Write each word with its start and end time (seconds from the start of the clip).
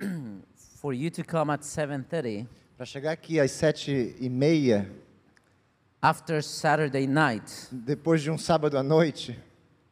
Para 2.76 2.86
chegar 2.86 3.12
aqui 3.12 3.38
às 3.38 3.50
sete 3.50 4.16
e 4.18 4.28
meia, 4.28 4.90
after 6.00 6.42
Saturday 6.42 7.06
night, 7.06 7.68
depois 7.70 8.22
de 8.22 8.30
um 8.30 8.38
sábado 8.38 8.78
à 8.78 8.82
noite, 8.82 9.38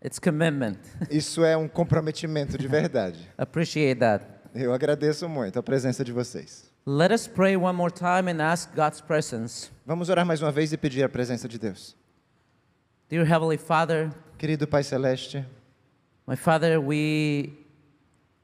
it's 0.02 0.18
commitment. 0.18 0.78
isso 1.10 1.44
é 1.44 1.56
um 1.56 1.68
comprometimento 1.68 2.56
de 2.56 2.66
verdade. 2.66 3.30
Appreciate 3.36 4.00
that. 4.00 4.24
Eu 4.54 4.72
agradeço 4.72 5.29
muito 5.29 5.58
a 5.58 5.62
presença 5.62 6.02
de 6.02 6.12
vocês. 6.12 6.70
Let 6.86 7.12
us 7.12 7.29
pray 7.29 7.54
one 7.54 7.76
more 7.76 7.92
time 7.92 8.32
and 8.32 8.42
ask 8.42 8.74
God's 8.74 9.02
presence. 9.02 9.70
Vamos 9.84 10.08
orar 10.08 10.24
mais 10.24 10.40
uma 10.40 10.50
vez 10.50 10.72
e 10.72 10.79
pedir 10.79 11.04
a 11.04 11.08
presença 11.08 11.46
de 11.46 11.58
Deus. 11.58 11.95
Dear 13.10 13.30
Heavenly 13.30 13.58
Father, 13.58 14.10
Querido 14.38 14.66
Pai 14.66 14.82
Celeste, 14.82 15.45
my 16.26 16.36
Father, 16.36 16.80
we 16.80 17.68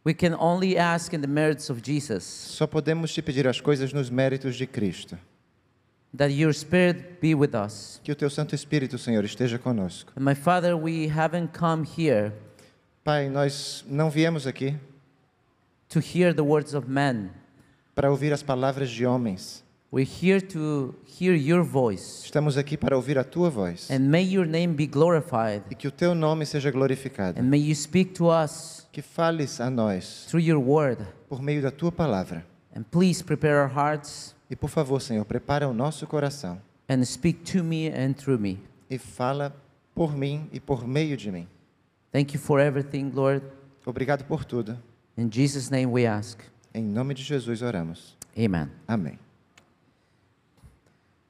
we 0.04 0.12
can 0.14 0.34
only 0.34 0.76
ask 0.76 1.12
in 1.14 1.20
the 1.20 1.26
merits 1.26 1.70
of 1.70 1.80
Jesus 1.82 2.24
só 2.24 2.66
podemos 2.66 3.12
te 3.12 3.22
pedir 3.22 3.46
as 3.48 3.60
coisas 3.60 3.92
nos 3.92 4.10
méritos 4.10 4.56
de 4.56 4.66
Cristo. 4.66 5.16
that 6.16 6.30
your 6.30 6.52
Spirit 6.54 7.20
be 7.20 7.34
with 7.34 7.54
us. 7.56 8.00
Que 8.04 8.12
o 8.12 8.14
teu 8.14 8.30
Santo 8.30 8.54
Espírito, 8.54 8.96
Senhor, 8.98 9.24
esteja 9.24 9.58
conosco. 9.58 10.12
And 10.16 10.24
my 10.24 10.34
Father, 10.34 10.76
we 10.76 11.08
haven't 11.08 11.52
come 11.58 11.84
here 11.84 12.32
Pai, 13.02 13.28
nós 13.28 13.84
não 13.88 14.08
viemos 14.10 14.46
aqui 14.46 14.76
to 15.88 15.98
hear 16.00 16.32
the 16.32 16.44
words 16.44 16.72
of 16.74 16.88
men. 16.88 17.30
para 17.96 18.10
ouvir 18.10 18.32
as 18.32 18.42
palavras 18.42 18.90
de 18.90 19.04
homens. 19.06 19.63
We're 19.94 20.04
here 20.04 20.40
to 20.40 20.92
hear 21.06 21.36
your 21.36 21.62
voice. 21.62 22.24
Estamos 22.24 22.58
aqui 22.58 22.76
para 22.76 22.96
ouvir 22.96 23.16
a 23.16 23.22
tua 23.22 23.48
voz. 23.48 23.88
And 23.92 24.00
may 24.00 24.24
your 24.24 24.44
name 24.44 24.74
be 24.74 24.88
glorified. 24.88 25.62
E 25.70 25.74
que 25.76 25.86
o 25.86 25.92
teu 25.92 26.16
nome 26.16 26.44
seja 26.44 26.68
glorificado. 26.72 27.40
And 27.40 27.44
may 27.44 27.60
you 27.60 27.76
speak 27.76 28.12
to 28.14 28.26
us 28.26 28.88
Que 28.90 29.00
fales 29.00 29.60
a 29.60 29.70
nós 29.70 30.26
through 30.28 30.44
your 30.44 30.60
word. 30.60 31.06
por 31.28 31.40
meio 31.40 31.62
da 31.62 31.70
tua 31.70 31.92
palavra. 31.92 32.44
And 32.74 32.82
please 32.82 33.22
prepare 33.22 33.54
our 33.62 33.70
hearts 33.72 34.34
E 34.50 34.56
por 34.56 34.68
favor, 34.68 35.00
Senhor, 35.00 35.24
prepara 35.24 35.68
o 35.68 35.72
nosso 35.72 36.08
coração 36.08 36.60
and 36.88 37.04
speak 37.04 37.52
to 37.52 37.62
me 37.62 37.86
and 37.86 38.14
through 38.14 38.40
me. 38.40 38.58
e 38.90 38.98
fala 38.98 39.54
por 39.94 40.16
mim 40.16 40.48
e 40.52 40.58
por 40.58 40.88
meio 40.88 41.16
de 41.16 41.30
mim. 41.30 41.46
Thank 42.10 42.34
you 42.34 42.40
for 42.40 42.58
everything, 42.58 43.12
Lord. 43.14 43.44
Obrigado 43.86 44.24
por 44.24 44.44
tudo. 44.44 44.76
In 45.16 45.30
Jesus' 45.30 45.70
name 45.70 45.86
we 45.86 46.04
ask. 46.04 46.40
Em 46.74 46.82
nome 46.82 47.14
de 47.14 47.22
Jesus 47.22 47.62
oramos. 47.62 48.16
Amen. 48.36 48.68
Amém. 48.88 49.20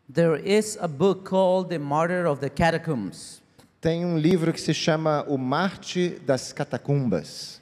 There 0.08 0.36
is 0.36 0.77
a 0.80 0.88
book 0.88 1.24
called 1.24 1.70
The 1.70 1.78
Martyr 1.78 2.27
of 2.27 2.41
the 2.41 2.50
Catacombs. 2.50 3.41
Tem 3.80 4.05
um 4.05 4.19
livro 4.19 4.52
que 4.52 4.61
se 4.61 4.74
chama 4.74 5.24
O 5.27 5.38
Marte 5.38 6.20
das 6.27 6.52
Catacumbas. 6.52 7.61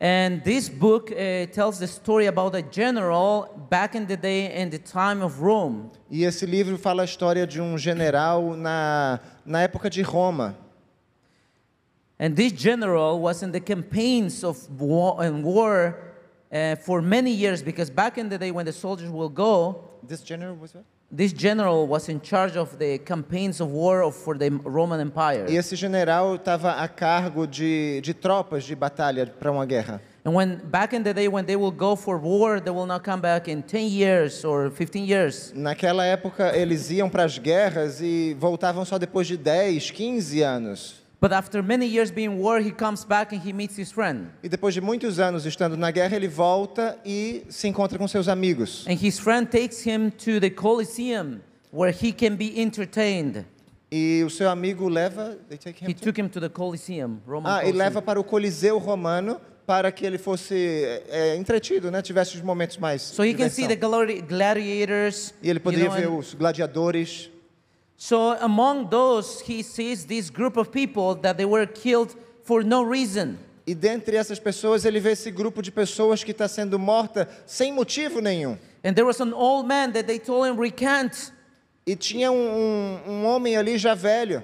And 0.00 0.42
this 0.42 0.68
book 0.68 1.12
uh, 1.12 1.46
tells 1.52 1.78
the 1.78 1.86
story 1.86 2.26
about 2.26 2.56
a 2.56 2.62
general 2.62 3.66
back 3.70 3.94
in 3.94 4.06
the 4.06 4.16
day 4.16 4.52
in 4.60 4.70
the 4.70 4.78
time 4.78 5.22
of 5.22 5.40
Rome. 5.40 5.90
E 6.10 6.24
esse 6.24 6.46
livro 6.46 6.78
fala 6.78 7.02
a 7.02 7.04
história 7.04 7.46
de 7.46 7.60
um 7.60 7.76
general 7.76 8.56
na, 8.56 9.20
na 9.44 9.60
época 9.62 9.90
de 9.90 10.02
Roma. 10.02 10.56
And 12.18 12.34
this 12.34 12.52
general 12.52 13.20
was 13.20 13.42
in 13.42 13.52
the 13.52 13.60
campaigns 13.60 14.42
of 14.42 14.66
war 14.80 15.22
and 15.22 15.44
war 15.44 15.98
uh, 16.50 16.76
for 16.76 17.02
many 17.02 17.30
years 17.32 17.62
because 17.62 17.90
back 17.90 18.16
in 18.16 18.28
the 18.28 18.38
day 18.38 18.50
when 18.50 18.64
the 18.64 18.72
soldiers 18.72 19.10
will 19.10 19.28
go, 19.28 19.84
This 20.02 20.22
general 20.22 20.56
was 20.56 20.74
what? 20.74 20.84
This 21.12 21.32
general 21.32 21.86
was 21.86 22.08
in 22.08 22.20
charge 22.20 22.56
of 22.56 22.78
the 22.78 22.98
campaigns 22.98 23.60
of 23.60 23.70
war 23.70 24.10
for 24.10 24.36
the 24.36 24.50
Roman 24.64 24.98
Empire. 25.00 25.46
E 25.48 25.56
esse 25.56 25.76
general 25.76 26.36
estava 26.36 26.72
a 26.72 26.88
cargo 26.88 27.46
de, 27.46 28.00
de 28.00 28.14
tropas 28.14 28.64
de 28.64 28.74
batalha 28.74 29.26
para 29.26 29.52
uma 29.52 29.66
guerra. 29.66 30.00
And 30.24 30.34
when 30.34 30.60
back 30.70 30.94
in 30.94 31.02
the 31.02 31.12
day 31.12 31.28
when 31.28 31.44
they 31.44 31.56
will 31.56 31.72
go 31.72 31.96
for 31.96 32.16
war, 32.16 32.60
they 32.60 32.70
will 32.70 32.86
not 32.86 33.02
come 33.04 33.20
back 33.20 33.50
in 33.50 33.60
10 33.60 33.88
years 33.88 34.44
or 34.44 34.70
15 34.70 35.04
years. 35.04 35.52
Naquela 35.54 36.04
época, 36.06 36.56
eles 36.56 36.90
iam 36.90 37.10
para 37.10 37.24
as 37.24 37.38
guerras 37.38 38.00
e 38.00 38.34
voltavam 38.38 38.84
só 38.84 38.98
depois 38.98 39.26
de 39.26 39.36
10, 39.36 39.90
15 39.90 40.42
anos. 40.42 41.01
But 41.22 41.30
after 41.32 41.62
many 41.62 41.86
years 41.86 42.10
being 42.10 42.40
war, 42.40 42.58
he 42.60 42.72
comes 42.72 43.04
back 43.04 43.32
and 43.32 43.40
he 43.40 43.52
meets 43.52 43.78
his 43.78 43.92
friend. 43.92 44.26
E 44.42 44.48
depois 44.48 44.74
de 44.74 44.80
muitos 44.80 45.20
anos 45.20 45.46
estando 45.46 45.76
na 45.76 45.92
guerra, 45.92 46.16
ele 46.16 46.26
volta 46.26 46.98
e 47.06 47.44
se 47.48 47.68
encontra 47.68 47.96
com 47.96 48.08
seus 48.08 48.26
amigos. 48.26 48.84
And 48.88 48.94
his 49.00 49.20
friend 49.20 49.46
takes 49.48 49.86
him 49.86 50.10
to 50.10 50.40
the 50.40 50.50
Colosseum 50.50 51.40
where 51.72 51.92
he 51.96 52.10
can 52.12 52.34
be 52.34 52.60
entertained. 52.60 53.44
E 53.92 54.24
o 54.26 54.30
seu 54.30 54.50
amigo 54.50 54.88
leva. 54.88 55.38
They 55.48 55.56
take 55.58 55.84
him 55.84 55.88
He 55.88 55.94
to- 55.94 56.00
took 56.02 56.18
him 56.18 56.28
to 56.28 56.40
the 56.40 56.48
Colosseum, 56.48 57.20
Roman 57.24 57.48
Ah, 57.48 57.58
e 57.58 57.66
Colosseum. 57.66 57.78
leva 57.78 58.02
para 58.02 58.18
o 58.18 58.24
Coliseu 58.24 58.78
Romano 58.78 59.40
para 59.64 59.92
que 59.92 60.04
ele 60.04 60.18
fosse 60.18 60.56
é, 61.08 61.36
entretido, 61.36 61.88
né? 61.88 62.02
Tivesse 62.02 62.34
os 62.34 62.42
momentos 62.42 62.78
mais. 62.78 63.00
So 63.00 63.24
he 63.24 63.32
can 63.32 63.48
see 63.48 63.68
the 63.68 63.76
gladi- 63.76 64.22
gladiators. 64.22 65.32
E 65.40 65.48
ele 65.48 65.58
you 65.58 65.62
poderia 65.62 65.84
know, 65.88 65.96
ver 65.96 66.06
and- 66.08 66.18
os 66.18 66.34
gladiadores. 66.34 67.30
So 68.04 68.36
among 68.40 68.90
those, 68.90 69.40
he 69.42 69.62
sees 69.62 70.04
this 70.04 70.28
group 70.28 70.56
of 70.56 70.72
people 70.72 71.14
that 71.22 71.36
they 71.38 71.44
were 71.44 71.64
killed 71.66 72.16
for 72.42 72.64
no 72.64 72.82
reason. 72.82 73.38
E 73.64 73.76
dentre 73.76 74.16
essas 74.16 74.40
pessoas, 74.40 74.84
ele 74.84 74.98
vê 74.98 75.12
esse 75.12 75.30
grupo 75.30 75.62
de 75.62 75.70
pessoas 75.70 76.24
que 76.24 76.32
está 76.32 76.48
sendo 76.48 76.80
morta 76.80 77.28
sem 77.46 77.72
motivo 77.72 78.20
nenhum. 78.20 78.58
And 78.82 78.92
there 78.94 79.06
was 79.06 79.20
an 79.20 79.32
old 79.32 79.68
man 79.68 79.92
that 79.92 80.08
they 80.08 80.18
told 80.18 80.48
him, 80.48 80.58
recant. 80.58 81.32
E 81.86 81.94
tinha 81.94 82.32
um, 82.32 82.98
um, 83.06 83.12
um 83.12 83.24
homem 83.24 83.56
ali 83.56 83.78
já 83.78 83.94
velho. 83.94 84.42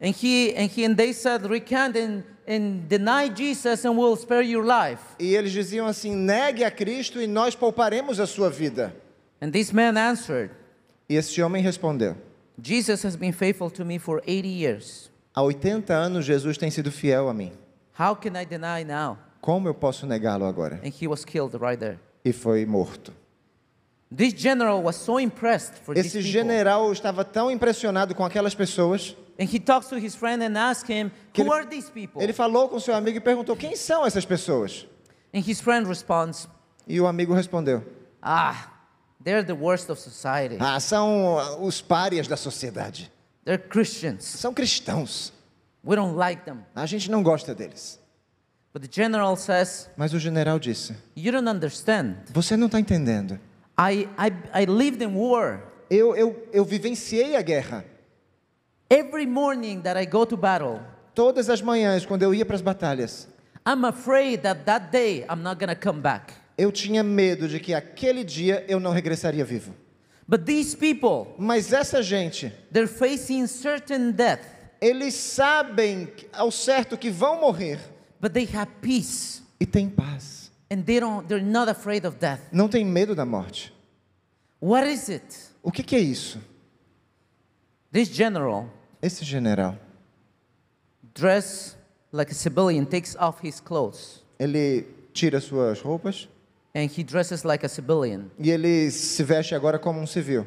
And 0.00 0.14
he 0.14 0.54
and 0.56 0.70
he 0.74 0.86
and 0.86 0.96
they 0.96 1.12
said, 1.12 1.44
recant 1.44 1.98
and, 1.98 2.24
and 2.48 2.88
deny 2.88 3.28
Jesus 3.28 3.84
and 3.84 3.94
we'll 3.98 4.16
spare 4.16 4.40
your 4.40 4.64
life. 4.64 5.02
E 5.18 5.36
eles 5.36 5.52
diziam 5.52 5.86
assim: 5.86 6.16
negue 6.16 6.64
a 6.64 6.70
Cristo 6.70 7.20
e 7.20 7.26
nós 7.26 7.54
pouparemos 7.54 8.18
a 8.18 8.26
sua 8.26 8.48
vida. 8.48 8.96
And 9.38 9.50
this 9.50 9.70
man 9.70 9.98
answered, 9.98 10.50
E 11.10 11.16
esse 11.16 11.42
homem 11.42 11.62
respondeu: 11.62 12.16
Jesus 12.62 13.02
has 13.04 13.16
been 13.16 13.32
faithful 13.32 13.70
to 13.70 13.84
me 13.84 13.98
for 13.98 14.22
80 14.26 14.48
years. 14.48 15.10
Há 15.34 15.42
80 15.42 15.92
anos 15.94 16.24
Jesus 16.24 16.58
tem 16.58 16.70
sido 16.70 16.90
fiel 16.90 17.28
a 17.28 17.34
mim. 17.34 17.52
How 17.98 18.14
can 18.14 18.36
I 18.40 18.44
deny 18.44 18.84
now? 18.84 19.18
Como 19.40 19.68
eu 19.68 19.74
posso 19.74 20.06
negá-lo 20.06 20.44
agora? 20.44 20.80
And 20.84 20.92
he 20.92 21.06
was 21.06 21.24
killed 21.24 21.54
right 21.60 21.78
there. 21.78 21.98
E 22.24 22.32
foi 22.32 22.66
morto. 22.66 23.12
This 24.14 24.34
general 24.34 24.82
was 24.82 24.96
so 24.96 25.18
impressed 25.20 25.74
for 25.84 25.94
these 25.94 26.08
Esse 26.08 26.18
people. 26.18 26.32
general 26.32 26.92
estava 26.92 27.24
tão 27.24 27.50
impressionado 27.50 28.14
com 28.14 28.24
aquelas 28.24 28.54
pessoas 28.54 29.16
And 29.38 29.44
he 29.44 29.58
talks 29.58 29.88
to 29.88 29.96
his 29.96 30.14
friend 30.14 30.42
and 30.44 30.54
asks 30.58 30.90
him, 30.90 31.10
que 31.32 31.42
Who 31.42 31.46
ele- 31.54 31.60
are 31.62 31.66
these 31.66 31.90
people? 31.90 32.20
Ele 32.22 32.32
falou 32.32 32.68
com 32.68 32.78
seu 32.78 32.94
amigo 32.94 33.16
e 33.16 33.20
perguntou: 33.20 33.56
quem 33.56 33.74
são 33.76 34.04
essas 34.04 34.26
pessoas? 34.26 34.86
And 35.32 35.38
his 35.38 35.60
friend 35.60 35.86
responds, 35.88 36.46
E 36.86 37.00
o 37.00 37.06
amigo 37.06 37.32
respondeu: 37.32 37.82
Ah, 38.20 38.68
they're 39.22 39.44
the 39.44 39.54
worst 39.54 39.90
of 39.90 40.00
society. 40.00 40.56
Ah, 40.60 40.78
são 40.80 41.64
os 41.64 41.80
párias 41.80 42.26
da 42.26 42.36
sociedade. 42.36 43.10
They're 43.44 43.62
Christians. 43.62 44.24
São 44.24 44.52
cristãos. 44.52 45.32
We 45.84 45.96
don't 45.96 46.16
like 46.16 46.44
them. 46.44 46.64
A 46.74 46.86
gente 46.86 47.10
não 47.10 47.22
gosta 47.22 47.54
deles. 47.54 47.98
But 48.72 48.82
the 48.82 48.88
general 48.90 49.36
says, 49.36 49.88
Mas 49.96 50.12
o 50.14 50.18
general 50.18 50.58
disse: 50.58 50.94
You 51.16 51.32
don't 51.32 51.48
understand. 51.48 52.16
Você 52.32 52.56
não 52.56 52.66
está 52.66 52.78
entendendo. 52.78 53.38
I, 53.78 54.08
I, 54.18 54.62
I 54.62 54.66
lived 54.66 55.02
in 55.02 55.16
war. 55.16 55.62
Eu, 55.88 56.14
eu, 56.14 56.48
eu 56.52 56.64
vivenciei 56.64 57.34
a 57.36 57.42
guerra. 57.42 57.84
Every 58.88 59.26
morning 59.26 59.80
that 59.82 59.98
I 60.00 60.06
go 60.06 60.24
to 60.26 60.36
battle, 60.36 60.80
Todas 61.14 61.50
as 61.50 61.60
manhãs, 61.60 62.06
quando 62.06 62.22
eu 62.22 62.32
ia 62.32 62.46
para 62.46 62.56
as 62.56 62.62
batalhas, 62.62 63.28
I'm 63.66 63.84
afraid 63.84 64.42
that 64.42 64.64
that 64.64 64.90
day 64.90 65.24
I'm 65.28 65.42
not 65.42 65.58
to 65.58 65.74
come 65.76 66.00
back. 66.00 66.32
Eu 66.60 66.70
tinha 66.70 67.02
medo 67.02 67.48
de 67.48 67.58
que 67.58 67.72
aquele 67.72 68.22
dia 68.22 68.64
eu 68.68 68.78
não 68.78 68.92
regressaria 68.92 69.44
vivo. 69.44 69.74
But 70.28 70.44
these 70.44 70.76
people, 70.76 71.34
Mas 71.38 71.72
essa 71.72 72.02
gente, 72.02 72.52
they're 72.70 72.86
facing 72.86 73.46
certain 73.46 74.12
death, 74.12 74.42
eles 74.80 75.14
sabem 75.14 76.12
ao 76.32 76.50
certo 76.50 76.98
que 76.98 77.10
vão 77.10 77.40
morrer 77.40 77.78
but 78.20 78.32
they 78.32 78.46
have 78.54 78.70
peace. 78.82 79.42
e 79.58 79.64
têm 79.64 79.88
paz. 79.88 80.50
And 80.70 80.82
they 80.82 81.00
don't, 81.00 81.26
they're 81.26 81.44
not 81.44 81.70
afraid 81.70 82.06
of 82.06 82.18
death. 82.18 82.40
Não 82.52 82.68
têm 82.68 82.84
medo 82.84 83.14
da 83.14 83.24
morte. 83.24 83.72
What 84.60 84.86
is 84.86 85.08
it? 85.08 85.24
O 85.62 85.72
que, 85.72 85.82
que 85.82 85.96
é 85.96 86.00
isso? 86.00 86.38
This 87.90 88.08
general 88.08 88.68
Esse 89.02 89.24
general, 89.24 89.76
dressed 91.14 91.76
like 92.12 92.30
a 92.30 92.34
civilian 92.34 92.84
takes 92.84 93.16
off 93.16 93.40
his 93.42 93.60
clothes 93.60 94.22
ele 94.38 94.86
tira 95.12 95.40
suas 95.40 95.80
roupas 95.80 96.28
and 96.74 96.88
he 96.96 97.02
dresses 97.02 97.42
like 97.44 97.64
a 97.64 97.68
civilian. 97.68 98.30
e 98.38 98.50
ele 98.50 98.90
se 98.90 99.22
veste 99.22 99.54
agora 99.54 99.78
como 99.78 100.00
um 100.00 100.06
civil. 100.06 100.46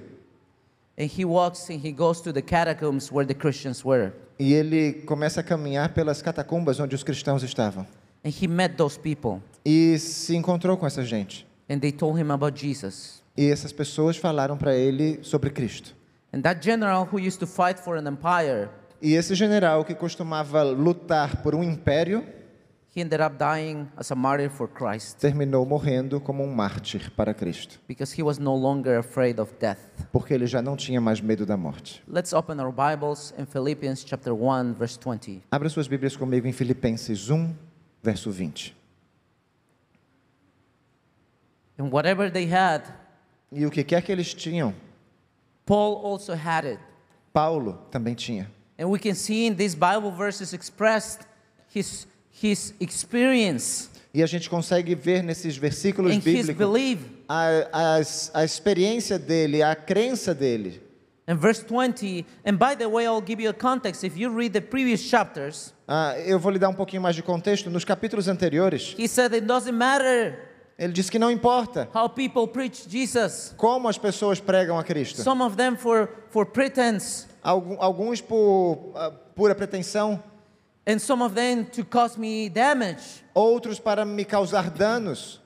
And 0.97 1.05
he 1.05 1.25
walks 1.25 1.69
and 1.69 1.79
he 1.83 1.91
goes 1.91 2.21
to 2.21 2.31
the 2.31 2.41
catacombs 2.41 3.11
where 3.11 3.25
the 3.27 3.33
Christians 3.33 3.83
were. 3.83 4.11
E 4.39 4.53
ele 4.53 4.93
começa 5.05 5.41
a 5.41 5.43
caminhar 5.43 5.93
pelas 5.93 6.21
catacumbas 6.21 6.79
onde 6.79 6.95
os 6.95 7.03
cristãos 7.03 7.43
estavam. 7.43 7.85
And 8.25 8.29
he 8.29 8.47
met 8.47 8.75
those 8.77 8.97
people 8.99 9.41
E 9.65 9.97
se 9.99 10.35
encontrou 10.35 10.77
com 10.77 10.85
essa 10.85 11.03
gente. 11.03 11.45
and 11.69 11.79
they 11.79 11.91
told 11.91 12.19
him 12.19 12.31
about 12.31 12.59
Jesus. 12.59 13.21
E 13.35 13.49
essas 13.49 13.71
pessoas 13.73 14.15
falaram 14.17 14.55
para 14.57 14.75
ele 14.75 15.19
sobre 15.23 15.49
Cristo. 15.49 15.95
And 16.31 16.41
that 16.41 16.61
general 16.63 17.07
who 17.11 17.19
used 17.19 17.39
to 17.39 17.47
fight 17.47 17.79
for 17.79 17.97
an 17.97 18.07
empire, 18.07 18.69
E 19.01 19.15
esse 19.15 19.35
general 19.35 19.83
que 19.83 19.93
costumava 19.95 20.61
lutar 20.63 21.41
por 21.43 21.53
um 21.55 21.63
império, 21.63 22.23
he 22.95 23.01
ended 23.01 23.19
up 23.21 23.37
dying 23.37 23.87
as 23.97 24.11
a 24.11 24.15
martyr 24.15 24.49
for 24.49 24.67
Christ 24.67 25.17
terminou 25.19 25.65
morrendo 25.65 26.19
como 26.21 26.43
um 26.43 26.53
mártir 26.53 27.09
para 27.15 27.33
Cristo, 27.33 27.79
because 27.87 28.13
he 28.19 28.23
was 28.23 28.37
no 28.37 28.55
longer 28.55 28.97
afraid 28.99 29.39
of 29.39 29.51
death. 29.59 29.79
porque 30.11 30.33
ele 30.33 30.45
já 30.45 30.61
não 30.61 30.75
tinha 30.75 31.01
mais 31.01 31.19
medo 31.21 31.45
da 31.45 31.57
morte. 31.57 32.03
Let's 32.07 32.33
open 32.33 32.59
our 32.59 32.71
Bibles 32.71 33.33
in 33.37 33.45
Philippians 33.45 34.03
chapter 34.05 34.33
1 34.33 34.73
verse 34.73 34.97
20. 34.99 35.41
Abra 35.51 35.69
suas 35.69 35.87
Bíblias 35.87 36.15
comigo 36.15 36.47
em 36.47 36.51
Filipenses 36.53 37.29
1, 37.29 37.53
verso 38.03 38.31
20. 38.31 38.75
And 41.79 41.89
whatever 41.89 42.29
they 42.31 42.45
had, 42.51 42.83
E 43.51 43.65
o 43.65 43.71
que 43.71 43.83
quer 43.83 44.01
que 44.01 44.11
eles 44.11 44.33
tinham, 44.33 44.73
Paul 45.65 46.05
also 46.05 46.33
had 46.33 46.65
it. 46.65 46.79
Paulo 47.31 47.79
também 47.89 48.13
tinha. 48.15 48.49
And 48.77 48.87
we 48.87 48.99
can 48.99 49.15
see 49.15 49.45
in 49.47 49.55
these 49.55 49.75
Bible 49.75 50.11
verses 50.11 50.53
expressed 50.53 51.21
his, 51.73 52.07
his 52.41 52.73
experience 52.79 53.89
E 54.13 54.21
a 54.21 54.27
gente 54.27 54.47
consegue 54.47 54.93
ver 54.93 55.23
nesses 55.23 55.57
versículos 55.57 56.15
bíblicos 56.17 56.67
a, 57.27 57.47
a, 57.73 58.01
a 58.41 58.45
experiência 58.45 59.17
dele, 59.17 59.63
a 59.63 59.75
crença 59.75 60.35
dele. 60.35 60.79
In 61.27 61.35
verse 61.35 61.63
20, 61.63 62.25
and 62.45 62.57
by 62.57 62.75
the 62.75 62.85
way, 62.85 63.05
I'll 63.05 63.23
give 63.25 63.41
you 63.41 63.49
a 63.49 63.53
context. 63.53 64.03
If 64.03 64.17
you 64.17 64.29
read 64.29 64.51
the 64.53 64.61
previous 64.61 65.01
chapters, 65.01 65.73
Ah, 65.87 66.15
eu 66.19 66.37
vou 66.37 66.51
lhe 66.51 66.59
dar 66.59 66.69
um 66.69 66.73
pouquinho 66.73 67.01
mais 67.01 67.15
de 67.15 67.23
contexto. 67.23 67.69
Nos 67.69 67.83
capítulos 67.83 68.27
anteriores, 68.27 68.93
he 68.99 69.07
said 69.07 69.33
it 69.33 69.47
doesn't 69.47 69.75
matter 69.75 70.53
ele 70.77 70.91
disse 70.91 71.09
que 71.11 71.17
não 71.17 71.31
importa 71.31 71.87
how 71.95 72.09
people 72.09 72.47
preach 72.47 72.87
Jesus. 72.89 73.53
como 73.57 73.87
as 73.87 73.97
pessoas 73.97 74.39
pregam 74.39 74.77
a 74.77 74.83
Cristo. 74.83 75.21
Some 75.21 75.41
of 75.41 75.55
them 75.55 75.75
for, 75.75 76.09
for 76.29 76.45
pretense, 76.45 77.25
Alguns 77.41 78.21
por 78.21 78.91
ah, 78.95 79.11
pura 79.35 79.55
pretensão, 79.55 80.21
and 80.85 80.99
some 80.99 81.23
of 81.23 81.33
them 81.35 81.65
to 81.65 81.83
cause 81.83 82.17
me 82.17 82.49
damage. 82.49 83.23
outros 83.35 83.79
para 83.79 84.05
me 84.05 84.25
causar 84.25 84.69
danos. 84.69 85.39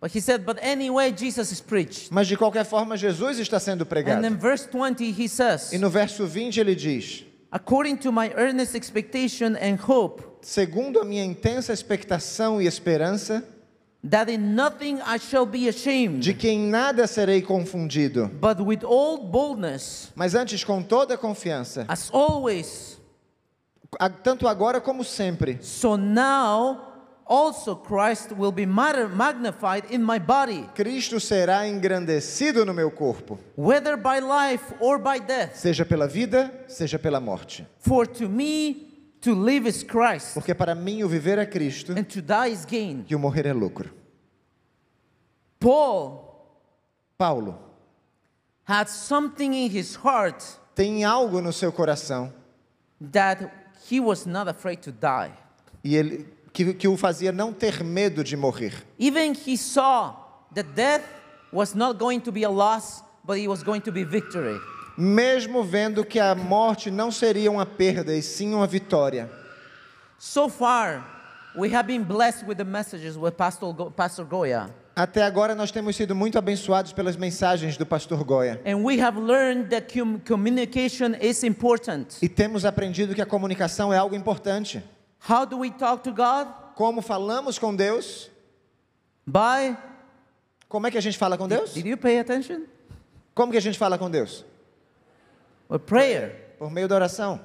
But 0.00 0.10
he 0.14 0.20
said, 0.20 0.44
but 0.44 0.58
anyway, 0.60 1.12
Jesus 1.12 1.50
is 1.50 1.60
preached. 1.62 2.10
Mas 2.12 2.26
de 2.28 2.36
qualquer 2.36 2.64
forma, 2.66 2.94
Jesus 2.96 3.38
está 3.38 3.58
sendo 3.58 3.82
And 3.84 3.86
pregado. 3.88 4.26
in 4.26 4.36
verse 4.36 4.66
20, 4.66 5.10
he 5.12 5.26
says, 5.28 5.72
E 5.72 5.78
no 5.78 5.88
verso 5.88 6.26
20 6.26 6.60
ele 6.60 6.74
diz: 6.74 7.24
according 7.50 7.96
to 7.96 8.12
my 8.12 8.30
earnest 8.36 8.74
expectation 8.74 9.56
and 9.56 9.76
hope, 9.80 10.22
Segundo 10.42 11.00
a 11.00 11.04
minha 11.06 11.24
intensa 11.24 11.72
expectação 11.72 12.60
e 12.60 12.66
esperança, 12.66 13.42
that 14.10 14.30
in 14.30 14.54
nothing 14.54 14.98
I 15.06 15.18
shall 15.18 15.46
be 15.46 15.68
ashamed, 15.68 16.20
de 16.20 16.34
que 16.34 16.50
em 16.50 16.58
nada 16.68 17.06
serei 17.06 17.40
confundido, 17.40 18.28
but 18.28 18.60
with 18.60 18.84
all 18.84 19.16
boldness, 19.16 20.12
mas 20.14 20.34
antes 20.34 20.62
com 20.62 20.82
toda 20.82 21.16
confiança, 21.16 21.86
as 21.88 22.10
always. 22.12 22.98
Tanto 24.22 24.46
agora 24.48 24.80
como 24.80 25.02
sempre. 25.04 25.58
So 25.62 25.96
now 25.96 26.92
also 27.26 27.74
Christ 27.74 28.32
will 28.36 28.52
be 28.52 28.66
magnified 28.66 29.86
in 29.90 30.02
my 30.02 30.18
body, 30.18 30.68
Cristo 30.74 31.18
será 31.18 31.66
engrandecido 31.66 32.64
no 32.66 32.74
meu 32.74 32.90
corpo, 32.90 33.38
whether 33.56 33.96
by 33.96 34.20
life 34.20 34.74
or 34.78 34.98
by 34.98 35.18
death. 35.18 35.56
seja 35.56 35.84
pela 35.86 36.06
vida, 36.06 36.52
seja 36.68 36.98
pela 36.98 37.20
morte. 37.20 37.66
For 37.78 38.06
to 38.06 38.28
me 38.28 38.92
to 39.22 39.34
live 39.34 39.66
is 39.66 39.82
Christ, 39.82 40.34
Porque 40.34 40.54
para 40.54 40.74
mim 40.74 41.02
o 41.02 41.08
viver 41.08 41.38
é 41.38 41.46
Cristo 41.46 41.92
and 41.92 42.04
to 42.04 42.20
die 42.20 42.48
is 42.52 42.66
gain. 42.66 43.06
e 43.08 43.14
o 43.14 43.18
morrer 43.18 43.46
é 43.46 43.52
lucro. 43.54 43.90
Paul 45.58 46.22
Paulo 47.16 47.58
had 48.64 48.88
something 48.88 49.54
in 49.54 49.70
his 49.70 49.94
heart 49.96 50.42
tem 50.74 51.04
algo 51.04 51.40
no 51.40 51.52
seu 51.52 51.72
coração 51.72 52.32
that 53.00 53.50
he 53.90 54.00
was 54.00 54.26
not 54.26 54.48
afraid 54.48 54.80
to 54.82 54.92
die. 54.92 55.32
e 55.82 55.94
ele 55.94 56.26
que, 56.52 56.72
que 56.72 56.88
o 56.88 56.96
fazia 56.96 57.32
não 57.32 57.52
ter 57.52 57.82
medo 57.82 58.22
de 58.22 58.36
morrer. 58.36 58.72
Even 58.98 59.34
he 59.34 59.56
saw 59.56 60.14
that 60.54 60.68
death 60.74 61.02
was 61.52 61.74
not 61.74 61.98
going 61.98 62.20
to 62.20 62.30
be 62.30 62.44
a 62.44 62.50
loss, 62.50 63.02
but 63.24 63.38
it 63.38 63.48
was 63.48 63.62
going 63.62 63.80
to 63.80 63.92
be 63.92 64.04
victory. 64.04 64.58
Mesmo 64.96 65.64
vendo 65.64 66.04
que 66.04 66.20
a 66.20 66.34
morte 66.36 66.90
não 66.90 67.10
seria 67.10 67.50
uma 67.50 67.66
perda 67.66 68.14
e 68.14 68.22
sim 68.22 68.54
uma 68.54 68.66
vitória. 68.66 69.28
So 70.18 70.48
far, 70.48 71.04
we 71.56 71.74
have 71.74 71.86
been 71.88 72.04
blessed 72.04 72.46
with 72.46 72.56
the 72.56 72.64
messages 72.64 73.16
with 73.18 73.32
Pastor, 73.32 73.74
Pastor 73.96 74.24
Goya. 74.24 74.70
Até 74.96 75.22
agora 75.24 75.54
nós 75.56 75.72
temos 75.72 75.96
sido 75.96 76.14
muito 76.14 76.38
abençoados 76.38 76.92
pelas 76.92 77.16
mensagens 77.16 77.76
do 77.76 77.84
pastor 77.84 78.22
Goya. 78.22 78.60
And 78.64 78.76
we 78.84 79.00
have 79.00 79.18
learned 79.18 79.70
that 79.70 79.92
com- 79.92 80.20
communication 80.20 81.14
is 81.20 81.42
important. 81.42 82.16
E 82.22 82.28
temos 82.28 82.64
aprendido 82.64 83.12
que 83.14 83.20
a 83.20 83.26
comunicação 83.26 83.92
é 83.92 83.96
algo 83.98 84.14
importante. 84.14 84.82
How 85.28 85.44
do 85.44 85.58
we 85.58 85.70
talk 85.72 86.04
to 86.04 86.12
God? 86.12 86.46
Como 86.76 87.02
falamos 87.02 87.58
com 87.58 87.74
Deus? 87.74 88.30
By, 89.26 89.76
Como 90.68 90.86
é 90.86 90.90
que 90.90 90.98
a 90.98 91.00
gente 91.00 91.16
fala 91.18 91.36
com 91.36 91.48
Deus? 91.48 91.72
did 91.74 91.86
you 91.86 91.96
pay 91.96 92.18
attention? 92.20 92.62
Como 93.34 93.50
que 93.50 93.58
a 93.58 93.62
gente 93.62 93.78
fala 93.78 93.98
com 93.98 94.08
Deus? 94.10 94.44
With 95.68 95.80
prayer. 95.80 96.54
Por 96.58 96.70
meio 96.70 96.86
da 96.86 96.94
oração. 96.94 97.40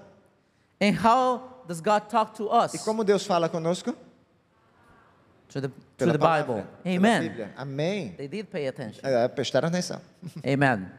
And 0.79 0.93
how 1.03 1.63
does 1.67 1.79
God 1.81 2.03
talk 2.09 2.35
to 2.35 2.47
us? 2.51 2.73
E 2.75 2.79
como 2.79 3.03
Deus 3.03 3.25
fala 3.25 3.49
conosco? 3.49 3.95
Through 5.49 5.67
the, 5.67 5.71
through 5.97 6.11
the 6.11 6.19
Bible. 6.19 6.63
Amen. 6.85 7.49
Amém. 7.57 8.13
They 8.15 8.27
did 8.27 8.49
pay 8.51 8.67
attention. 8.67 9.01
É, 9.03 9.27
prestaram 9.27 9.67
atenção. 9.67 9.99
Amen. 10.45 10.91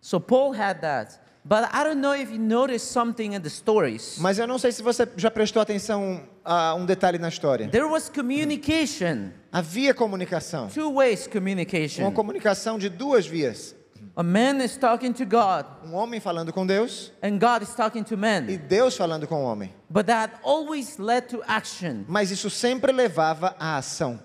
So 0.00 0.20
Paul 0.20 0.52
had 0.52 0.80
that. 0.82 1.18
But 1.44 1.70
I 1.72 1.82
don't 1.82 2.02
know 2.02 2.12
if 2.12 2.30
you 2.30 2.38
noticed 2.38 2.90
something 2.92 3.32
in 3.32 3.40
the 3.40 3.48
stories. 3.48 4.18
Mas 4.20 4.38
eu 4.38 4.46
não 4.46 4.58
sei 4.58 4.70
se 4.72 4.82
você 4.82 5.08
já 5.16 5.30
prestou 5.30 5.62
atenção 5.62 6.22
a 6.44 6.74
um 6.74 6.84
detalhe 6.84 7.18
na 7.18 7.28
história. 7.28 7.68
There 7.68 7.86
was 7.86 8.10
communication, 8.10 9.30
Havia 9.50 9.94
comunicação. 9.94 10.68
two 10.68 10.92
ways 10.92 11.26
Uma 11.26 11.32
communication. 11.32 12.12
comunicação 12.12 12.78
de 12.78 12.90
duas 12.90 13.26
vias. 13.26 13.74
A 14.18 14.22
man 14.24 14.60
is 14.60 14.76
talking 14.76 15.12
to 15.12 15.24
God, 15.24 15.64
Um 15.84 15.94
homem 15.94 16.18
falando 16.18 16.52
com 16.52 16.66
Deus 16.66 17.12
and 17.22 17.38
God 17.38 17.62
is 17.62 17.72
talking 17.72 18.02
to 18.02 18.14
e. 18.16 18.58
Deus 18.58 18.96
falando 18.96 19.28
com 19.28 19.44
o 19.44 19.44
homem. 19.44 19.72
But 19.88 20.06
that 20.06 20.40
always 20.42 20.98
led 20.98 21.28
to 21.28 21.40
action. 21.46 22.04
Mas 22.08 22.32
isso 22.32 22.50
sempre 22.50 22.90
levava 22.90 23.54
à 23.60 23.76
ação. 23.76 24.18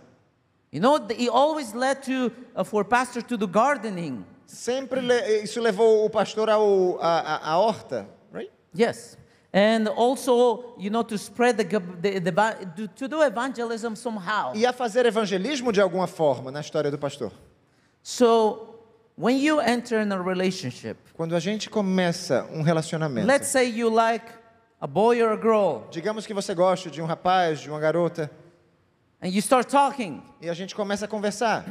You 0.72 0.82
know, 0.82 0.96
it 0.96 1.30
always 1.30 1.74
led 1.74 2.02
to, 2.06 2.32
uh, 2.56 2.64
for 2.64 2.84
pastor 2.84 3.22
to 3.22 3.38
do 3.38 3.46
gardening. 3.46 4.26
Sempre 4.48 5.00
le- 5.00 5.44
isso 5.44 5.62
levou 5.62 6.04
o 6.04 6.10
pastor 6.10 6.50
ao, 6.50 6.98
a, 7.00 7.20
a, 7.20 7.52
a 7.52 7.58
horta. 7.60 8.08
Right? 8.32 8.52
Yes. 8.76 9.16
And 9.54 9.88
also, 9.90 10.74
you 10.80 10.90
know, 10.90 11.04
to 11.04 11.16
spread 11.20 11.58
the, 11.58 11.66
the, 12.02 12.20
the 12.20 12.88
to 12.96 13.08
do 13.08 13.22
evangelism 13.22 13.94
somehow. 13.94 14.54
E 14.56 14.66
a 14.66 14.74
fazer 14.74 15.06
evangelismo 15.06 15.72
de 15.72 15.80
alguma 15.80 16.08
forma 16.08 16.50
na 16.50 16.62
história 16.62 16.90
do 16.90 16.98
pastor. 16.98 17.32
So, 18.02 18.73
when 19.18 19.38
you 19.38 19.60
enter 19.60 20.02
in 20.02 20.12
a 20.12 20.18
relationship, 20.22 20.98
Quando 21.16 21.36
a 21.36 21.40
gente 21.40 21.70
começa 21.70 22.48
um 22.52 22.62
relacionamento, 22.62 23.28
let's 23.28 23.48
say 23.48 23.70
you 23.70 23.90
like 23.90 24.26
a 24.82 24.88
boy 24.88 25.22
or 25.22 25.32
a 25.34 25.38
girl, 25.42 25.88
digamos 25.92 26.26
que 26.26 26.34
você 26.34 26.54
gosta 26.56 26.90
de 26.90 27.02
um 27.02 27.06
rapaz, 27.06 27.60
de 27.62 27.70
uma 27.70 27.80
garota, 27.80 28.30
and 29.22 29.28
you 29.30 29.40
start 29.40 29.70
talking, 29.70 30.22
e 30.42 30.50
a 30.50 30.54
gente 30.54 30.74
começa 30.76 31.06
a 31.06 31.08
conversar. 31.08 31.66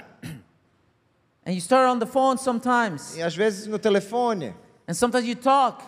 and 1.45 1.53
you 1.53 1.59
start 1.61 1.89
on 1.89 1.99
the 1.99 2.07
phone 2.07 2.39
sometimes, 2.39 3.17
E 3.17 3.23
às 3.23 3.35
vezes 3.35 3.67
no 3.67 3.79
telefone, 3.79 4.55
and 4.89 4.95
sometimes 4.95 5.27
you 5.27 5.35
talk, 5.37 5.83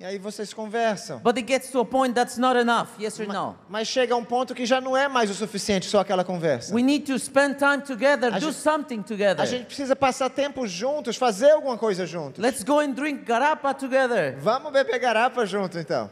e 0.00 0.04
aí 0.04 0.18
vocês 0.18 0.54
conversam. 0.54 1.18
but 1.22 1.36
it 1.36 1.46
gets 1.46 1.70
to 1.70 1.78
a 1.78 1.84
point 1.84 2.14
that's 2.14 2.38
not 2.38 2.58
enough, 2.58 2.88
yes 2.98 3.20
or 3.20 3.26
no? 3.26 3.54
Mas 3.68 3.86
chega 3.86 4.16
um 4.16 4.24
ponto 4.24 4.54
que 4.54 4.64
já 4.64 4.80
não 4.80 4.96
é 4.96 5.06
mais 5.08 5.28
o 5.30 5.34
suficiente 5.34 5.86
só 5.86 6.00
aquela 6.00 6.24
conversa. 6.24 6.74
We 6.74 6.82
need 6.82 7.04
to 7.12 7.18
spend 7.18 7.56
time 7.58 7.82
together, 7.82 8.32
A 8.34 8.38
do 8.38 8.46
gente- 8.46 8.54
something 8.56 9.02
together. 9.02 9.40
A 9.42 9.44
gente 9.46 9.66
precisa 9.66 9.94
passar 9.94 10.30
tempo 10.30 10.66
juntos, 10.66 11.16
fazer 11.16 11.50
alguma 11.50 11.76
coisa 11.76 12.06
juntos. 12.06 12.42
Let's 12.42 12.62
go 12.64 12.78
and 12.80 12.92
drink 12.92 13.24
garapa 13.24 13.74
together, 13.74 14.36
Vamos 14.40 14.72
beber 14.72 14.98
garapa 14.98 15.44
junto 15.44 15.78
então. 15.78 16.08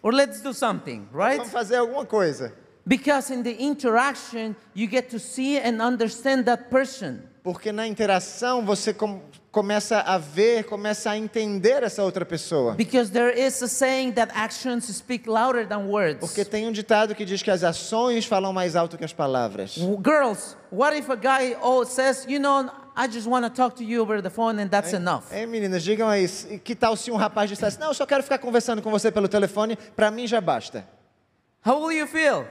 or 0.00 0.12
let's 0.14 0.40
do 0.40 0.54
something, 0.54 1.08
right? 1.12 1.36
Vamos 1.38 1.52
fazer 1.52 1.76
alguma 1.76 2.06
coisa. 2.06 2.52
Because 2.86 3.32
in 3.32 3.42
the 3.42 3.56
interaction, 3.62 4.54
you 4.76 4.86
get 4.88 5.08
to 5.10 5.18
see 5.18 5.58
and 5.58 5.80
understand 5.82 6.44
that 6.44 6.68
person. 6.70 7.18
Porque 7.42 7.72
na 7.72 7.86
interação 7.86 8.64
você 8.64 8.92
começa 9.54 10.00
a 10.00 10.18
ver, 10.18 10.64
começa 10.64 11.12
a 11.12 11.16
entender 11.16 11.84
essa 11.84 12.02
outra 12.02 12.24
pessoa. 12.24 12.74
Because 12.74 13.12
there 13.12 13.32
is 13.32 13.62
a 13.62 13.68
saying 13.68 14.12
that 14.14 14.32
actions 14.34 14.84
speak 14.86 15.28
louder 15.28 15.64
than 15.64 15.86
words. 15.86 16.18
Porque 16.18 16.44
tem 16.44 16.66
um 16.66 16.72
ditado 16.72 17.14
que 17.14 17.24
diz 17.24 17.40
que 17.40 17.52
as 17.52 17.62
ações 17.62 18.26
falam 18.26 18.52
mais 18.52 18.74
alto 18.74 18.98
que 18.98 19.04
as 19.04 19.12
palavras. 19.12 19.76
Girls, 20.04 20.56
what 20.72 20.98
if 20.98 21.08
a 21.08 21.14
guy 21.14 21.56
oh, 21.62 21.84
says, 21.84 22.26
you 22.28 22.40
know, 22.40 22.68
I 22.96 23.06
just 23.06 23.28
want 23.28 23.44
to 23.44 23.50
talk 23.50 23.76
to 23.76 23.84
you 23.84 24.02
over 24.02 24.20
the 24.20 24.28
phone 24.28 24.60
and 24.60 24.68
that's 24.68 24.92
enough? 24.92 25.32
Ei, 25.32 25.46
meninas, 25.46 25.84
digam 25.84 26.08
aí, 26.08 26.26
que 26.64 26.74
tal 26.74 26.96
se 26.96 27.12
um 27.12 27.16
rapaz 27.16 27.48
dissesse, 27.48 27.78
não, 27.78 27.88
eu 27.88 27.94
só 27.94 28.04
quero 28.04 28.24
ficar 28.24 28.38
conversando 28.38 28.82
com 28.82 28.90
você 28.90 29.12
pelo 29.12 29.28
telefone, 29.28 29.76
pra 29.94 30.10
mim 30.10 30.26
já 30.26 30.40
basta. 30.40 30.84
How 31.64 31.80
will 31.80 31.96
you 31.96 32.08
feel? 32.08 32.44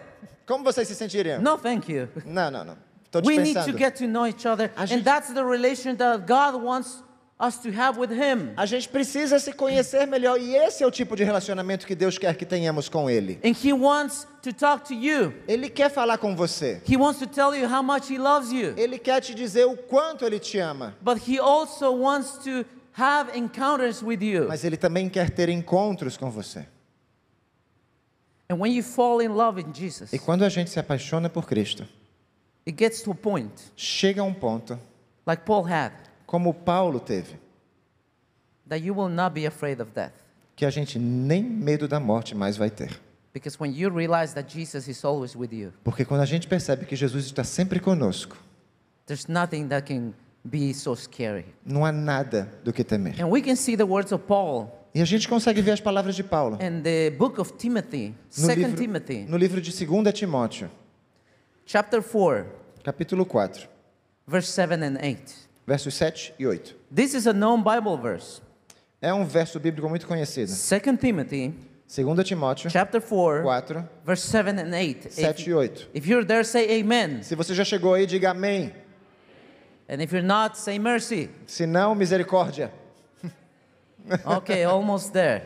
Como 0.47 0.63
vocês 0.63 0.87
se 0.87 0.95
sentiriam? 0.95 1.41
No, 1.41 1.57
thank 1.57 1.91
you. 1.91 2.07
Não, 2.25 2.49
não, 2.49 2.63
não. 2.63 2.92
Tô 3.13 3.21
We 3.23 3.37
need 3.37 3.63
to 3.63 3.77
get 3.77 3.95
to 3.99 4.07
know 4.07 4.25
each 4.25 4.45
other. 4.47 4.71
A 4.75 4.81
And 4.83 4.87
gente- 4.87 5.03
that's 5.03 5.31
the 5.31 5.43
relation 5.43 5.95
that 5.97 6.25
God 6.25 6.59
wants 6.63 7.03
us 7.39 7.57
to 7.57 7.69
have 7.71 7.99
with 7.99 8.09
Him. 8.11 8.53
A 8.57 8.65
gente 8.65 8.89
precisa 8.89 9.37
se 9.37 9.53
conhecer 9.53 10.07
melhor 10.07 10.39
e 10.39 10.55
esse 10.55 10.83
é 10.83 10.87
o 10.87 10.89
tipo 10.91 11.15
de 11.15 11.23
relacionamento 11.23 11.85
que 11.85 11.93
Deus 11.93 12.17
quer 12.17 12.35
que 12.35 12.45
tenhamos 12.45 12.89
com 12.89 13.07
Ele. 13.07 13.39
And 13.43 13.53
He 13.63 13.71
wants 13.71 14.25
to 14.41 14.51
talk 14.51 14.83
to 14.87 14.95
you. 14.95 15.31
Ele 15.47 15.69
quer 15.69 15.91
falar 15.91 16.17
com 16.17 16.35
você. 16.35 16.81
He 16.89 16.97
wants 16.97 17.19
to 17.19 17.27
tell 17.27 17.53
you 17.55 17.67
how 17.67 17.83
much 17.83 18.09
He 18.11 18.17
loves 18.17 18.51
you. 18.51 18.73
Ele 18.75 18.97
quer 18.97 19.21
te 19.21 19.35
dizer 19.35 19.65
o 19.65 19.77
quanto 19.77 20.25
Ele 20.25 20.39
te 20.39 20.57
ama. 20.57 20.95
But 20.99 21.27
He 21.27 21.37
also 21.39 21.91
wants 21.91 22.39
to 22.43 22.65
have 22.97 23.37
encounters 23.37 24.01
with 24.01 24.23
you. 24.23 24.47
Mas 24.47 24.63
Ele 24.63 24.77
também 24.77 25.07
quer 25.07 25.29
ter 25.29 25.49
encontros 25.49 26.17
com 26.17 26.31
você. 26.31 26.65
And 28.49 28.55
when 28.59 28.73
you 28.73 28.83
fall 28.83 29.21
in 29.21 29.29
love 29.29 29.59
in 29.61 29.71
Jesus, 29.73 30.11
E 30.13 30.19
quando 30.19 30.43
a 30.43 30.49
gente 30.49 30.69
se 30.69 30.79
apaixona 30.79 31.29
por 31.29 31.45
Cristo, 31.45 31.85
it 32.65 32.75
gets 32.77 33.01
to 33.03 33.11
a 33.11 33.15
point, 33.15 33.51
chega 33.75 34.21
a 34.21 34.23
um 34.23 34.33
ponto, 34.33 34.79
like 35.25 35.43
Paul 35.45 35.63
had, 35.63 35.91
como 36.25 36.53
Paulo 36.53 36.99
teve, 36.99 37.35
that 38.67 38.81
you 38.83 38.93
will 38.93 39.09
not 39.09 39.33
be 39.33 39.45
afraid 39.45 39.79
of 39.81 39.91
death. 39.93 40.13
que 40.55 40.65
a 40.65 40.69
gente 40.69 40.99
nem 40.99 41.43
medo 41.43 41.87
da 41.87 41.99
morte 41.99 42.35
mais 42.35 42.57
vai 42.57 42.69
ter. 42.69 42.99
Because 43.33 43.59
when 43.59 43.73
you 43.73 43.89
realize 43.89 44.35
that 44.35 44.47
Jesus 44.47 44.87
is 44.87 45.03
always 45.03 45.35
with 45.35 45.51
you, 45.51 45.73
Porque 45.83 46.05
quando 46.05 46.21
a 46.21 46.25
gente 46.25 46.47
percebe 46.47 46.85
que 46.85 46.95
Jesus 46.95 47.25
está 47.25 47.43
sempre 47.43 47.79
conosco, 47.79 48.37
there's 49.07 49.27
nothing 49.27 49.67
that 49.67 49.87
can 49.87 50.13
be 50.45 50.73
so 50.73 50.95
scary. 50.95 51.45
não 51.65 51.83
há 51.83 51.91
nada 51.91 52.47
do 52.63 52.71
que 52.71 52.83
temer. 52.83 53.19
And 53.19 53.27
we 53.29 53.41
can 53.41 53.55
see 53.55 53.75
the 53.75 53.85
words 53.85 54.11
of 54.11 54.23
Paul 54.25 54.79
E 54.95 55.01
a 55.01 55.05
gente 55.05 55.27
consegue 55.27 55.59
ver 55.59 55.71
as 55.71 55.81
palavras 55.81 56.15
de 56.15 56.23
Paulo 56.23 56.59
in 56.61 56.83
the 56.83 57.09
book 57.17 57.41
of 57.41 57.53
Timothy, 57.53 58.13
no 58.37 58.47
2 58.47 58.55
livro, 58.55 58.75
Timothy, 58.77 59.25
no 59.27 59.37
livro 59.37 59.59
de 59.59 59.71
2 59.71 60.13
Timóteo, 60.13 60.69
chapter 61.65 62.01
4, 62.01 62.45
capítulo 62.83 63.25
4, 63.25 63.67
verse 64.27 64.49
7 64.51 64.83
and 64.83 64.97
8. 65.01 65.33
versos 65.65 65.93
7 65.93 66.33
e 66.39 66.45
8. 66.45 66.75
This 66.93 67.13
is 67.13 67.25
a 67.27 67.33
known 67.33 67.63
Bible 67.63 67.97
verse. 67.97 68.41
É 69.01 69.13
um 69.13 69.25
verso 69.25 69.59
bíblico 69.59 69.89
muito 69.89 70.07
conhecido. 70.07 70.47
2 70.51 70.97
Timothy, 70.99 71.53
2 71.87 72.23
Timóteo 72.23 72.69
chapter 72.69 73.01
4, 73.01 73.43
4, 73.43 73.89
verse 74.05 74.25
7 74.27 74.59
and 74.59 74.73
8. 74.73 75.09
7 75.11 75.41
If, 75.41 75.47
e 75.47 75.53
8. 75.53 75.89
if 75.93 76.07
you're 76.07 76.25
there, 76.25 76.43
say 76.43 76.79
amen. 76.81 77.21
Se 77.23 77.35
você 77.35 77.53
já 77.53 77.63
chegou 77.65 77.93
aí, 77.93 78.05
diga 78.05 78.31
amém. 78.31 78.73
And 79.89 80.01
if 80.01 80.11
you're 80.13 80.25
not, 80.25 80.57
say 80.57 80.79
mercy. 80.79 81.29
Se 81.45 81.65
não, 81.65 81.93
misericórdia. 81.95 82.71
Okay, 84.25 84.65
almost 84.65 85.13
there. 85.13 85.41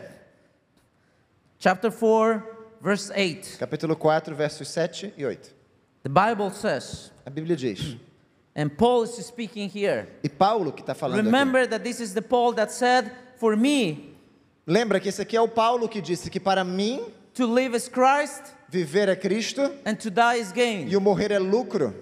Chapter 1.60 1.92
4, 1.92 2.42
verse 2.80 3.12
8. 3.14 3.56
Capítulo 3.58 3.94
4, 3.96 4.34
versos 4.34 4.68
7 4.68 5.14
e 5.16 5.24
8. 5.24 5.54
The 6.08 6.14
Bible 6.14 6.50
says, 6.52 7.10
A 7.26 7.30
Bíblia 7.30 7.54
diz. 7.54 7.96
and 8.56 8.70
Paul 8.70 9.02
is 9.02 9.26
speaking 9.26 9.68
here. 9.68 10.08
E 10.24 10.28
Paulo 10.30 10.72
que 10.72 10.82
está 10.82 10.94
falando 10.94 11.18
aqui. 11.20 11.26
Remember 11.26 11.66
that 11.66 11.84
this 11.84 12.00
is 12.00 12.14
the 12.14 12.22
Paul 12.22 12.54
that 12.54 12.72
said, 12.72 13.12
For 13.36 13.54
me, 13.54 14.14
Lembra 14.66 15.00
que 15.00 15.10
esse 15.10 15.20
aqui 15.20 15.36
é 15.36 15.40
o 15.40 15.48
Paulo 15.48 15.86
que 15.86 16.00
disse 16.00 16.30
que 16.30 16.40
para 16.40 16.64
mim, 16.64 17.02
to 17.34 17.46
live 17.46 17.76
is 17.76 17.88
Christ 17.88 18.42
viver 18.70 19.08
é 19.10 19.16
Cristo 19.16 19.70
and 19.84 19.96
to 19.96 20.10
die 20.10 20.36
is 20.40 20.50
gain. 20.50 20.88
e 20.88 20.96
o 20.96 21.00
morrer 21.00 21.30
é 21.30 21.38
lucro. 21.38 21.94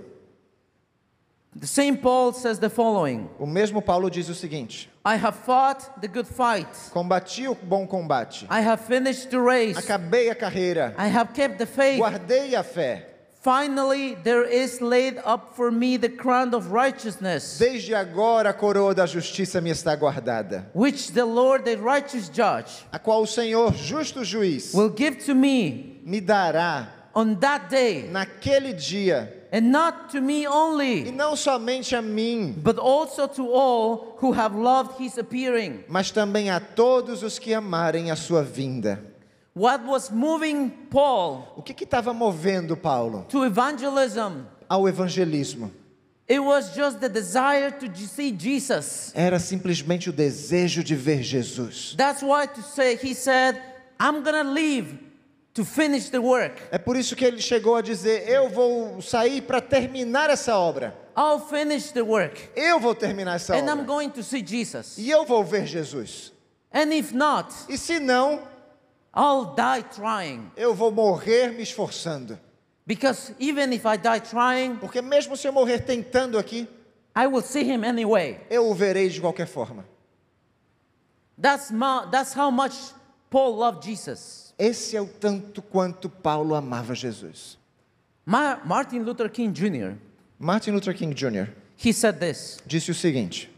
The 1.59 1.67
same 1.67 1.97
Paul 1.97 2.33
says 2.33 2.61
the 2.61 2.69
following 2.71 3.29
O 3.41 3.47
mesmo 3.47 3.83
Paulo 3.83 4.09
diz 4.09 4.29
o 4.29 4.35
seguinte: 4.37 4.89
I 5.05 5.17
have 5.17 5.37
fought 5.37 5.85
the 6.01 6.07
good 6.07 6.29
fight, 6.29 6.69
Combati 6.93 7.49
o 7.49 7.57
bom 7.57 7.89
combate, 7.89 8.47
I 8.49 8.61
have 8.61 8.85
finished 8.85 9.31
the 9.31 9.41
race, 9.41 9.77
acabei 9.77 10.31
a 10.31 10.35
carreira, 10.37 10.95
I 10.97 11.09
have 11.09 11.33
kept 11.35 11.59
the 11.59 11.67
faith. 11.67 11.99
guardei 11.99 12.55
a 12.55 12.63
fé. 12.63 13.16
Finally, 13.47 14.17
there 14.25 14.43
is 14.43 14.81
laid 14.81 15.19
up 15.25 15.55
for 15.55 15.71
me 15.71 15.97
the 15.97 16.09
crown 16.09 16.53
of 16.53 16.73
righteousness, 16.73 17.57
Desde 17.61 17.95
agora 17.95 18.51
a 18.51 18.53
coroa 18.53 18.93
da 18.93 19.07
justiça 19.07 19.61
me 19.61 19.71
está 19.71 19.95
guardada, 19.95 20.69
which 20.75 21.13
the 21.13 21.25
Lord, 21.25 21.65
the 21.65 21.77
righteous 21.77 22.29
judge, 22.29 22.85
a 22.93 22.99
qual 22.99 23.23
o 23.23 23.25
Senhor, 23.27 23.73
justo 23.73 24.25
juiz, 24.25 24.75
will 24.75 24.89
give 24.89 25.25
to 25.27 25.33
me 25.33 26.01
me 26.05 26.21
dará 26.21 26.89
on 27.15 27.37
that 27.37 27.71
day, 27.71 28.09
naquele 28.11 28.73
dia, 28.73 29.33
and 29.53 29.71
not 29.71 30.11
to 30.11 30.21
me 30.21 30.43
e 30.43 30.49
only, 30.49 31.13
não 31.13 31.37
somente 31.37 31.95
a 31.95 32.03
mim, 32.03 32.53
but 32.65 32.81
also 32.81 33.29
to 33.29 33.49
all 33.53 34.17
who 34.19 34.33
have 34.33 34.57
loved 34.57 35.01
his 35.01 35.19
appearing. 35.19 35.85
mas 35.89 36.11
também 36.11 36.51
a 36.51 36.59
todos 36.59 37.23
os 37.23 37.39
que 37.39 37.55
amarem 37.55 38.11
a 38.11 38.17
sua 38.17 38.43
vinda. 38.43 39.15
What 39.57 39.85
was 39.87 40.11
moving 40.11 40.69
Paul 40.91 41.55
O 41.57 41.63
que 41.63 41.73
estava 41.83 42.13
movendo 42.13 42.77
Paulo 42.77 43.25
to 43.31 43.43
evangelism? 43.45 44.45
ao 44.69 44.87
evangelismo? 44.87 45.71
It 46.29 46.41
was 46.41 46.75
just 46.75 46.99
the 47.01 47.09
desire 47.09 47.71
to 47.71 47.87
see 47.97 48.33
Jesus. 48.33 49.13
Era 49.15 49.39
simplesmente 49.39 50.11
o 50.11 50.13
desejo 50.13 50.83
de 50.85 50.95
ver 50.95 51.23
Jesus. 51.23 51.95
That's 51.97 52.21
why 52.23 52.47
to 52.47 52.61
say 52.63 52.97
he 52.97 53.15
said, 53.15 53.57
I'm 53.99 54.23
gonna 54.23 54.43
leave 54.45 54.99
to 55.55 55.65
finish 55.65 56.11
the 56.11 56.21
work. 56.21 56.61
É 56.71 56.77
por 56.79 56.97
isso 56.97 57.17
que 57.17 57.25
ele 57.25 57.41
chegou 57.41 57.77
a 57.77 57.81
dizer: 57.81 58.29
Eu 58.29 58.51
vou 58.51 59.01
sair 59.01 59.41
para 59.41 59.61
terminar 59.63 60.29
essa 60.29 60.55
obra. 60.59 60.95
I'll 61.17 61.39
finish 61.41 61.93
the 61.93 62.03
work. 62.03 62.51
Eu 62.55 62.79
vou 62.79 62.95
terminar 62.95 63.37
essa 63.37 63.55
And 63.55 63.65
I'm 63.71 63.81
obra. 63.81 63.85
going 63.87 64.11
to 64.11 64.23
see 64.23 64.45
Jesus. 64.47 64.99
E 64.99 65.09
eu 65.09 65.25
vou 65.25 65.43
ver 65.45 65.65
Jesus. 65.65 66.31
And 66.75 66.93
if 66.93 67.13
not, 67.15 67.55
E 67.71 67.79
se 67.79 67.99
não, 68.01 68.43
I'll 69.17 69.55
die 69.55 69.83
trying. 69.95 70.51
eu 70.57 70.75
vou 70.75 70.91
morrer 70.93 71.49
me 71.53 71.63
esforçando. 71.63 72.39
Because 72.87 73.35
even 73.41 73.73
if 73.73 73.85
I 73.87 73.97
die 73.97 74.21
trying, 74.21 74.77
Porque 74.77 75.01
mesmo 75.03 75.37
se 75.37 75.49
eu 75.49 75.53
morrer 75.53 75.81
tentando 75.81 76.39
aqui, 76.39 76.69
I 77.17 77.27
will 77.27 77.43
see 77.43 77.63
him 77.65 77.83
anyway. 77.85 78.39
eu 78.51 78.69
o 78.71 78.75
verei 78.75 79.09
de 79.09 79.21
qualquer 79.21 79.47
forma. 79.47 79.85
That's, 81.39 81.71
ma- 81.71 82.07
that's 82.07 82.33
how 82.35 82.51
much 82.51 82.75
Paul 83.31 83.57
loved 83.57 83.85
Jesus. 83.85 84.55
Esse 84.59 84.97
é 84.97 85.01
o 85.03 85.07
tanto 85.07 85.61
quanto 85.61 86.09
Paulo 86.09 86.55
amava 86.55 86.95
Jesus. 86.95 87.59
Ma- 88.25 88.61
Martin 88.65 89.01
Luther 89.01 89.29
King 89.29 89.53
Jr., 89.53 89.97
Martin 90.39 90.73
Luther 90.73 90.95
King 90.95 91.13
Jr. 91.15 91.49
he 91.77 91.93
said 91.93 92.19
this 92.21 92.59
disse 92.67 92.91
o 92.91 92.95
seguinte: 92.95 93.51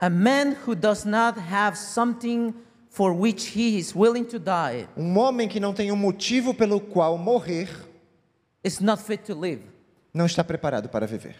A 0.00 0.08
man 0.10 0.56
who 0.66 0.74
does 0.74 1.04
not 1.04 1.38
have 1.38 1.76
something 1.78 2.54
for 2.94 3.10
which 3.18 3.56
he 3.56 3.78
is 3.78 3.94
willing 3.96 4.22
to 4.24 4.38
die 4.38 4.86
Um 4.98 5.16
homem 5.16 5.48
que 5.48 5.58
não 5.58 5.72
tem 5.72 5.90
um 5.90 5.96
motivo 5.96 6.52
pelo 6.52 6.78
qual 6.78 7.16
morrer 7.16 7.68
is 8.62 8.80
not 8.80 9.02
fit 9.02 9.22
to 9.24 9.34
live. 9.34 9.62
não 10.12 10.26
está 10.26 10.44
preparado 10.44 10.88
para 10.90 11.06
viver. 11.06 11.36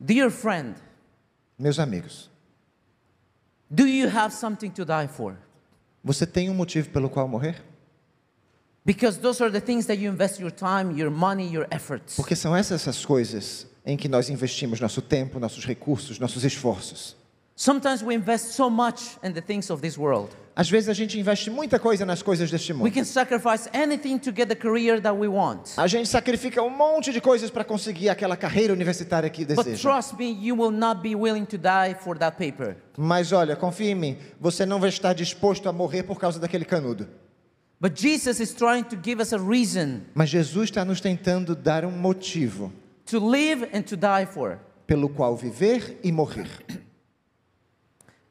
Dear 0.00 0.30
friend, 0.30 0.76
Meus 1.58 1.78
amigos, 1.78 2.30
do 3.70 3.86
you 3.86 4.08
have 4.08 4.34
something 4.34 4.70
to 4.70 4.84
die 4.84 5.08
for? 5.08 5.36
você 6.04 6.26
tem 6.26 6.48
um 6.50 6.54
motivo 6.54 6.88
pelo 6.90 7.08
qual 7.10 7.26
morrer? 7.28 7.62
Because 8.84 9.18
those 9.18 9.42
are 9.42 9.50
the 9.52 9.60
things 9.60 9.86
that 9.86 10.00
you 10.00 10.10
invest 10.10 10.40
your 10.40 10.52
time, 10.52 10.96
your 10.96 11.10
money, 11.10 11.48
your 11.52 11.66
efforts. 11.70 12.14
Porque 12.16 12.36
são 12.36 12.54
essas 12.56 12.86
as 12.86 13.04
coisas 13.04 13.66
em 13.84 13.96
que 13.96 14.08
nós 14.08 14.30
investimos 14.30 14.80
nosso 14.80 15.02
tempo, 15.02 15.40
nossos 15.40 15.64
recursos, 15.66 16.18
nossos 16.20 16.44
esforços. 16.44 17.16
Sometimes 17.58 18.02
we 18.02 18.14
invest 18.14 18.52
so 18.54 18.68
much 18.68 19.16
in 19.22 19.32
the 19.32 19.40
things 19.40 19.70
of 19.70 19.80
this 19.80 19.96
world. 19.96 20.28
Às 20.54 20.68
vezes 20.70 20.88
a 20.90 20.92
gente 20.94 21.18
investe 21.18 21.50
muita 21.50 21.78
coisa 21.78 22.04
nas 22.04 22.22
coisas 22.22 22.50
deste 22.50 22.72
We 22.72 22.78
mundo. 22.78 22.92
can 22.92 23.04
sacrifice 23.04 23.68
anything 23.74 24.18
to 24.18 24.30
get 24.30 24.48
the 24.48 24.54
career 24.54 25.00
that 25.00 25.14
we 25.16 25.26
want. 25.26 25.72
A 25.78 25.86
gente 25.86 26.06
sacrifica 26.08 26.62
um 26.62 26.68
monte 26.70 27.12
de 27.12 27.20
coisas 27.20 27.50
para 27.50 27.64
conseguir 27.64 28.10
aquela 28.10 28.36
carreira 28.36 28.72
universitária 28.74 29.28
que 29.30 29.44
But 29.44 29.64
deseja. 29.64 29.82
trust 29.90 30.16
me, 30.18 30.30
you 30.32 30.54
will 30.54 30.70
not 30.70 31.00
be 31.02 31.14
willing 31.14 31.46
to 31.46 31.56
die 31.56 31.94
for 31.98 32.18
that 32.18 32.36
paper. 32.36 32.76
Mas 32.98 33.32
olha, 33.32 33.56
confia 33.56 33.90
em 33.90 33.94
mim, 33.94 34.18
você 34.38 34.64
não 34.66 34.78
vai 34.78 34.90
estar 34.90 35.14
disposto 35.14 35.66
a 35.68 35.72
morrer 35.72 36.02
por 36.02 36.18
causa 36.20 36.38
daquele 36.38 36.64
canudo. 36.66 37.06
But 37.80 37.98
Jesus 37.98 38.38
is 38.40 38.52
trying 38.54 38.84
to 38.84 38.96
give 39.02 39.20
us 39.20 39.32
a 39.34 39.38
reason 39.38 40.02
Mas 40.14 40.28
Jesus 40.30 40.70
está 40.70 40.84
nos 40.84 41.00
tentando 41.00 41.54
dar 41.54 41.84
um 41.86 41.90
motivo 41.90 42.70
to 43.06 43.18
live 43.18 43.66
and 43.74 43.82
to 43.82 43.96
die 43.96 44.26
for. 44.26 44.58
pelo 44.86 45.08
qual 45.10 45.36
viver 45.36 45.98
e 46.02 46.10
morrer. 46.12 46.48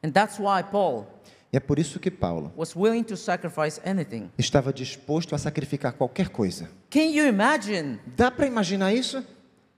And 0.06 0.12
that's 0.12 0.38
why 0.38 0.62
Paul 0.62 1.06
E 1.52 1.56
é 1.56 1.60
por 1.60 1.78
isso 1.78 1.98
que 1.98 2.10
Paulo 2.10 2.52
was 2.56 2.76
willing 2.76 3.02
to 3.04 3.16
sacrifice 3.16 3.80
anything. 3.84 4.30
estava 4.38 4.72
disposto 4.72 5.34
a 5.34 5.38
sacrificar 5.38 5.94
qualquer 5.94 6.28
coisa. 6.28 6.68
Can 6.90 7.10
you 7.10 7.26
imagine 7.26 7.98
Dá 8.16 8.30
para 8.30 8.46
imaginar 8.46 8.92
isso? 8.94 9.24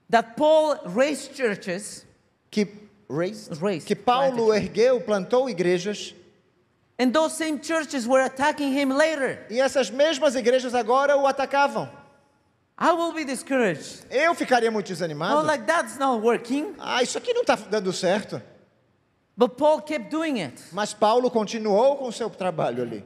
that 0.09 0.35
Paul 0.35 0.75
raised 0.95 1.33
churches 1.35 2.05
Que, 2.51 2.67
raised? 3.09 3.59
Raised, 3.61 3.87
que 3.87 3.95
Paulo 3.95 4.45
planted. 4.47 4.63
ergueu, 4.65 5.01
plantou 5.01 5.49
igrejas, 5.49 6.13
and 6.99 7.11
those 7.11 7.35
same 7.35 7.59
churches 7.59 8.05
were 8.07 8.21
attacking 8.23 8.71
him 8.73 8.91
later? 8.91 9.45
e 9.49 9.59
essas 9.59 9.89
mesmas 9.89 10.35
igrejas 10.35 10.73
agora 10.75 11.15
o 11.17 11.25
atacavam. 11.25 11.89
I 12.81 12.91
will 12.93 13.13
be 13.13 13.25
discouraged. 13.25 14.05
Eu 14.09 14.33
ficaria 14.35 14.71
muito 14.71 14.87
Oh, 14.87 14.93
desanimado. 14.93 15.45
like 15.45 15.65
that's 15.65 15.97
not 15.97 16.21
working. 16.25 16.73
Ah, 16.79 17.01
isso 17.03 17.17
aqui 17.17 17.33
não 17.33 17.41
está 17.41 17.55
dando 17.55 17.91
certo. 17.93 18.41
But 19.39 19.55
Paul 19.55 19.81
kept 19.83 20.11
doing 20.11 20.41
it. 20.41 20.61
Mas 20.73 20.93
Paulo 20.93 21.31
continuou 21.31 21.95
com 21.95 22.11
seu 22.11 22.29
trabalho 22.29 22.83
ali. 22.83 23.05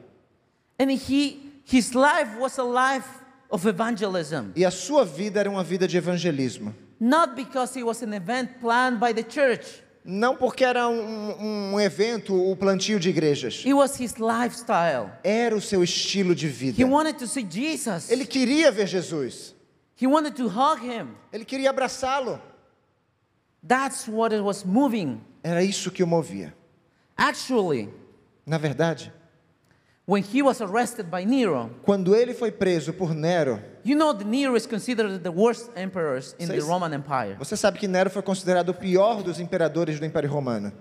And 0.80 0.90
he 0.90 1.52
his 1.64 1.92
life 1.92 2.36
was 2.40 2.58
a 2.58 2.64
life 2.64 3.08
of 3.48 3.64
evangelism. 3.68 4.50
E 4.56 4.64
a 4.64 4.70
sua 4.72 5.04
vida 5.04 5.38
era 5.38 5.48
uma 5.48 5.62
vida 5.62 5.86
de 5.86 5.96
evangelismo. 5.96 6.74
Not 6.98 7.36
because 7.36 7.78
it 7.78 7.84
was 7.84 8.02
an 8.02 8.12
event 8.12 8.60
planned 8.60 8.98
by 8.98 9.12
the 9.12 9.22
church, 9.22 9.80
Não 10.04 10.36
porque 10.36 10.64
era 10.64 10.88
um, 10.88 11.74
um 11.74 11.80
evento, 11.80 12.34
o 12.34 12.56
plantio 12.56 12.98
de 12.98 13.10
igrejas. 13.10 13.62
It 13.64 13.72
was 13.72 13.96
his 13.96 14.16
lifestyle. 14.16 15.12
Era 15.22 15.54
o 15.54 15.60
seu 15.60 15.84
estilo 15.84 16.34
de 16.34 16.48
vida. 16.48 16.82
He 16.82 16.84
wanted 16.84 17.16
to 17.16 17.28
see 17.28 17.46
Jesus. 17.48 18.10
Ele 18.10 18.26
queria 18.26 18.72
ver 18.72 18.88
Jesus. 18.88 19.54
He 19.96 20.08
wanted 20.08 20.34
to 20.34 20.48
hug 20.48 20.84
him. 20.84 21.14
Ele 21.32 21.44
queria 21.44 21.70
abraçá-lo. 21.70 22.40
That's 23.62 24.08
what 24.08 24.34
it 24.34 24.42
was 24.42 24.64
moving. 24.64 25.20
Era 25.44 25.62
isso 25.62 25.90
que 25.90 26.02
o 26.02 26.06
movia. 26.06 26.54
Actually, 27.16 27.90
Na 28.46 28.58
verdade, 28.58 29.12
when 30.06 30.22
he 30.22 30.42
was 30.42 30.60
arrested 30.60 31.10
by 31.10 31.24
Nero, 31.24 31.70
quando 31.82 32.14
ele 32.14 32.34
foi 32.34 32.50
preso 32.50 32.92
por 32.92 33.14
Nero, 33.14 33.60
you 33.84 33.94
know 33.96 34.12
that 34.14 34.26
Nero 34.26 34.56
is 34.56 34.66
considered 34.66 35.22
the 35.22 35.30
worst 35.30 35.70
emperors 35.76 36.34
in 36.38 36.48
the 36.48 36.60
Roman 36.60 36.92
Empire. 36.94 37.36
você 37.38 37.56
sabe 37.56 37.78
que 37.78 37.86
Nero 37.86 38.10
foi 38.10 38.22
considerado 38.22 38.70
o 38.70 38.74
pior 38.74 39.22
dos 39.22 39.38
imperadores 39.38 40.00
do 40.00 40.06
Império 40.06 40.30
Romano. 40.30 40.72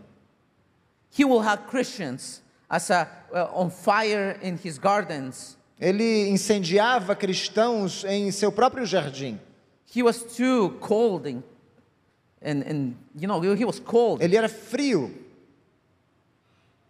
He 1.17 1.23
will 1.25 1.41
have 1.41 1.63
Christians 1.67 2.41
as 2.69 2.89
a, 2.89 3.07
uh, 3.31 3.49
on 3.53 3.69
fire 3.69 4.39
in 4.41 4.57
his 4.63 4.77
gardens. 4.79 5.57
Ele 5.79 6.29
incendiava 6.29 7.15
cristãos 7.15 8.03
em 8.05 8.31
seu 8.31 8.51
próprio 8.51 8.85
jardim. 8.85 9.39
He 9.95 10.01
was 10.01 10.23
too 10.23 10.71
cold 10.79 11.27
and, 11.29 11.43
and, 12.43 12.63
and 12.67 12.93
you 13.15 13.27
know, 13.27 13.39
he 13.55 13.65
was 13.65 13.79
cold. 13.79 14.21
Ele 14.23 14.35
era 14.35 14.47
frio, 14.49 15.11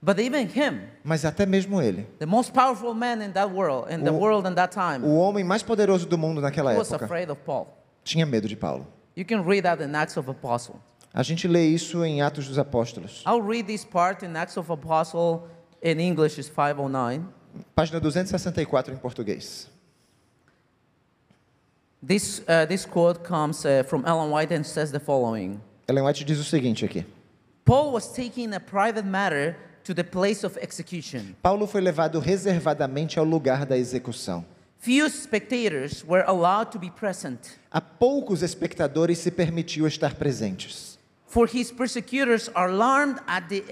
But 0.02 0.20
even 0.20 0.48
him, 0.48 0.82
mas 1.02 1.24
até 1.24 1.46
mesmo 1.46 1.82
ele, 1.82 2.06
the 2.20 2.26
most 2.26 2.52
powerful 2.52 2.94
man 2.94 3.22
in 3.24 3.32
that 3.32 3.50
world, 3.50 3.90
in 3.90 4.04
the 4.04 4.12
O- 4.12 4.18
world 4.18 4.46
in 4.46 4.54
that 4.56 4.74
time, 4.74 5.06
o 5.06 5.16
homem 5.16 5.46
mais 5.46 5.64
poderoso 5.64 6.06
do 6.06 6.18
mundo 6.18 6.42
naquela 6.42 6.74
he 6.74 6.78
was 6.78 6.90
época, 6.92 7.06
afraid 7.06 7.30
of 7.32 7.40
Paul. 7.46 7.68
tinha 8.04 8.26
medo 8.26 8.48
de 8.50 8.56
Paulo. 8.58 8.86
You 9.16 9.24
can 9.24 9.44
read 9.46 9.64
that 9.64 9.82
in 9.82 9.96
Acts 9.96 10.18
of 10.18 10.30
Apostle. 10.30 10.76
A 11.14 11.24
gente 11.24 11.48
lê 11.48 11.68
isso 11.68 12.04
em 12.04 12.22
Atos 12.22 12.48
dos 12.50 12.58
Apóstolos. 12.58 13.24
I'll 13.26 13.42
read 13.42 13.66
this 13.66 13.86
part 13.86 14.26
in 14.26 14.36
Acts 14.36 14.58
of 14.58 14.70
Apostle 14.70 15.48
in 15.82 16.00
English 16.02 16.38
is 16.38 16.50
509. 16.50 17.24
Página 17.74 18.02
264 18.02 18.94
em 18.94 18.98
português. 18.98 19.70
This, 22.06 22.42
uh, 22.50 22.66
this 22.66 22.86
quote 22.86 23.24
comes 23.24 23.66
uh, 23.66 23.84
from 23.84 24.04
Ellen 24.06 24.30
White 24.30 24.52
and 24.52 24.66
says 24.66 24.92
the 24.92 25.00
following 25.00 25.62
Ellen 25.88 26.04
White 26.04 26.26
diz 26.26 26.38
o 26.38 26.44
seguinte 26.44 26.84
aqui. 26.84 27.06
Paul 27.64 27.94
was 27.94 28.12
taking 28.12 28.54
a 28.54 28.60
private 28.60 29.06
matter 29.06 29.56
to 29.86 29.94
the 29.94 30.04
place 30.04 30.44
of 30.44 30.58
execution. 30.58 31.34
Paulo 31.42 31.66
foi 31.66 31.80
levado 31.80 32.20
reservadamente 32.20 33.18
ao 33.18 33.24
lugar 33.24 33.66
da 33.66 33.78
execução. 33.78 34.44
Few 34.80 35.10
spectators 35.10 36.04
were 36.06 36.26
allowed 36.28 36.72
to 36.72 36.78
be 36.78 36.90
present, 36.90 37.58
A 37.72 37.80
poucos 37.80 38.44
espectadores 38.44 39.20
se 39.20 39.32
permitiu 39.32 39.88
estar 39.88 40.16
presentes, 40.16 41.00
for 41.26 41.48
his 41.48 41.72
persecutors 41.72 42.50
alarmed 42.54 43.22
at 43.26 43.48
the 43.48 43.64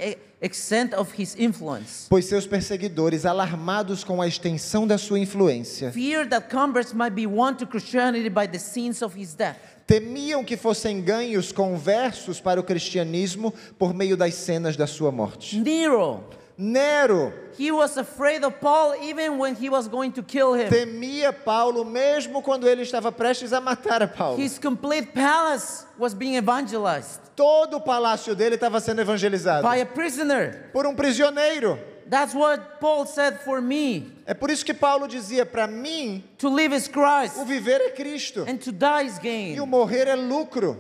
extent 0.41 0.93
of 0.95 1.12
his 1.17 1.36
influence. 1.38 2.07
pois 2.10 2.25
seus 2.25 2.48
perseguidores, 2.48 3.25
alarmados 3.25 4.03
com 4.03 4.21
a 4.21 4.27
extensão 4.27 4.88
da 4.88 4.98
sua 4.98 5.19
influência, 5.19 5.91
Fear 5.91 6.27
that 6.29 6.50
converts 6.50 6.93
might 6.93 7.13
be 7.15 7.27
won 7.27 7.53
to 7.55 7.65
Christianity 7.67 8.29
by 8.29 8.48
the 8.48 8.60
scenes 8.60 9.01
of 9.01 9.15
his 9.19 9.33
death. 9.36 9.57
temiam 9.86 10.43
que 10.43 10.55
fossem 10.57 11.01
ganhos 11.01 11.51
conversos 11.51 12.39
para 12.39 12.60
o 12.60 12.63
cristianismo 12.63 13.53
por 13.77 13.93
meio 13.93 14.15
das 14.17 14.33
cenas 14.36 14.75
da 14.77 14.88
sua 14.88 15.12
morte. 15.12 15.60
Nero, 15.60 16.24
Nero 16.58 17.34
he 17.58 17.72
was 17.72 17.98
afraid 17.98 18.43
of 18.43 18.60
Paul 18.60 18.96
even 19.01 19.38
when 19.38 19.55
he 19.55 19.70
was 19.70 19.88
going 19.88 20.12
to 20.12 20.24
kill 20.24 20.53
him. 20.53 20.70
temia 20.70 21.34
Paulo 21.34 21.84
mesmo 21.84 22.41
quando 22.41 22.67
ele 22.67 22.81
estava 22.84 23.12
prestes 23.12 23.51
a 23.51 23.60
matar 23.60 24.01
a 24.01 24.08
Paulo. 24.08 24.38
His 24.38 24.58
complete 24.60 25.13
palace 25.13 25.86
was 25.98 26.13
being 26.13 26.36
evangelized 26.36 27.20
Todo 27.36 27.77
o 27.77 27.81
palácio 27.81 28.36
dele 28.36 28.55
estava 28.55 28.79
sendo 28.79 29.01
evangelizado 29.01 29.63
by 29.63 29.77
a 29.81 29.86
prisoner. 29.86 30.70
por 30.72 30.86
um 30.86 30.96
prisioneiro. 30.96 31.79
That's 32.08 32.34
what 32.36 32.79
Paul 32.81 33.05
said 33.05 33.39
for 33.41 33.62
me. 33.62 34.12
É 34.25 34.34
por 34.34 34.50
isso 34.51 34.65
que 34.65 34.74
Paulo 34.74 35.08
dizia: 35.08 35.46
para 35.46 35.65
mim, 35.65 36.24
To 36.39 36.50
live 36.50 36.74
is 36.75 36.88
Christ 36.88 37.38
o 37.38 37.46
viver 37.46 37.79
é 37.79 37.89
Cristo 37.91 38.46
and 38.48 38.58
to 38.58 38.72
die 38.72 39.05
is 39.05 39.15
e 39.15 39.20
o 39.20 39.22
gain. 39.22 39.65
morrer 39.65 40.08
é 40.08 40.15
lucro. 40.15 40.77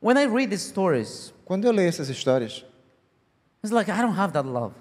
When 0.00 0.18
I 0.18 0.24
read 0.24 0.50
these 0.50 0.62
stories, 0.62 1.32
Quando 1.44 1.64
eu 1.66 1.72
leio 1.72 1.88
essas 1.88 2.08
histórias, 2.08 2.64
it's 3.62 3.70
like 3.72 3.90
I 3.90 4.00
don't 4.00 4.18
have 4.18 4.32
that 4.32 4.48
love. 4.48 4.74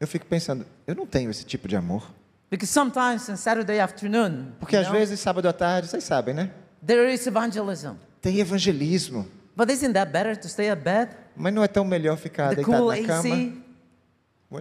eu 0.00 0.06
fico 0.06 0.26
pensando: 0.26 0.64
eu 0.86 0.94
não 0.94 1.06
tenho 1.06 1.30
esse 1.30 1.44
tipo 1.44 1.68
de 1.68 1.76
amor. 1.76 2.10
Because 2.50 2.72
sometimes 2.72 3.28
on 3.28 3.36
Saturday 3.36 3.78
afternoon, 3.78 4.52
Porque 4.58 4.74
you 4.74 4.80
às 4.80 4.88
know, 4.88 4.96
vezes, 4.98 5.20
sábado 5.20 5.46
à 5.48 5.52
tarde, 5.52 5.88
vocês 5.88 6.02
sabem, 6.04 6.34
né? 6.34 6.50
there 6.86 7.12
is 7.12 7.26
evangelism. 7.26 7.94
Tem 8.22 8.38
evangelismo. 8.40 9.26
But 9.54 9.70
isn't 9.70 9.92
that 9.94 10.12
better 10.12 10.36
to 10.36 10.48
stay 10.48 10.70
at 10.70 10.80
bed? 10.82 11.10
Mas 11.36 11.52
não 11.52 11.62
é 11.62 11.68
tão 11.68 11.84
melhor 11.84 12.16
ficar 12.16 12.50
The 12.50 12.56
deitado 12.56 12.78
cool 12.78 12.90
na 12.90 13.06
cama? 13.06 13.18
AC 13.20 13.52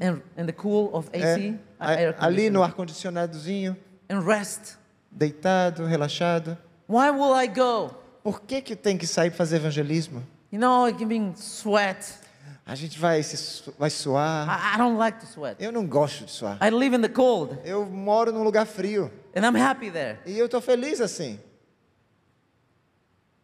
and, 0.01 0.21
and 0.37 0.45
the 0.47 0.51
cool 0.51 0.89
of 0.93 1.09
AC, 1.13 1.55
É, 1.79 1.93
air 2.03 2.15
ali 2.19 2.49
no 2.49 2.67
conditioning, 2.73 3.75
and 4.09 4.19
rest. 4.21 4.75
deitado, 5.11 5.85
relaxado. 5.85 6.57
Why 6.89 7.09
will 7.11 7.35
I 7.35 7.47
go? 7.47 7.91
Por 8.23 8.41
que, 8.41 8.61
que 8.61 8.75
tem 8.75 8.97
que 8.97 9.07
sair 9.07 9.29
para 9.29 9.37
fazer 9.37 9.57
evangelismo? 9.57 10.23
You 10.51 10.59
know, 10.59 10.87
sweat. 11.35 12.27
A 12.65 12.75
gente 12.75 12.99
vai, 12.99 13.23
se, 13.23 13.63
vai 13.79 13.89
suar. 13.89 14.47
I, 14.47 14.75
I 14.75 14.77
don't 14.77 14.97
like 14.97 15.19
to 15.19 15.25
sweat. 15.25 15.55
Eu 15.63 15.71
não 15.71 15.87
gosto 15.87 16.25
de 16.25 16.31
suar. 16.31 16.57
I 16.61 16.69
live 16.69 16.95
in 16.95 17.01
the 17.01 17.09
cold, 17.09 17.57
Eu 17.63 17.85
moro 17.85 18.31
num 18.31 18.43
lugar 18.43 18.65
frio. 18.65 19.11
and 19.35 19.45
I'm 19.45 19.55
happy 19.55 19.89
there. 19.89 20.19
E 20.25 20.37
eu 20.37 20.45
estou 20.45 20.59
feliz 20.59 20.99
assim. 20.99 21.39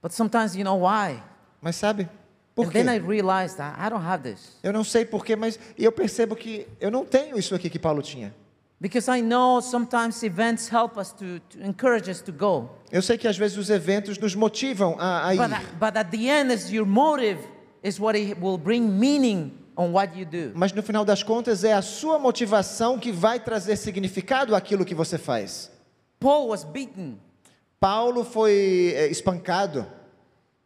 But 0.02 0.12
sometimes, 0.12 0.56
you 0.56 0.66
know 0.66 0.78
why? 0.78 1.24
Mas 1.62 1.78
sabe? 1.78 2.10
Por 2.54 2.66
and 2.66 2.72
quê? 2.72 2.84
then 2.84 2.90
I 2.94 3.00
realized 3.00 3.60
I 3.60 3.90
don't 3.90 4.06
have 4.06 4.24
this. 4.24 4.60
Eu 4.62 4.74
não 4.74 4.84
sei 4.84 5.06
porquê, 5.06 5.36
mas 5.36 5.58
eu 5.78 5.92
percebo 5.92 6.36
que 6.36 6.68
eu 6.80 6.92
não 6.92 7.06
tenho 7.06 7.40
isso 7.40 7.56
aqui 7.56 7.70
que 7.70 7.80
Paulo 7.80 8.02
tinha. 8.02 8.36
Because 8.84 9.08
I 9.08 9.22
know 9.22 9.62
sometimes 9.62 10.22
events 10.24 10.68
help 10.68 10.98
us 10.98 11.14
to, 11.14 11.40
to 11.52 11.64
encourage 11.64 12.10
us 12.10 12.22
to 12.24 12.34
go. 12.34 12.70
Eu 12.92 13.02
sei 13.02 13.18
que 13.18 13.30
às 13.30 13.38
vezes 13.38 13.58
os 13.58 13.70
eventos 13.70 14.18
nos 14.18 14.36
motivam 14.36 14.98
a, 15.00 15.28
a 15.28 15.34
ir. 15.34 15.38
But, 15.38 15.80
but 15.80 15.98
at 15.98 16.12
the 16.12 16.28
end, 16.28 16.52
is 16.52 16.70
your 16.70 16.86
motive 16.86 17.40
is 17.82 17.98
what 17.98 18.20
it 18.20 18.38
will 18.42 18.58
bring 18.58 19.00
meaning 19.00 19.58
on 19.78 19.94
what 19.94 20.14
you 20.20 20.26
do. 20.26 20.52
Mas 20.54 20.74
no 20.74 20.84
final 20.84 21.06
das 21.06 21.24
contas 21.24 21.64
é 21.64 21.72
a 21.72 21.82
sua 21.82 22.20
motivação 22.20 23.00
que 23.00 23.10
vai 23.10 23.40
trazer 23.40 23.78
significado 23.78 24.54
àquilo 24.54 24.84
que 24.84 24.94
você 24.94 25.18
faz. 25.18 25.72
Paul 26.20 26.50
was 26.50 26.66
beaten. 26.66 27.18
Paulo 27.80 28.26
foi 28.26 28.94
é, 28.98 29.08
espancado, 29.08 29.88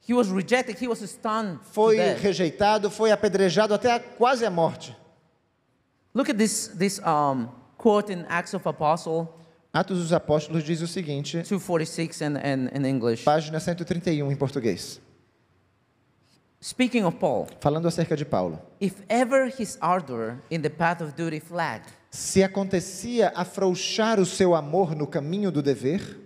He 0.07 0.13
was 0.15 0.29
rejected. 0.29 0.81
He 0.81 0.87
was 0.87 1.01
stunned. 1.01 1.59
foi 1.71 1.97
rejeitado, 1.97 2.89
foi 2.89 3.11
apedrejado 3.11 3.75
até 3.75 3.91
a, 3.91 3.99
quase 3.99 4.43
a 4.43 4.49
morte. 4.49 4.97
Look 6.15 6.31
at 6.31 6.37
this, 6.37 6.69
this 6.69 6.99
um, 7.05 7.47
quote 7.87 8.11
in 8.11 8.25
Acts 8.27 8.53
of 8.53 8.67
Apostle 8.67 9.29
Atos 9.73 9.99
dos 9.99 10.11
Apóstolos 10.11 10.61
diz 10.65 10.81
o 10.81 10.87
seguinte, 10.87 11.41
246 11.43 12.19
in, 12.21 12.35
in, 12.37 12.69
in 12.75 12.85
English. 12.85 13.23
página 13.23 13.59
131 13.61 14.29
em 14.29 14.35
português, 14.35 14.99
Speaking 16.61 17.03
of 17.05 17.17
Paul, 17.17 17.47
falando 17.61 17.87
acerca 17.87 18.17
de 18.17 18.25
Paulo. 18.25 18.59
if 18.81 18.95
ever 19.07 19.47
his 19.47 19.77
ardor 19.79 20.37
in 20.51 20.61
the 20.61 20.69
path 20.69 21.01
of 21.01 21.13
duty 21.15 21.39
flagged, 21.39 21.87
Se 22.11 22.43
acontecia 22.43 23.31
afrouxar 23.33 24.19
o 24.19 24.25
seu 24.25 24.53
amor 24.53 24.93
no 24.93 25.07
caminho 25.07 25.49
do 25.49 25.61
dever, 25.61 26.17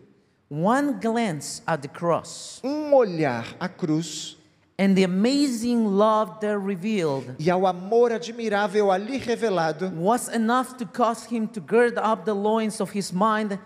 one 0.50 0.94
glance 0.94 1.62
at 1.68 1.82
the 1.82 1.88
cross 1.88 2.60
um 2.64 2.92
olhar 2.94 3.56
à 3.60 3.68
cruz 3.70 4.36
and 4.82 4.96
the 4.96 5.04
amazing 5.04 5.86
love 5.86 6.40
there 6.40 6.58
revealed 6.58 7.36
e 7.38 7.52
ao 7.52 7.68
amor 7.68 8.12
admirável 8.12 8.90
ali 8.92 9.20
revelado 9.20 9.94
was 9.96 10.28
enough 10.30 10.76
to 10.76 10.86
cause 10.88 11.28
him 11.30 11.46
to 11.46 11.62
gird 11.62 12.00
up 12.00 12.24
the 12.26 12.34
loins 12.34 12.82
of 12.82 12.92
his 12.98 13.12
mind 13.12 13.60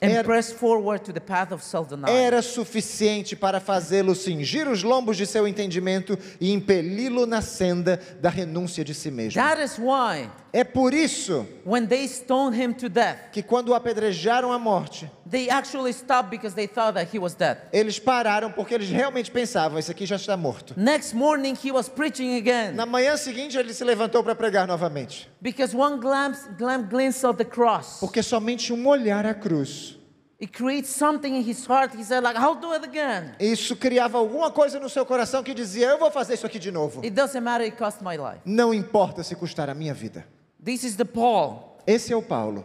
and 0.00 0.12
Era- 0.12 0.24
press 0.24 0.52
forward 0.52 1.02
to 1.04 1.12
the 1.12 1.20
path 1.20 1.52
of 1.52 1.62
self-denial. 1.62 2.14
era 2.14 2.40
suficiente 2.42 3.34
para 3.36 3.60
fazê-lo 3.60 4.14
cingir 4.14 4.66
os 4.68 4.82
lombos 4.82 5.16
de 5.16 5.26
seu 5.26 5.46
entendimento 5.46 6.18
e 6.40 6.52
impeli-lo 6.52 7.26
na 7.26 7.40
senda 7.42 8.00
da 8.20 8.28
renúncia 8.30 8.84
de 8.84 8.94
si 8.94 9.10
mesmo. 9.10 9.40
That 9.40 9.62
is 9.62 9.78
why 9.78 10.30
É 10.56 10.64
por 10.64 10.94
isso 10.94 11.46
when 11.66 11.84
they 11.86 12.08
stoned 12.08 12.58
him 12.58 12.72
to 12.72 12.88
death, 12.88 13.30
que 13.30 13.42
quando 13.42 13.68
o 13.68 13.74
apedrejaram 13.74 14.50
à 14.50 14.58
morte, 14.58 15.06
they 15.30 15.50
actually 15.50 15.92
stopped 15.92 16.30
because 16.30 16.56
they 16.56 16.66
thought 16.66 16.94
that 16.94 17.14
he 17.14 17.18
was 17.18 17.34
dead. 17.34 17.58
eles 17.70 17.98
pararam 17.98 18.50
porque 18.50 18.72
eles 18.72 18.88
realmente 18.88 19.30
pensavam, 19.30 19.78
esse 19.78 19.90
aqui 19.90 20.06
já 20.06 20.16
está 20.16 20.34
morto. 20.34 20.72
Next 20.74 21.14
morning 21.14 21.54
he 21.62 21.70
was 21.70 21.90
preaching 21.90 22.38
again 22.38 22.72
Na 22.74 22.86
manhã 22.86 23.18
seguinte 23.18 23.58
ele 23.58 23.74
se 23.74 23.84
levantou 23.84 24.24
para 24.24 24.34
pregar 24.34 24.66
novamente, 24.66 25.28
because 25.42 25.76
one 25.76 26.00
glance, 26.00 26.48
glance, 26.56 27.26
of 27.26 27.36
the 27.36 27.44
cross, 27.44 27.98
porque 28.00 28.22
somente 28.22 28.72
um 28.72 28.86
olhar 28.86 29.26
à 29.26 29.34
cruz, 29.34 29.98
it 30.40 30.50
creates 30.54 30.88
something 30.88 31.34
in 31.36 31.46
his 31.46 31.66
heart. 31.66 31.94
He 31.94 32.02
said 32.02 32.22
like, 32.22 32.38
I'll 32.38 32.58
do 32.58 32.72
it 32.72 32.82
again. 32.82 33.34
isso 33.38 33.76
criava 33.76 34.16
alguma 34.16 34.50
coisa 34.50 34.80
no 34.80 34.88
seu 34.88 35.04
coração 35.04 35.42
que 35.42 35.52
dizia, 35.52 35.88
eu 35.88 35.98
vou 35.98 36.10
fazer 36.10 36.32
isso 36.32 36.46
aqui 36.46 36.58
de 36.58 36.70
novo. 36.70 37.02
It 37.02 37.10
doesn't 37.10 37.42
matter, 37.42 37.66
it 37.66 37.76
cost 37.76 38.02
my 38.02 38.16
life. 38.16 38.40
Não 38.46 38.72
importa 38.72 39.22
se 39.22 39.34
custar 39.34 39.68
a 39.68 39.74
minha 39.74 39.92
vida. 39.92 40.24
This 40.66 40.82
is 40.82 40.96
the 40.96 41.04
Paul 41.04 41.78
Esse 41.86 42.12
é 42.12 42.16
o 42.16 42.20
Paulo. 42.20 42.64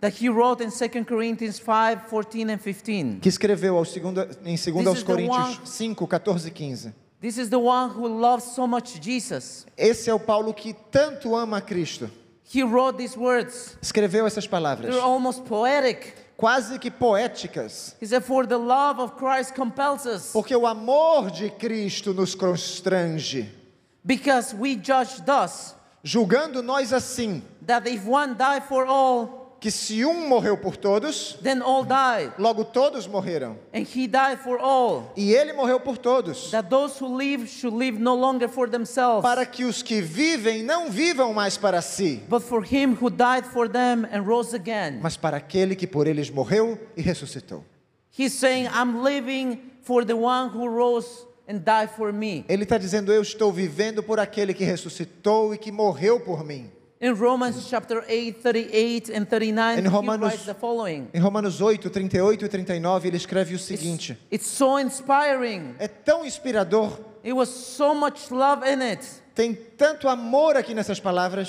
that 0.00 0.16
he 0.16 0.30
wrote 0.30 0.62
in 0.64 0.70
2 0.70 1.04
Corinthians 1.04 1.58
5 1.60 2.08
14 2.08 2.50
and 2.50 2.58
15. 2.58 3.18
que 3.20 3.28
escreveu 3.28 3.84
segundo, 3.84 4.22
em 4.44 4.56
2 4.56 4.56
This 4.56 4.86
aos 4.86 4.98
is 4.98 5.04
the 5.04 5.12
Coríntios 5.12 5.58
one- 5.58 5.66
5, 5.66 6.06
14 6.06 6.48
e 6.48 6.50
15. 6.50 6.94
This 7.20 7.36
is 7.36 7.50
the 7.50 7.58
one 7.58 7.90
who 7.90 8.08
loves 8.08 8.44
so 8.54 8.66
much 8.66 8.98
Jesus. 9.02 9.66
Esse 9.76 10.08
é 10.08 10.14
o 10.14 10.18
Paulo 10.18 10.54
que 10.54 10.72
tanto 10.90 11.36
ama 11.36 11.58
a 11.58 11.60
Cristo. 11.60 12.08
He 12.50 12.62
wrote 12.62 12.96
these 12.96 13.14
words. 13.18 13.76
Escreveu 13.82 14.26
essas 14.26 14.46
palavras, 14.46 14.88
They're 14.94 15.04
almost 15.04 15.42
poetic. 15.44 16.14
quase 16.38 16.78
que 16.78 16.90
poéticas, 16.90 17.94
He 18.00 18.06
said, 18.06 18.22
For 18.22 18.46
the 18.46 18.56
love 18.56 18.98
of 19.02 19.16
Christ 19.18 19.54
compels 19.54 20.06
us, 20.06 20.32
porque 20.32 20.56
o 20.56 20.66
amor 20.66 21.30
de 21.30 21.50
Cristo 21.50 22.14
nos 22.14 22.34
constrange, 22.34 23.50
because 24.02 24.54
we 24.56 24.76
judge 24.76 25.20
thus 25.26 25.74
julgando 26.02 26.62
nós 26.62 26.92
assim, 26.92 27.42
that 27.66 27.88
if 27.88 28.06
one 28.06 28.34
died 28.34 28.62
for 28.68 28.86
all, 28.86 29.38
que 29.60 29.72
se 29.72 30.04
um 30.04 30.28
morreu 30.28 30.56
por 30.56 30.76
todos, 30.76 31.36
then 31.42 31.60
all 31.62 31.82
died. 31.84 32.32
logo 32.38 32.64
todos 32.64 33.08
morreram. 33.08 33.56
And 33.74 33.82
he 33.82 34.06
died 34.06 34.38
for 34.38 34.58
all, 34.60 35.12
E 35.16 35.32
ele 35.34 35.52
morreu 35.52 35.80
por 35.80 35.98
todos, 35.98 36.50
that 36.52 36.68
those 36.70 36.96
who 37.02 37.16
live 37.16 37.48
should 37.48 37.74
live 37.76 37.98
no 37.98 38.14
longer 38.14 38.48
for 38.48 38.68
themselves, 38.70 39.22
para 39.22 39.44
que 39.44 39.64
os 39.64 39.82
que 39.82 40.00
vivem 40.00 40.62
não 40.62 40.88
vivam 40.90 41.34
mais 41.34 41.56
para 41.56 41.82
si, 41.82 42.22
but 42.28 42.40
for 42.42 42.62
him 42.62 42.94
who 42.94 43.10
died 43.10 43.44
for 43.44 43.68
them 43.68 44.04
and 44.12 44.22
rose 44.22 44.54
again. 44.54 45.00
mas 45.02 45.16
para 45.16 45.36
aquele 45.38 45.74
que 45.74 45.88
por 45.88 46.06
eles 46.06 46.30
morreu 46.30 46.78
e 46.96 47.02
ressuscitou. 47.02 47.64
He's 48.16 48.32
saying, 48.32 48.66
I'm 48.68 49.02
living 49.02 49.60
for 49.82 50.04
the 50.04 50.14
one 50.14 50.50
who 50.50 50.66
rose 50.68 51.26
and 51.48 51.58
died 51.64 51.90
for 51.96 52.12
me. 52.12 52.44
Ele 52.48 52.64
está 52.64 52.76
dizendo: 52.78 53.12
Eu 53.12 53.22
estou 53.22 53.50
vivendo 53.52 54.02
por 54.02 54.20
aquele 54.20 54.52
que 54.54 54.64
ressuscitou 54.64 55.54
e 55.54 55.58
que 55.58 55.72
morreu 55.72 56.20
por 56.20 56.44
mim. 56.44 56.70
In 57.00 57.12
Romans 57.12 57.54
chapter 57.68 57.98
8, 58.08 58.40
38 58.42 59.12
and 59.16 59.24
39, 59.26 59.80
In 59.80 59.84
he 59.84 59.88
Romanos- 59.88 60.30
writes 60.32 60.46
the 60.46 60.54
following. 60.54 61.06
Em 61.14 61.20
Romanos 61.20 61.60
8, 61.60 61.88
38 61.90 62.44
e 62.44 62.48
39, 62.48 63.08
ele 63.08 63.16
escreve 63.16 63.54
o 63.54 63.58
seguinte: 63.58 64.18
It's 64.32 64.48
so 64.48 64.78
inspiring. 64.80 65.76
É 65.78 65.86
tão 65.86 66.24
inspirador, 66.24 66.98
It 67.24 67.32
was 67.32 67.48
so 67.48 67.94
much 67.94 68.30
love 68.32 68.62
in 68.68 68.80
it 68.82 69.06
tem 69.38 69.54
tanto 69.54 70.08
amor 70.08 70.56
aqui 70.56 70.74
nessas 70.74 70.98
palavras, 70.98 71.48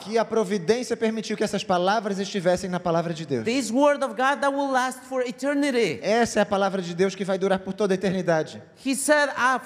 que 0.00 0.16
a 0.16 0.24
providência 0.24 0.96
permitiu 0.96 1.36
que 1.36 1.44
essas 1.44 1.62
palavras 1.62 2.18
estivessem 2.18 2.70
na 2.70 2.80
palavra 2.80 3.12
de 3.12 3.26
Deus. 3.26 3.44
Essa 6.00 6.38
é 6.38 6.42
a 6.42 6.46
palavra 6.46 6.80
de 6.80 6.94
Deus 6.94 7.14
que 7.14 7.22
vai 7.22 7.36
durar 7.36 7.58
por 7.58 7.74
toda 7.74 7.92
a 7.92 7.96
eternidade. 7.96 8.62
He 8.82 8.94
said, 8.94 9.28
ah, 9.36 9.60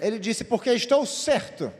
Ele 0.00 0.18
disse: 0.18 0.42
Porque 0.42 0.72
estou 0.72 1.06
certo 1.06 1.72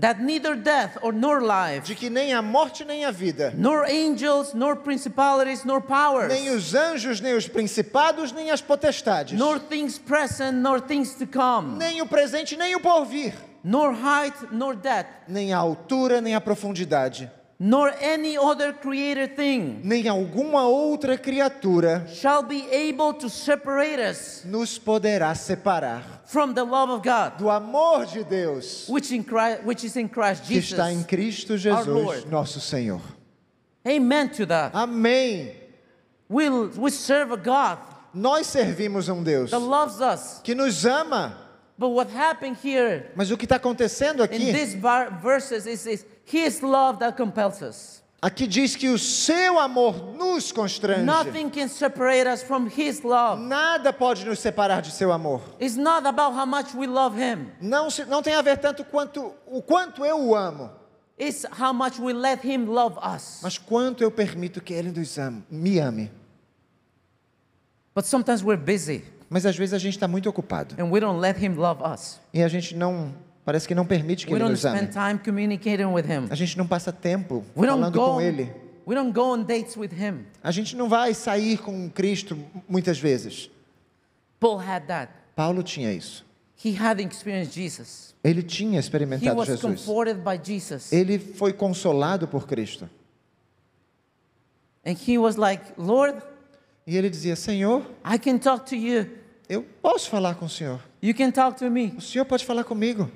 that 0.00 0.20
neither 0.20 0.54
death 0.54 0.98
or 1.02 1.12
nor 1.12 1.40
life, 1.40 1.86
de 1.86 1.94
que 1.94 2.10
nem 2.10 2.34
a 2.34 2.42
morte 2.42 2.84
nem 2.84 3.04
a 3.04 3.10
vida, 3.10 3.52
nor 3.56 3.84
angels, 3.84 4.52
nor 4.52 4.76
principalities, 4.76 5.64
nor 5.64 5.80
powers, 5.80 6.32
nem 6.32 6.50
os 6.50 6.74
anjos, 6.74 7.20
nem 7.20 7.34
os 7.34 7.48
principados, 7.48 8.32
nem 8.32 8.50
as 8.50 8.60
potestades, 8.60 9.38
nor 9.38 9.58
things 9.58 9.98
present, 9.98 10.58
nor 10.58 10.80
things 10.80 11.14
to 11.14 11.26
come, 11.26 11.78
nem 11.78 12.02
o 12.02 12.06
presente, 12.06 12.56
nem 12.56 12.74
o 12.74 12.80
porvir, 12.80 13.34
nor 13.64 13.92
height, 13.94 14.52
nor 14.52 14.76
depth, 14.76 15.10
nem 15.28 15.52
a 15.52 15.58
altura, 15.58 16.20
nem 16.20 16.34
a 16.34 16.40
profundidade, 16.40 17.30
nor 17.58 17.88
any 18.00 18.36
other 18.36 18.72
created 18.72 19.34
thing 19.34 19.80
nem 19.82 20.06
alguma 20.08 20.66
outra 20.68 21.16
criatura 21.16 22.06
shall 22.08 22.42
be 22.42 22.66
able 22.70 23.14
to 23.14 23.30
separate 23.30 23.98
us 23.98 24.44
nos 24.44 24.78
poderá 24.78 25.34
separar 25.34 26.02
from 26.26 26.52
the 26.52 26.62
love 26.62 26.92
of 26.92 27.02
God, 27.02 27.38
do 27.38 27.48
amor 27.48 28.04
de 28.06 28.22
Deus 28.24 28.86
which, 28.88 29.10
in 29.12 29.22
Christ, 29.22 29.62
which 29.64 29.84
is 29.84 29.96
in 29.96 30.08
Christ 30.08 30.44
que 30.44 30.58
está 30.58 30.90
em 30.90 30.96
Jesus. 30.96 31.06
Cristo 31.06 31.52
our 31.54 31.84
Jesus, 31.84 31.86
Lord. 31.86 32.24
nosso 32.30 32.60
Senhor. 32.60 33.00
Amen 33.86 34.28
to 34.30 34.44
that. 34.46 34.74
Amém. 34.74 35.52
We, 36.28 36.50
we 36.50 36.90
serve 36.90 37.32
a 37.32 37.36
God 37.36 37.78
Nós 38.12 38.46
servimos 38.48 39.08
um 39.08 39.22
Deus 39.22 39.50
that 39.50 39.60
loves 39.60 40.00
us. 40.00 40.40
que 40.42 40.54
nos 40.54 40.84
ama, 40.84 41.36
But 41.78 41.90
what 41.90 42.10
happened 42.10 42.56
here 42.62 43.10
mas 43.14 43.30
o 43.30 43.36
que 43.36 43.44
está 43.44 43.56
acontecendo 43.56 44.20
in 44.22 44.24
aqui, 44.24 44.52
these 44.52 44.74
var- 44.76 45.10
verses 45.20 45.66
is, 45.66 45.86
is 45.86 46.06
His 46.24 46.60
love 46.62 46.98
that 47.00 47.16
compels 47.16 47.60
us. 47.60 48.02
aqui 48.22 48.46
diz 48.46 48.74
que 48.74 48.88
o 48.88 48.98
seu 48.98 49.58
amor 49.58 50.14
nos 50.16 50.50
constrange. 50.52 51.04
Nothing 51.04 51.50
can 51.50 51.68
separate 51.68 52.26
us 52.26 52.42
from 52.42 52.66
His 52.66 53.02
love. 53.02 53.40
Nada 53.42 53.92
pode 53.92 54.24
nos 54.24 54.38
separar 54.38 54.80
de 54.80 54.90
seu 54.90 55.12
amor. 55.12 55.42
It's 55.60 55.76
not 55.76 56.06
about 56.06 56.32
how 56.34 56.46
much 56.46 56.74
we 56.74 56.86
love 56.86 57.14
Him. 57.14 57.52
Não, 57.60 57.90
se- 57.90 58.06
não 58.06 58.22
tem 58.22 58.34
a 58.34 58.40
ver 58.42 58.56
tanto 58.56 58.82
quanto 58.84 59.34
o 59.46 59.60
quanto 59.60 60.02
eu 60.04 60.18
o 60.18 60.34
amo, 60.34 60.70
It's 61.18 61.44
how 61.60 61.72
much 61.74 61.98
we 61.98 62.12
let 62.14 62.42
Him 62.42 62.64
love 62.66 62.96
us. 62.98 63.40
mas 63.42 63.58
quanto 63.58 64.02
eu 64.02 64.10
permito 64.10 64.62
que 64.62 64.72
ele 64.72 64.90
nos 64.90 65.18
ame, 65.18 65.44
me 65.50 65.78
ame. 65.78 66.10
But 67.94 68.04
sometimes 68.06 68.42
we're 68.42 68.56
busy 68.62 69.04
Mas 69.28 69.44
às 69.44 69.56
vezes 69.56 69.74
a 69.74 69.78
gente 69.78 69.94
está 69.94 70.06
muito 70.06 70.28
ocupado 70.28 70.74
and 70.78 70.90
we 70.90 71.00
don't 71.00 71.20
let 71.20 71.36
Him 71.42 71.54
love 71.54 71.82
us. 71.82 72.20
e 72.32 72.42
a 72.42 72.48
gente 72.48 72.76
não 72.76 73.12
parece 73.44 73.66
que 73.66 73.74
não 73.74 73.86
permite 73.86 74.26
que 74.26 74.32
We 74.32 74.40
ele 74.40 74.48
nos 74.48 74.64
ame. 74.64 74.88
A 76.30 76.34
gente 76.34 76.58
não 76.58 76.66
passa 76.66 76.92
tempo 76.92 77.44
We 77.56 77.66
falando 77.66 77.98
go. 77.98 78.04
com 78.14 78.20
ele. 78.20 78.52
We 78.86 78.94
don't 78.94 79.12
go 79.12 79.32
on 79.32 79.42
dates 79.42 79.76
with 79.76 79.90
Him. 79.92 80.26
A 80.42 80.52
gente 80.52 80.76
não 80.76 80.88
vai 80.88 81.12
sair 81.12 81.58
com 81.58 81.90
Cristo 81.90 82.38
muitas 82.68 82.98
vezes. 82.98 83.50
Paulo 85.34 85.62
tinha 85.62 85.92
isso. 85.92 86.24
He 86.64 86.74
had 86.76 87.00
experienced 87.00 87.52
Jesus. 87.52 88.14
Ele 88.24 88.42
tinha 88.42 88.80
experimentado 88.80 89.44
Jesus. 89.44 89.86
Ele 90.92 91.18
foi 91.18 91.52
consolado 91.52 92.26
por 92.26 92.46
Cristo. 92.46 92.88
And 94.84 94.96
he 94.96 95.18
was 95.18 95.36
like, 95.36 95.62
Lord, 95.76 96.22
E 96.86 96.96
ele 96.96 97.10
dizia: 97.10 97.34
Senhor, 97.34 97.82
I 98.04 98.18
can 98.18 98.38
talk 98.38 98.64
to 98.66 98.76
you. 98.76 99.06
eu 99.48 99.64
posso 99.82 100.08
falar 100.08 100.34
com 100.36 100.46
o 100.46 100.48
Senhor. 100.48 100.80
You 101.02 101.14
can 101.14 101.30
talk 101.30 101.58
to 101.58 101.70
me. 101.70 101.94
O 101.96 102.00
Senhor 102.00 102.24
pode 102.24 102.44
falar 102.44 102.64
comigo. 102.64 103.10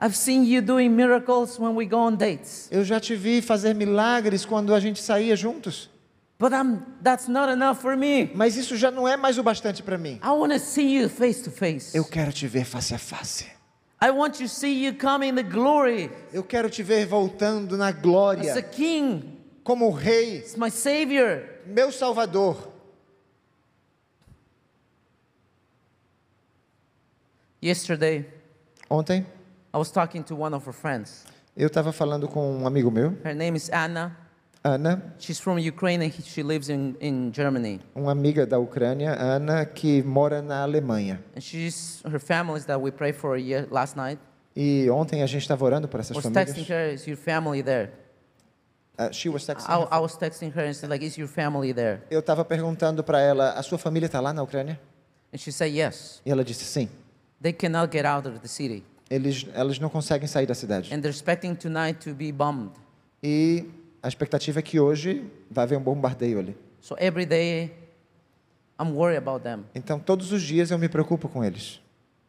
I've 0.00 0.16
seen 0.16 0.44
you 0.44 0.62
doing 0.62 0.90
miracles 0.90 1.58
when 1.58 1.74
we 1.74 1.84
go 1.84 1.96
on 1.96 2.14
dates. 2.16 2.68
Eu 2.70 2.84
já 2.84 3.00
te 3.00 3.16
vi 3.16 3.40
fazer 3.42 3.74
milagres 3.74 4.44
quando 4.44 4.74
a 4.74 4.80
gente 4.80 5.02
saía 5.02 5.34
juntos. 5.34 5.90
But 6.38 6.52
I'm, 6.52 6.82
that's 7.02 7.26
not 7.26 7.50
enough 7.50 7.78
for 7.80 7.96
me. 7.96 8.30
Mas 8.34 8.56
isso 8.56 8.76
já 8.76 8.92
não 8.92 9.08
é 9.08 9.16
mais 9.16 9.38
o 9.38 9.42
bastante 9.42 9.82
para 9.82 9.98
mim. 9.98 10.20
I 10.22 10.28
want 10.28 10.52
to 10.52 10.60
see 10.60 10.96
you 10.96 11.08
face 11.08 11.42
to 11.42 11.50
face. 11.50 11.96
Eu 11.96 12.04
quero 12.04 12.32
te 12.32 12.46
ver 12.46 12.64
face 12.64 12.94
a 12.94 12.98
face. 12.98 13.46
I 14.00 14.10
want 14.10 14.38
to 14.38 14.46
see 14.48 14.84
you 14.84 14.94
come 14.94 15.26
in 15.26 15.34
the 15.34 15.42
glory 15.42 16.08
Eu 16.32 16.44
quero 16.44 16.70
te 16.70 16.84
ver 16.84 17.04
voltando 17.04 17.76
na 17.76 17.88
as 17.88 17.96
a 17.96 18.00
glória, 18.00 18.62
king, 18.62 19.36
como 19.64 19.90
rei, 19.90 20.44
as 20.44 20.54
my 20.54 20.70
savior. 20.70 21.42
meu 21.66 21.90
Salvador. 21.90 22.77
Yesterday, 27.60 28.24
Ontem 28.88 29.26
I 29.74 29.78
was 29.78 29.90
talking 29.90 30.22
to 30.24 30.34
one 30.36 30.54
of 30.54 30.64
her 30.66 30.72
friends. 30.72 31.24
eu 31.56 31.66
estava 31.66 31.92
falando 31.92 32.28
com 32.28 32.58
um 32.60 32.66
amigo 32.66 32.90
meu, 32.90 33.10
Her 33.24 33.34
name 33.34 33.56
is 33.56 33.68
Anna. 33.70 34.16
Ana, 34.64 35.14
She's 35.18 35.38
from 35.40 35.58
Ukraine 35.58 36.04
and 36.04 36.10
he- 36.12 36.22
she 36.22 36.42
lives 36.42 36.68
in, 36.68 36.96
in 37.00 37.30
Germany. 37.32 37.80
uma 37.94 38.12
amiga 38.12 38.44
da 38.46 38.58
Ucrânia, 38.58 39.16
Ana, 39.18 39.64
que 39.64 40.02
mora 40.02 40.42
na 40.42 40.62
Alemanha. 40.62 41.20
And 41.34 41.40
she's 41.40 42.02
her 42.04 42.18
family 42.20 42.58
is 42.58 42.66
that 42.66 42.80
we 42.80 42.90
prayed 42.90 43.14
for 43.16 43.36
last 43.70 43.96
night. 43.96 44.18
E 44.56 44.88
ontem 44.90 45.22
a 45.22 45.26
gente 45.26 45.42
estava 45.42 45.64
orando 45.64 45.88
por 45.88 46.00
essas 46.00 46.16
was 46.16 46.24
famílias. 46.24 46.48
texting 46.50 46.68
her, 46.68 46.92
is 46.92 47.06
your 47.06 47.16
family 47.16 47.62
there? 47.62 47.90
Uh, 48.98 49.12
she 49.12 49.28
was 49.28 49.44
texting 49.46 49.68
I, 49.70 49.80
her. 49.80 49.88
I 49.92 49.98
was 50.00 50.16
texting 50.16 50.50
her 50.54 50.64
and 50.64 50.74
said 50.74 50.90
like, 50.90 51.04
is 51.04 51.16
your 51.16 51.28
family 51.28 51.72
there? 51.72 52.02
Eu 52.10 52.18
estava 52.20 52.44
perguntando 52.44 53.04
para 53.04 53.20
ela, 53.20 53.52
a 53.52 53.62
sua 53.62 53.78
família 53.78 54.06
está 54.06 54.20
lá 54.20 54.32
na 54.32 54.42
Ucrânia? 54.42 54.78
And 55.32 55.38
she 55.38 55.52
said 55.52 55.72
yes. 55.72 56.20
E 56.26 56.30
ela 56.32 56.44
disse 56.44 56.64
sim. 56.64 56.88
They 57.40 57.52
cannot 57.52 57.92
get 57.92 58.04
out 58.04 58.26
of 58.26 58.40
the 58.40 58.48
city. 58.48 58.84
Eles, 59.10 59.46
elas 59.54 59.78
não 59.78 59.88
conseguem 59.88 60.26
sair 60.26 60.46
da 60.46 60.54
cidade. 60.54 60.92
And 60.92 61.00
they're 61.00 61.10
expecting 61.10 61.54
tonight 61.54 62.00
to 62.00 62.14
be 62.14 62.30
bombed. 62.32 62.72
E 63.22 63.66
a 64.02 64.08
expectativa 64.08 64.58
é 64.58 64.62
que 64.62 64.78
hoje 64.78 65.24
vai 65.50 65.64
haver 65.64 65.78
um 65.78 65.82
bombardeio 65.82 66.38
ali. 66.38 66.56
So 66.80 66.96
every 66.98 67.26
day, 67.26 67.72
I'm 68.80 68.92
worried 68.92 69.18
about 69.18 69.42
them. 69.42 69.64
Então 69.74 69.98
todos 69.98 70.32
os 70.32 70.42
dias 70.42 70.70
eu 70.70 70.78
me 70.78 70.88
preocupo 70.88 71.28
com 71.28 71.44
eles. 71.44 71.80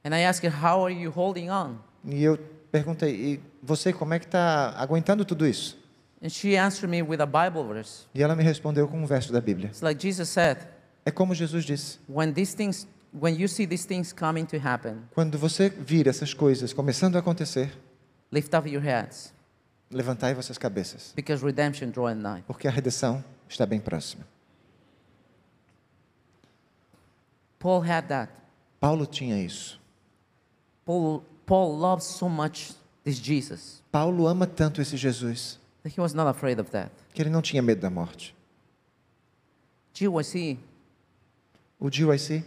And 0.03 0.15
I 0.15 0.23
asked 0.23 0.47
her, 0.47 0.63
how 0.63 0.85
are 0.85 0.93
you 0.93 1.11
holding 1.11 1.49
on? 1.49 1.77
E 2.05 2.23
eu 2.23 2.39
perguntei, 2.71 3.13
e 3.13 3.39
você 3.61 3.91
como 3.91 4.13
é 4.13 4.19
que 4.19 4.25
está 4.25 4.73
aguentando 4.77 5.25
tudo 5.25 5.45
isso? 5.45 5.77
And 6.21 6.29
she 6.29 6.57
answered 6.57 6.89
me 6.89 7.01
with 7.01 7.21
a 7.21 7.25
Bible 7.25 7.63
verse. 7.63 8.05
E 8.13 8.21
ela 8.21 8.35
me 8.35 8.43
respondeu 8.43 8.87
com 8.87 9.01
um 9.01 9.05
verso 9.05 9.31
da 9.31 9.41
Bíblia. 9.41 9.67
It's 9.67 9.81
like 9.81 10.01
Jesus 10.01 10.29
said, 10.29 10.57
É 11.05 11.11
como 11.11 11.33
Jesus 11.33 11.65
disse: 11.65 11.99
when 12.07 12.33
these 12.33 12.55
things, 12.55 12.87
when 13.11 13.35
you 13.39 13.47
see 13.47 13.65
these 13.65 13.85
things 13.87 14.13
coming 14.13 14.45
to 14.45 14.57
happen, 14.57 15.03
quando 15.13 15.37
você 15.37 15.69
vir 15.69 16.07
essas 16.07 16.33
coisas 16.33 16.73
começando 16.73 17.15
a 17.15 17.19
acontecer, 17.19 17.71
lift 18.31 18.55
up 18.55 18.69
your 18.69 18.83
heads, 18.83 19.33
levantai 19.91 20.33
vossas 20.33 20.57
cabeças, 20.57 21.13
because 21.15 21.43
redemption 21.43 21.91
nigh. 22.15 22.43
porque 22.45 22.67
a 22.67 22.71
redenção 22.71 23.23
está 23.47 23.65
bem 23.65 23.79
próxima. 23.79 24.25
Paul 27.59 27.81
had 27.81 28.07
that. 28.07 28.31
Paulo 28.79 29.05
tinha 29.05 29.43
isso. 29.43 29.79
Paul, 30.85 31.23
Paul 31.45 31.77
loves 31.77 32.05
so 32.05 32.29
much 32.29 32.73
this 33.03 33.19
Jesus 33.19 33.83
Paulo 33.91 34.27
ama 34.27 34.47
tanto 34.47 34.81
esse 34.81 34.95
Jesus 34.95 35.59
that 35.83 35.93
he 35.93 35.99
was 35.99 36.13
not 36.13 36.27
afraid 36.29 36.59
of 36.59 36.71
that. 36.71 36.91
que 37.13 37.21
ele 37.21 37.29
não 37.29 37.41
tinha 37.41 37.61
medo 37.61 37.81
da 37.81 37.89
morte. 37.89 38.35
GYC 39.93 40.57
O 41.79 41.89
GYC 41.89 42.43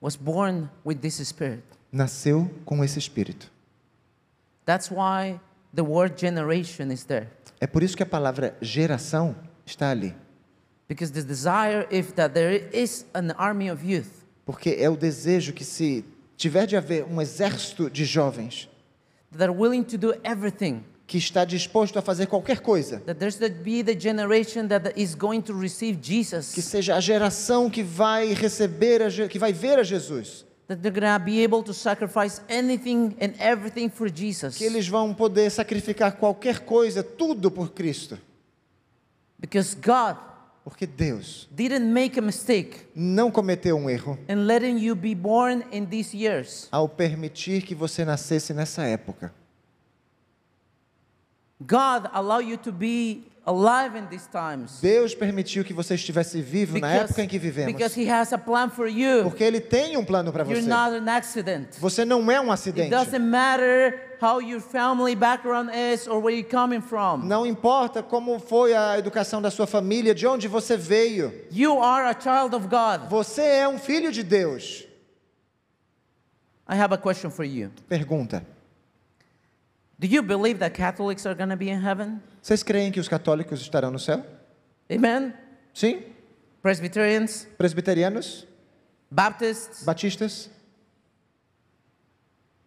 was 0.00 0.16
born 0.16 0.68
with 0.84 0.98
this 1.00 1.16
spirit. 1.26 1.64
nasceu 1.92 2.50
com 2.64 2.82
esse 2.84 2.98
espírito. 2.98 3.50
That's 4.64 4.90
why 4.90 5.40
the 5.74 5.82
word 5.82 6.16
generation 6.16 6.92
is 6.92 7.04
there. 7.04 7.28
É 7.60 7.66
por 7.66 7.82
isso 7.82 7.96
que 7.96 8.02
a 8.02 8.06
palavra 8.06 8.56
geração 8.60 9.36
está 9.66 9.90
ali. 9.90 10.14
Because 10.88 11.12
the 11.12 11.22
desire 11.22 11.86
if 11.90 12.12
that 12.14 12.34
there 12.34 12.68
is 12.72 13.06
an 13.14 13.32
army 13.36 13.70
of 13.70 13.84
youth 13.84 14.10
Porque 14.44 14.70
é 14.70 14.88
o 14.90 14.96
desejo 14.96 15.52
que 15.52 15.64
se 15.64 16.04
tiver 16.36 16.66
de 16.66 16.76
haver 16.76 17.04
um 17.04 17.20
exército 17.20 17.88
de 17.88 18.04
jovens 18.04 18.68
that 19.30 19.44
are 19.44 19.52
willing 19.52 19.84
to 19.84 19.96
do 19.96 20.14
everything, 20.24 20.84
que 21.10 21.18
está 21.18 21.44
disposto 21.44 21.98
a 21.98 22.02
fazer 22.02 22.26
qualquer 22.28 22.60
coisa, 22.60 23.02
que 26.54 26.62
seja 26.62 26.94
a 26.94 27.00
geração 27.00 27.68
que 27.68 27.82
vai 27.82 28.32
receber, 28.32 29.02
a 29.02 29.28
que 29.28 29.36
vai 29.36 29.52
ver 29.52 29.80
a 29.80 29.82
Jesus, 29.82 30.46
que 34.56 34.64
eles 34.64 34.86
vão 34.86 35.12
poder 35.12 35.50
sacrificar 35.50 36.12
qualquer 36.12 36.60
coisa, 36.60 37.02
tudo 37.02 37.50
por 37.50 37.72
Cristo, 37.72 38.16
Because 39.36 39.74
God 39.74 40.16
porque 40.62 40.86
Deus 40.86 41.48
didn't 41.50 41.86
make 41.86 42.18
a 42.18 42.22
mistake 42.22 42.86
não 42.94 43.30
cometeu 43.30 43.76
um 43.76 43.88
erro 43.88 44.16
in 44.28 44.46
letting 44.46 44.78
you 44.78 44.94
be 44.94 45.14
born 45.14 45.64
in 45.72 45.86
these 45.86 46.14
years. 46.16 46.68
ao 46.70 46.88
permitir 46.88 47.62
que 47.62 47.74
você 47.74 48.04
nascesse 48.04 48.52
nessa 48.52 48.84
época. 48.84 49.39
God 51.60 52.08
allowed 52.12 52.46
you 52.48 52.56
to 52.58 52.72
be 52.72 53.24
alive 53.46 53.96
in 53.98 54.06
these 54.06 54.26
times. 54.30 54.80
Deus 54.80 55.14
permitiu 55.14 55.64
que 55.64 55.72
você 55.74 55.94
estivesse 55.94 56.40
vivo 56.40 56.78
na 56.78 56.90
época 56.92 57.22
em 57.22 57.28
que 57.28 57.38
vivemos, 57.38 57.72
because 57.72 58.00
He 58.00 58.08
has 58.10 58.32
a 58.32 58.38
plan 58.38 58.70
for 58.70 58.86
you. 58.88 59.24
porque 59.24 59.42
Ele 59.44 59.60
tem 59.60 59.96
um 59.96 60.04
plano 60.04 60.32
para 60.32 60.44
You're 60.44 60.60
você. 60.62 60.68
not 60.68 60.94
an 60.96 61.08
accident. 61.10 61.78
Você 61.78 62.04
não 62.04 62.30
é 62.30 62.38
um 62.40 62.44
It 62.44 62.52
acidente. 62.52 62.90
doesn't 62.90 63.18
matter 63.24 64.16
how 64.22 64.40
your 64.40 64.60
family 64.60 65.14
background 65.16 65.70
is 65.74 66.06
or 66.06 66.22
where 66.22 66.34
you're 66.34 66.48
coming 66.48 66.80
from. 66.80 67.18
Não 67.24 67.44
importa 67.46 68.02
como 68.02 68.38
foi 68.38 68.74
a 68.74 68.98
educação 68.98 69.42
da 69.42 69.50
sua 69.50 69.66
família, 69.66 70.14
de 70.14 70.26
onde 70.26 70.46
você 70.48 70.76
veio. 70.76 71.32
You 71.50 71.82
are 71.82 72.06
a 72.06 72.14
child 72.18 72.54
of 72.54 72.68
God. 72.68 73.08
Você 73.10 73.42
é 73.42 73.68
um 73.68 73.78
filho 73.78 74.12
de 74.12 74.22
Deus. 74.22 74.84
I 76.68 76.76
have 76.76 76.94
a 76.94 76.98
question 76.98 77.30
for 77.30 77.44
you. 77.44 77.70
Pergunta: 77.88 78.44
Do 80.00 80.06
you 80.06 80.22
believe 80.22 80.60
that 80.60 80.72
Catholics 80.72 81.26
are 81.26 81.34
going 81.34 81.50
to 81.50 81.56
be 81.56 81.68
in 81.68 81.78
heaven? 81.82 82.22
Vocês 82.42 82.62
creem 82.62 82.90
que 82.90 82.98
os 82.98 83.06
católicos 83.06 83.60
estarão 83.60 83.90
no 83.90 83.98
céu? 83.98 84.24
Amen? 84.90 85.34
Sim? 85.74 86.02
Presbyterians, 86.62 87.46
Presbiterianos? 87.58 88.46
Baptists, 89.10 89.84
Batistas? 89.84 90.48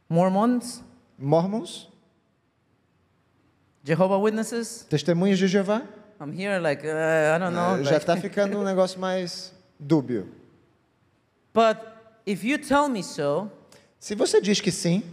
Mormons, 0.08 0.84
Mormons? 1.18 1.88
Jehovah 3.84 4.20
Witnesses? 4.20 4.86
Testemunhas 4.88 5.40
de 5.40 5.48
Jeová? 5.48 5.82
I'm 6.22 6.32
here 6.32 6.60
like 6.60 6.86
uh, 6.86 7.36
I 7.36 7.40
don't 7.40 7.54
know. 7.56 7.80
Ah, 7.80 7.84
Já 7.84 7.98
está 7.98 8.16
ficando 8.16 8.60
um 8.60 8.64
negócio 8.64 9.00
mais 9.00 9.52
dúbio. 9.80 10.30
But 11.52 11.80
if 12.28 12.44
you 12.44 12.60
tell 12.60 12.88
me 12.88 13.02
so, 13.04 13.50
Se 14.00 14.14
você 14.14 14.40
diz 14.40 14.62
que 14.62 14.72
sim, 14.72 15.04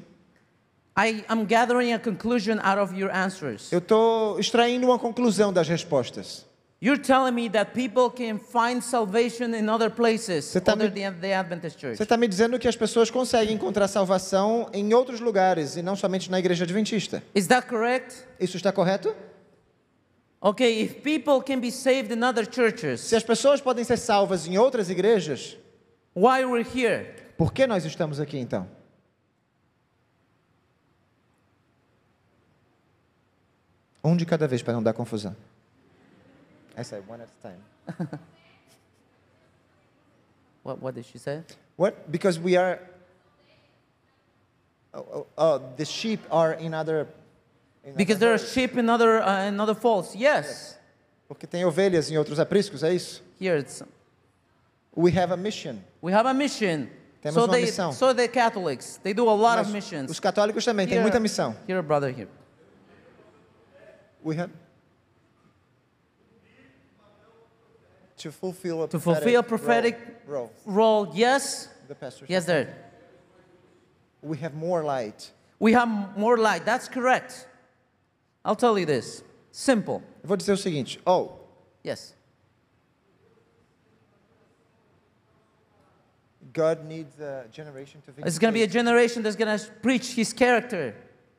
I 0.97 1.25
am 1.29 1.45
gathering 1.47 1.93
a 1.95 1.99
conclusion 1.99 2.59
out 2.63 2.79
of 2.81 2.95
your 2.99 3.11
answers. 3.15 3.71
eu 3.73 3.79
estou 3.79 4.39
extraindo 4.39 4.87
uma 4.87 4.99
conclusão 4.99 5.53
das 5.53 5.69
respostas. 5.69 6.45
You're 6.83 7.01
telling 7.03 7.33
me 7.33 7.51
that 7.51 7.73
people 7.75 8.09
can 8.11 8.39
find 8.39 8.83
salvation 8.83 9.55
in 9.55 9.69
other 9.69 9.91
places 9.91 10.51
tá 10.65 10.73
other 10.73 10.91
me- 10.91 11.01
than 11.03 11.13
the 11.21 11.35
Adventist 11.35 11.79
Church. 11.79 11.97
Você 11.99 12.05
está 12.05 12.17
me 12.17 12.27
dizendo 12.27 12.59
que 12.59 12.67
as 12.67 12.75
pessoas 12.75 13.11
conseguem 13.11 13.55
encontrar 13.55 13.87
salvação 13.87 14.69
em 14.73 14.93
outros 14.95 15.21
lugares 15.21 15.77
e 15.77 15.83
não 15.83 15.95
somente 15.95 16.31
na 16.31 16.39
igreja 16.39 16.65
adventista. 16.65 17.23
Is 17.35 17.47
that 17.49 17.67
correct? 17.69 18.17
Isso 18.41 18.57
está 18.57 18.73
correto? 18.73 19.15
Okay, 20.43 20.81
if 20.83 21.03
people 21.03 21.43
can 21.47 21.61
be 21.61 21.71
saved 21.71 22.11
in 22.15 22.23
other 22.25 22.47
churches, 22.51 23.03
Se 23.03 23.15
as 23.15 23.23
pessoas 23.23 23.61
podem 23.61 23.85
ser 23.85 23.99
salvas 23.99 24.47
em 24.47 24.57
outras 24.57 24.89
igrejas, 24.89 25.59
why 26.17 26.43
we're 26.47 26.67
here? 26.67 27.09
por 27.37 27.53
que 27.53 27.67
nós 27.67 27.85
estamos 27.85 28.19
aqui 28.19 28.39
então? 28.39 28.67
Um 34.03 34.17
de 34.17 34.25
cada 34.25 34.47
vez 34.49 34.63
para 34.63 34.73
não 34.75 34.83
dar 34.83 34.93
confusão. 34.93 35.37
I 36.79 36.83
say 36.85 37.01
one 37.07 37.23
at 37.23 37.29
a 37.29 37.49
time. 37.49 38.09
What, 40.63 40.81
what 40.83 40.95
did 40.95 41.07
she 41.07 41.19
say? 41.19 41.43
What? 41.77 41.95
Because 42.11 42.39
we 42.39 42.57
are. 42.57 42.81
Oh, 44.93 44.99
oh, 45.15 45.27
oh, 45.39 45.59
the 45.77 45.85
sheep 45.85 46.21
are 46.31 46.53
in 46.55 46.75
other. 46.75 47.07
in 47.85 47.95
Because 47.95 48.17
other 48.17 48.27
there 48.27 48.35
are 48.35 48.39
sheep 48.39 48.77
in 48.77 48.91
other 48.91 49.23
uh, 49.23 49.47
in 49.49 49.59
other 49.61 49.75
folds. 49.75 50.15
Yes. 50.15 50.79
Porque 51.29 51.47
tem 51.47 51.65
ovelhas 51.65 52.11
em 52.11 52.19
outros 52.19 52.39
apriscos, 52.39 52.83
é 52.83 52.93
isso? 52.93 53.23
Here 53.41 53.59
it's, 53.59 53.83
We 54.95 55.13
have 55.13 55.33
a 55.33 55.37
mission. 55.37 55.79
we 56.03 56.13
have 56.13 56.27
a 56.29 56.35
mission. 56.35 56.89
Temos 57.23 57.35
so 57.35 57.45
uma 57.45 57.53
they 57.53 57.65
missão. 57.65 57.93
so 57.93 58.13
the 58.13 58.27
Catholics 58.29 58.99
they 59.03 59.15
do 59.15 59.29
a 59.29 59.33
lot 59.35 59.59
Mas 59.59 59.69
of 59.69 59.73
missions. 59.73 60.11
os 60.11 60.19
católicos 60.19 60.65
também 60.65 60.87
têm 60.89 61.01
muita 61.01 61.21
missão. 61.21 61.55
Here, 61.69 61.81
brother, 61.83 62.11
here. 62.11 62.29
We 64.23 64.37
have 64.37 64.51
to 68.19 68.31
fulfill 68.31 68.83
a 68.85 68.89
To 68.89 68.99
fulfill 69.01 69.43
prophetic 69.43 69.97
role. 70.27 70.51
role, 70.67 71.11
yes, 71.15 71.69
The 71.89 71.95
pastors. 71.95 72.29
yes, 72.29 72.45
there. 72.45 72.75
We 74.23 74.37
have 74.39 74.55
more 74.55 74.83
light. 74.85 75.31
We 75.59 75.73
have 75.73 75.89
more 76.19 76.37
light. 76.37 76.65
That's 76.67 76.89
correct. 76.89 77.47
I'll 78.45 78.57
tell 78.57 78.79
you 78.79 78.85
this. 78.87 79.23
Simple. 79.51 80.03
Eu 80.23 80.29
vou 80.29 80.37
dizer 80.37 80.53
o 80.53 80.57
seguinte. 80.57 80.99
Oh, 81.07 81.33
Yes. 81.83 82.15
God 86.53 86.85
needs 86.85 87.19
a 87.21 87.47
generation 87.53 88.03
to 88.05 88.13
It's 88.27 88.39
going 88.39 88.53
to 88.53 88.59
be 88.59 88.65
a 88.65 88.67
generation 88.67 89.23
that's 89.23 89.37
going 89.37 89.57
to 89.57 89.65
preach 89.83 90.15
His 90.15 90.33
character. 90.33 90.95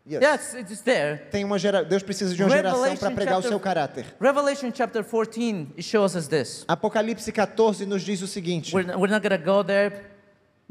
Yes. 0.06 0.22
Yes, 0.22 0.54
it's 0.56 0.82
there. 0.82 1.18
Tem 1.30 1.44
uma 1.46 1.60
gera... 1.60 1.84
Deus 1.86 2.02
precisa 2.02 2.34
de 2.34 2.42
uma 2.44 2.50
geração 2.50 2.98
para 2.98 3.12
pregar 3.12 3.34
o 3.36 3.42
chapter- 3.42 3.50
seu 3.50 3.60
caráter. 3.60 4.06
Revelation 4.20 4.72
chapter 4.74 5.04
14 5.04 5.68
it 5.78 5.84
shows 5.84 6.16
us 6.16 6.28
this. 6.28 6.66
Apocalipse 6.68 7.32
14 7.32 7.86
nos 7.86 8.02
diz 8.02 8.22
o 8.24 8.28
seguinte. 8.28 8.74
We're, 8.76 8.98
we're 8.98 9.12
not 9.14 9.22
going 9.22 9.38
to 9.40 9.46
go 9.46 9.64
there, 9.64 9.92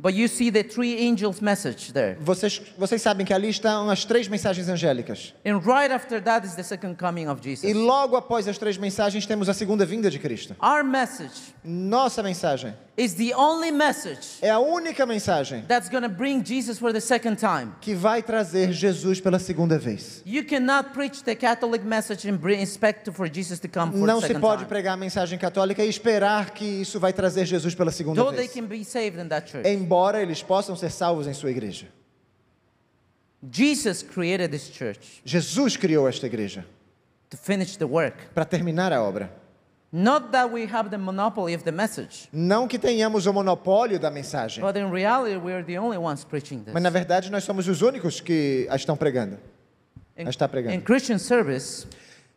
but 0.01 0.15
you 0.15 0.27
see 0.29 0.51
the 0.51 0.63
three 0.65 1.07
angels' 1.07 1.41
message 1.41 1.93
there. 1.93 2.17
Vocês, 2.21 2.61
vocês 2.79 3.03
sabem 3.03 3.27
que 3.27 3.33
ali 3.35 3.49
estão 3.51 3.91
as 3.91 4.05
três 4.05 4.29
mensagens 4.29 4.69
angélicas. 4.69 5.35
And 5.45 5.59
right 5.59 5.93
after 5.93 6.21
that 6.23 6.47
is 6.47 6.55
the 6.55 6.63
second 6.63 6.97
coming 6.97 7.27
of 7.29 7.41
E 7.43 7.51
Jesus. 7.51 7.75
logo 7.75 8.17
após 8.17 8.49
as 8.49 8.57
três 8.59 8.77
mensagens 8.79 9.27
temos 9.27 9.49
a 9.49 9.55
segunda 9.55 9.85
vinda 9.85 10.11
de 10.11 10.19
Cristo. 10.19 10.57
Our 10.63 10.83
message 10.83 11.55
Nossa 11.63 12.23
mensagem 12.23 12.75
is 12.97 13.15
the 13.15 13.35
only 13.35 13.71
message 13.71 14.39
é 14.43 14.51
a 14.51 14.59
única 14.59 15.05
mensagem 15.07 15.63
that's 15.69 15.89
going 15.89 16.03
to 16.03 16.09
bring 16.09 16.43
Jesus 16.45 16.79
for 16.79 16.93
the 16.93 17.01
second 17.01 17.37
time. 17.37 17.73
que 17.81 17.95
vai 17.95 18.23
trazer 18.23 18.73
Jesus 18.73 19.21
pela 19.21 19.39
segunda 19.39 19.79
vez. 19.79 20.23
You 20.25 20.45
cannot 20.45 20.91
preach 20.95 21.23
the 21.23 21.35
Catholic 21.35 21.85
message 21.85 22.29
and 22.29 22.37
bring, 22.39 22.61
expect 22.63 23.11
for 23.13 23.29
Jesus 23.33 23.59
to 23.61 23.69
come 23.69 23.93
for 23.93 24.07
Não 24.07 24.21
the 24.21 24.29
se 24.29 24.35
pode 24.35 24.63
time. 24.63 24.69
pregar 24.69 24.95
a 24.95 24.97
mensagem 24.97 25.39
católica 25.39 25.85
e 25.85 25.89
esperar 25.89 26.51
que 26.51 26.65
isso 26.65 26.99
vai 26.99 27.13
trazer 27.13 27.45
Jesus 27.47 27.75
pela 27.75 27.91
segunda 27.91 28.21
Though 28.23 28.35
they 28.35 28.47
vez. 28.49 28.55
can 28.55 28.67
be 28.67 28.85
saved 28.85 29.19
in 29.21 29.29
that 29.29 29.51
church. 29.51 29.67
Embora 29.91 30.23
eles 30.23 30.41
possam 30.41 30.77
ser 30.77 30.89
salvos 30.89 31.27
em 31.27 31.35
sua 31.35 31.51
igreja. 31.51 31.89
Jesus 33.53 34.05
created 34.05 34.53
this 34.53 34.71
church 34.71 35.21
Jesus 35.25 35.77
criou 35.77 36.07
esta 36.09 36.27
igreja 36.27 36.65
to 37.29 37.37
finish 37.37 37.77
the 37.77 37.85
work. 37.87 38.17
para 38.33 38.45
terminar 38.45 38.93
a 38.93 39.03
obra. 39.03 39.33
Not 39.93 40.31
that 40.31 40.53
we 40.53 40.65
have 40.73 40.91
the 40.91 40.97
monopoly 40.99 41.57
of 41.57 41.65
the 41.65 41.73
message, 41.73 42.29
Não 42.33 42.69
que 42.69 42.79
tenhamos 42.79 43.27
o 43.27 43.33
monopólio 43.33 43.99
da 43.99 44.13
mensagem, 44.13 44.63
but 44.63 44.77
in 44.77 44.93
reality, 44.93 45.37
we're 45.37 45.65
the 45.65 45.77
only 45.81 45.99
ones 45.99 46.23
preaching 46.23 46.63
this. 46.63 46.73
mas 46.73 46.83
na 46.85 46.91
verdade 46.91 47.29
nós 47.29 47.43
somos 47.43 47.67
os 47.67 47.83
únicos 47.83 48.21
que 48.21 48.69
a 48.71 48.77
estão 48.77 48.97
pregando. 48.97 49.39
In, 50.17 50.27
a 50.27 50.31
está 50.31 50.47
pregando. 50.49 50.77
in 50.77 50.81
Christian 50.81 51.19
service, 51.19 51.85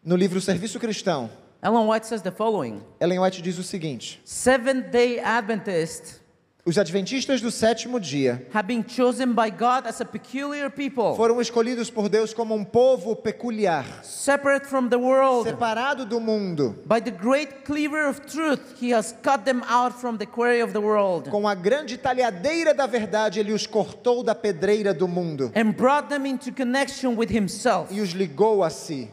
No 0.04 0.16
livro 0.16 0.42
Serviço 0.42 0.80
Cristão, 0.80 1.30
Ellen 1.62 1.88
White 1.88 2.08
says 2.08 2.24
the 2.24 2.32
following 2.32 2.82
Ellen 3.00 3.20
White 3.20 3.44
diz 3.44 3.60
o 3.60 3.64
seguinte: 3.64 4.20
Seventh 4.26 4.90
day 4.90 5.20
Adventists 5.20 6.23
Os 6.66 6.78
adventistas 6.78 7.42
do 7.42 7.52
sétimo 7.52 8.00
dia 8.00 8.48
have 8.54 8.66
been 8.66 8.82
chosen 8.88 9.34
by 9.34 9.50
God 9.50 9.86
as 9.86 10.00
a 10.00 10.06
peculiar 10.06 10.70
people, 10.70 11.14
foram 11.14 11.42
escolhidos 11.42 11.90
por 11.90 12.08
Deus 12.08 12.34
como 12.34 12.56
um 12.56 12.64
povo 12.64 13.18
peculiar, 13.18 13.84
separate 14.02 14.66
from 14.66 14.88
the 14.88 14.96
world. 14.96 15.44
separado 15.44 16.06
do 16.06 16.22
mundo. 16.22 16.74
By 16.86 17.02
the 17.02 17.12
great 17.12 17.66
cleaver 17.66 18.08
of 18.08 18.22
truth, 18.28 18.62
he 18.80 18.94
has 18.94 19.14
cut 19.22 19.44
them 19.44 19.62
out 19.68 20.00
from 20.00 20.18
the 20.18 20.26
quarry 20.26 20.62
of 20.62 20.72
the 20.72 20.80
world 20.80 21.30
Com 21.30 21.46
a 21.46 21.54
grande 21.54 21.98
talhadeira 21.98 22.74
da 22.74 22.88
verdade, 22.88 23.42
ele 23.42 23.52
os 23.52 23.68
cortou 23.68 24.24
da 24.24 24.34
pedreira 24.34 24.94
do 24.94 25.06
mundo 25.06 25.52
and 25.56 25.74
brought 25.74 26.08
them 26.08 26.26
into 26.26 26.50
connection 26.54 27.18
with 27.18 27.30
himself. 27.30 27.92
e 27.94 28.00
os 28.00 28.12
ligou 28.12 28.64
a 28.64 28.70
si. 28.70 29.10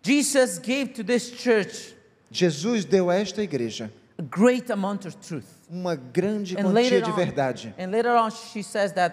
Jesus 0.00 0.58
gave 0.60 0.92
to 0.94 1.02
this 1.02 1.28
church 1.28 1.92
Jesus 2.30 2.84
deu 2.84 3.10
a 3.10 3.16
esta 3.16 3.42
igreja 3.42 3.90
great 4.22 4.70
amount 4.70 5.06
of 5.06 5.16
truth. 5.20 5.46
uma 5.70 5.94
grande 5.96 6.56
And 6.56 6.64
quantia 6.64 6.72
later, 6.74 7.00
de 7.02 7.10
on, 7.10 7.16
verdade. 7.16 7.74
and 7.78 7.90
later 7.92 8.10
on, 8.16 8.30
she 8.30 8.62
says 8.62 8.92
that 8.94 9.12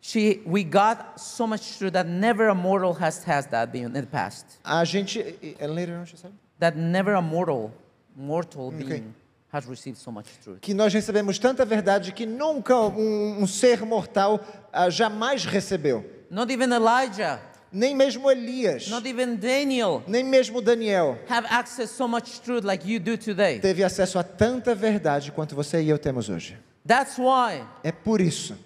she, 0.00 0.40
we 0.46 0.62
got 0.62 1.18
so 1.20 1.46
much 1.46 1.78
truth 1.78 1.92
that 1.94 2.06
never 2.06 2.48
a 2.48 2.54
mortal 2.54 2.92
has 2.94 3.24
has 3.24 3.46
that 3.46 3.74
in 3.74 3.92
the 3.92 4.06
past. 4.06 4.58
A 4.64 4.84
gente. 4.84 5.18
é 5.58 5.66
later 5.66 5.96
on, 5.98 6.04
she 6.06 6.16
said? 6.16 6.32
That 6.58 6.76
never 6.76 7.14
a 7.14 7.22
mortal, 7.22 7.72
mortal 8.16 8.68
Okay. 8.68 8.84
being 8.84 9.14
has 9.52 9.66
received 9.66 9.96
so 9.98 10.10
much 10.12 10.26
truth. 10.44 10.60
Que 10.60 10.74
nós 10.74 10.92
recebemos 10.92 11.38
tanta 11.38 11.64
verdade 11.64 12.12
que 12.12 12.26
nunca 12.26 12.74
um, 12.76 13.42
um 13.42 13.46
ser 13.46 13.84
mortal 13.84 14.40
ah, 14.72 14.90
jamais 14.90 15.44
recebeu. 15.44 16.04
Not 16.30 16.50
even 16.52 16.72
Elijah, 16.72 17.40
Nem 17.72 17.94
mesmo 17.94 18.30
Elias, 18.30 18.88
not 18.88 19.06
even 19.08 19.36
Daniel 19.36 20.02
nem 20.06 20.22
mesmo 20.24 20.62
Daniel 20.62 21.18
have 21.28 21.46
access 21.50 21.90
so 21.90 22.06
much 22.06 22.40
truth 22.40 22.64
like 22.64 22.90
you 22.90 22.98
do 23.00 23.16
today. 23.18 23.58
teve 23.58 23.82
acesso 23.82 24.18
a 24.18 24.22
tanta 24.22 24.74
verdade 24.74 25.32
quanto 25.32 25.54
você 25.54 25.82
e 25.82 25.88
eu 25.88 25.98
temos 25.98 26.28
hoje. 26.28 26.56
That's 26.86 27.18
why 27.18 27.64
É 27.82 27.90
por 27.90 28.20
isso 28.20 28.56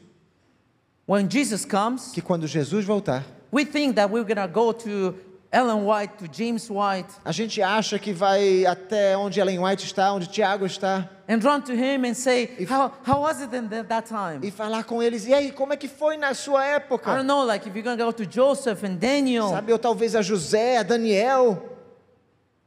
when 1.07 1.29
Jesus 1.29 1.65
comes, 1.65 2.13
que 2.13 2.21
quando 2.21 2.47
Jesus 2.47 2.85
voltar, 2.85 3.25
we 3.53 3.65
think 3.65 3.97
that 3.97 4.13
we're 4.13 4.25
gonna 4.25 4.47
go 4.47 4.73
to 4.73 5.15
Ellen 5.53 5.85
White, 5.85 6.19
to 6.19 6.29
James 6.31 6.71
White, 6.71 7.09
a 7.25 7.33
gente 7.33 7.61
acha 7.61 7.99
que 7.99 8.13
vai 8.13 8.65
até 8.67 9.17
onde 9.17 9.41
Ellen 9.41 9.59
White 9.59 9.85
está, 9.85 10.13
onde 10.13 10.29
Tiago 10.29 10.65
está, 10.65 11.11
and 11.33 11.45
run 11.45 11.63
to 11.63 11.73
him 11.73 12.05
and 12.05 12.15
say, 12.17 12.57
how, 12.69 12.93
how 13.07 13.21
was 13.21 13.41
it 13.41 13.55
in 13.55 13.69
that, 13.69 14.09
time? 14.09 14.41
e 14.43 14.51
falar 14.51 14.83
com 14.83 15.01
eles. 15.01 15.25
E 15.27 15.33
aí, 15.33 15.53
como 15.53 15.73
é 15.73 15.77
que 15.77 15.87
foi 15.87 16.17
na 16.17 16.35
sua 16.35 16.61
I 16.67 16.75
época? 16.75 17.15
don't 17.15 17.25
know, 17.27 17.45
like 17.47 17.69
if 17.69 17.73
you're 17.73 17.85
gonna 17.85 17.97
go 17.97 18.11
to 18.13 18.25
Joseph 18.29 18.83
and 18.83 18.97
Daniel, 18.99 19.51
Sabe, 19.51 19.73
ou 19.73 19.79
talvez 19.79 20.17
a 20.17 20.23
José, 20.23 20.79
a 20.79 20.83
Daniel, 20.83 21.77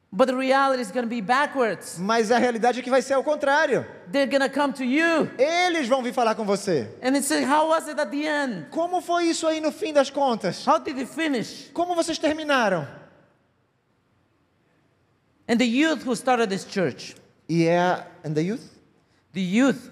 but 0.09 0.27
the 0.27 0.33
reality 0.35 0.81
is 0.81 0.91
gonna 0.91 1.07
be 1.07 1.19
backwards. 1.21 1.97
mas 1.99 2.31
a 2.31 2.37
realidade 2.37 2.79
é 2.79 2.81
que 2.81 2.89
vai 2.89 3.01
ser 3.01 3.15
ao 3.15 3.23
contrário. 3.23 3.85
They're 4.09 4.31
gonna 4.31 4.47
come 4.49 4.71
to 4.73 4.83
you 4.85 5.29
Eles 5.37 5.87
vão 5.89 6.01
vir 6.01 6.13
falar 6.13 6.35
com 6.35 6.45
você. 6.45 6.87
and 7.01 7.21
say, 7.21 7.43
How 7.43 7.67
was 7.67 7.87
it 7.89 7.99
at 7.99 8.09
the 8.11 8.25
end? 8.25 8.67
Como 8.71 9.01
foi 9.01 9.25
isso 9.25 9.45
aí 9.45 9.59
no 9.59 9.71
fim 9.73 9.91
das 9.91 10.09
contas? 10.09 10.65
How 10.65 10.79
did 10.79 10.97
it 10.99 11.11
finish? 11.13 11.69
Como 11.73 11.95
vocês 11.95 12.17
terminaram? 12.17 12.87
And 15.49 15.57
the 15.57 15.65
youth 15.65 16.03
who 16.05 16.15
started 16.15 16.49
this 16.49 16.63
church, 16.65 17.15
E 17.49 17.65
é 17.65 17.79
a, 17.79 18.07
and 18.23 18.33
the 18.33 18.41
youth? 18.41 18.63
the 19.33 19.41
youth 19.41 19.89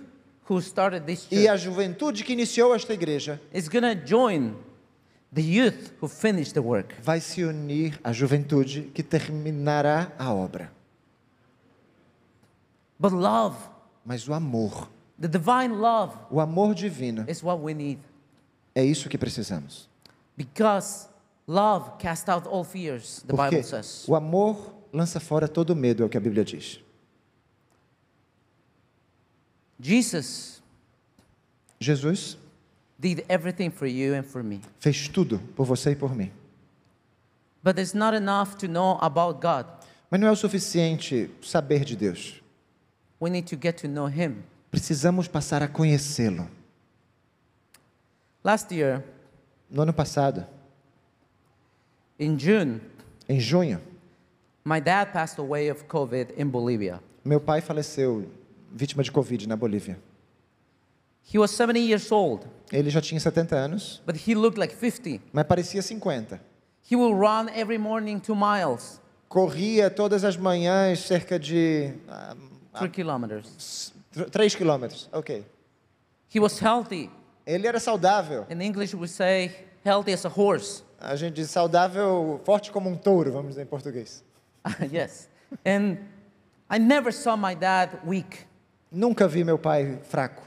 who 0.50 0.62
started 0.62 1.06
this 1.06 1.28
E 1.32 1.48
a 1.48 1.52
church 1.54 1.64
juventude 1.66 2.24
que 2.24 2.34
iniciou 2.34 2.74
esta 2.76 2.94
igreja 2.94 3.40
is 3.54 3.68
gonna 3.68 3.94
join 3.96 4.54
the 5.34 5.42
youth 5.42 5.92
who 6.02 6.08
finished 6.08 6.54
the 6.54 6.60
work. 6.62 6.94
vai 7.02 7.20
se 7.20 7.44
unir 7.44 8.00
à 8.04 8.12
juventude 8.14 8.92
que 8.94 9.02
terminará 9.04 10.12
a 10.18 10.32
obra. 10.34 10.72
But 13.00 13.14
love, 13.14 13.56
Mas 14.06 14.28
o 14.28 14.34
amor, 14.34 14.90
the 15.20 15.28
divine 15.28 15.76
love, 15.76 16.16
o 16.30 16.40
amor 16.40 16.74
divino, 16.76 17.26
is 17.28 17.44
what 17.44 17.60
we 17.62 17.74
need. 17.74 18.00
é 18.76 18.84
isso 18.84 19.10
que 19.10 19.18
precisamos. 19.18 19.90
Because 20.38 21.08
love 21.48 21.98
casts 22.00 22.28
out 22.30 22.48
all 22.48 22.64
fears, 22.64 23.22
the 23.28 23.34
Porque 23.36 23.58
Bible 23.58 23.64
says. 23.64 24.06
o 24.08 24.16
amor 24.16 24.74
lança 24.94 25.20
fora 25.20 25.48
todo 25.48 25.76
medo, 25.76 26.04
é 26.04 26.06
o 26.06 26.10
que 26.10 26.18
a 26.18 26.22
Bíblia 26.22 26.44
diz. 26.44 26.80
Jesus 29.82 30.62
Jesus 31.80 32.38
did 33.00 33.26
everything 33.28 33.72
for 33.72 33.88
you 33.88 34.14
and 34.14 34.24
for 34.24 34.44
me. 34.44 34.62
fez 34.80 35.08
tudo 35.08 35.40
por 35.56 35.66
você 35.66 35.92
e 35.92 35.96
por 35.96 36.16
mim. 36.16 36.32
But 37.64 37.78
it's 37.80 37.94
not 37.94 38.16
enough 38.16 38.56
to 38.60 38.68
know 38.68 38.98
about 39.02 39.40
God. 39.42 39.66
Mas 40.10 40.20
não 40.20 40.28
é 40.28 40.32
o 40.32 40.36
suficiente 40.36 41.30
saber 41.42 41.84
de 41.86 41.96
Deus. 41.96 42.42
We 43.20 43.30
need 43.30 43.48
to 43.48 43.56
get 43.60 43.78
to 43.82 43.88
know 43.88 44.08
Him. 44.08 44.44
Precisamos 44.72 45.28
passar 45.28 45.62
a 45.64 45.68
conhecê-lo. 45.68 46.48
Last 48.44 48.72
year, 48.74 49.04
No 49.70 49.84
ano 49.84 49.94
passado, 49.94 50.46
in 52.20 52.38
June, 52.38 52.82
em 53.30 53.40
junho, 53.40 53.80
my 54.66 54.80
dad 54.82 55.12
passed 55.14 55.40
away 55.40 55.70
of 55.72 55.86
COVID 55.86 56.34
in 56.38 56.50
Bolivia. 56.50 57.00
meu 57.24 57.40
pai 57.40 57.62
faleceu 57.62 58.26
vítima 58.74 59.04
de 59.04 59.12
Covid 59.12 59.48
na 59.48 59.56
Bolívia. 59.56 59.98
He 61.34 61.38
was 61.38 61.52
70 61.52 61.80
years 61.80 62.12
old, 62.12 62.46
Ele 62.72 62.90
já 62.90 63.02
tinha 63.02 63.20
70 63.20 63.56
anos, 63.56 64.02
but 64.06 64.16
he 64.28 64.36
looked 64.36 64.60
like 64.60 64.76
50. 64.76 65.22
mas 65.32 65.46
parecia 65.46 65.82
50. 65.82 66.40
He 66.90 66.96
will 66.96 67.14
run 67.14 67.50
every 67.50 67.78
morning 67.78 68.20
two 68.20 68.36
miles, 68.36 69.00
Corria 69.30 69.90
todas 69.90 70.26
as 70.26 70.36
manhãs 70.36 71.00
cerca 71.00 71.40
de 71.40 71.94
ah, 72.10 72.36
three 72.80 72.90
kilometers. 72.90 73.94
3 74.30 74.56
quilômetros. 74.56 75.08
Ok. 75.14 75.46
He 76.34 76.40
was 76.40 76.60
healthy. 76.60 77.10
Ele 77.46 77.66
era 77.66 77.80
saudável. 77.80 78.46
In 78.50 78.62
English, 78.62 78.94
we 78.94 79.08
say 79.08 79.52
healthy 79.86 80.12
as 80.12 80.26
a 80.26 80.30
horse. 80.30 80.84
A 81.00 81.16
gente 81.16 81.36
diz 81.36 81.50
saudável, 81.50 82.42
forte 82.44 82.72
como 82.72 82.90
um 82.90 82.96
touro, 82.96 83.32
vamos 83.32 83.52
dizer 83.52 83.64
em 83.64 83.66
português. 83.66 84.22
yes. 84.92 85.30
And 85.66 85.98
I 86.70 86.78
never 86.78 87.12
saw 87.14 87.36
my 87.38 87.56
dad 87.56 88.00
weak. 88.06 88.46
Nunca 88.92 89.28
vi 89.28 89.44
meu 89.44 89.58
pai 89.58 90.00
fraco. 90.04 90.44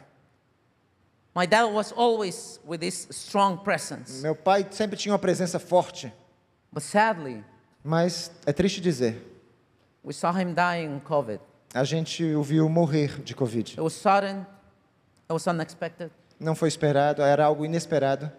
My 1.35 1.46
dad 1.46 1.64
was 1.72 1.92
always 1.92 2.61
with 2.64 2.78
this 2.80 3.09
strong 3.11 3.59
presence. 3.64 4.22
Meu 4.22 4.37
pai 4.37 4.66
sempre 4.70 4.96
tinha 4.96 5.12
uma 5.12 5.18
presença 5.18 5.59
forte, 5.59 6.12
But 6.72 6.83
sadly, 6.83 7.42
mas 7.83 8.30
é 8.46 8.52
triste 8.52 8.80
dizer, 8.80 9.20
we 10.04 10.12
saw 10.12 10.30
him 10.33 10.54
dying 10.54 10.94
in 10.96 11.00
COVID. 11.00 11.40
a 11.72 11.83
gente 11.85 12.22
o 12.35 12.42
viu 12.42 12.68
morrer 12.68 13.20
de 13.22 13.35
Covid. 13.35 13.72
It 13.72 13.80
was 13.80 13.94
sudden, 13.94 14.40
it 15.28 15.33
was 15.33 15.46
unexpected. 15.46 16.11
Não 16.38 16.54
foi 16.54 16.68
esperado, 16.68 17.22
era 17.22 17.44
algo 17.44 17.64
inesperado. 17.64 18.30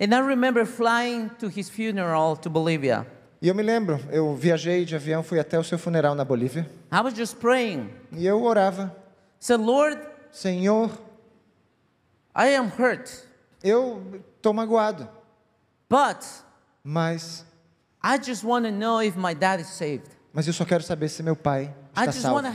And 0.00 0.14
I 0.14 0.20
remember 0.20 0.64
flying 0.64 1.28
to 1.38 1.48
his 1.48 1.68
funeral 1.68 2.36
to 2.38 2.48
Bolivia. 2.48 3.06
E 3.42 3.48
eu 3.48 3.54
me 3.54 3.62
lembro, 3.62 3.98
eu 4.10 4.34
viajei 4.34 4.84
de 4.84 4.94
avião, 4.94 5.22
fui 5.22 5.40
até 5.40 5.58
o 5.58 5.64
seu 5.64 5.78
funeral 5.78 6.14
na 6.14 6.24
Bolívia, 6.24 6.68
I 6.92 7.00
was 7.00 7.14
just 7.14 7.36
praying. 7.36 7.88
e 8.12 8.26
eu 8.26 8.42
orava, 8.42 8.94
Said, 9.38 9.60
Lord, 9.62 9.98
Senhor, 10.30 10.90
I 12.36 12.54
am 12.54 12.70
hurt, 12.78 13.08
eu 13.64 14.22
estou 14.36 14.52
magoado, 14.52 15.08
but 15.88 16.18
mas, 16.84 17.46
I 18.04 18.18
just 18.22 18.44
want 18.44 18.66
to 18.66 18.72
know 18.72 19.02
if 19.02 19.16
my 19.16 19.34
dad 19.34 19.58
is 19.60 19.68
saved. 19.68 20.08
mas 20.34 20.46
eu 20.46 20.52
só 20.52 20.66
quero 20.66 20.82
saber 20.82 21.08
se 21.08 21.22
meu 21.22 21.34
pai 21.34 21.74
está 21.96 22.12
salvo. 22.12 22.46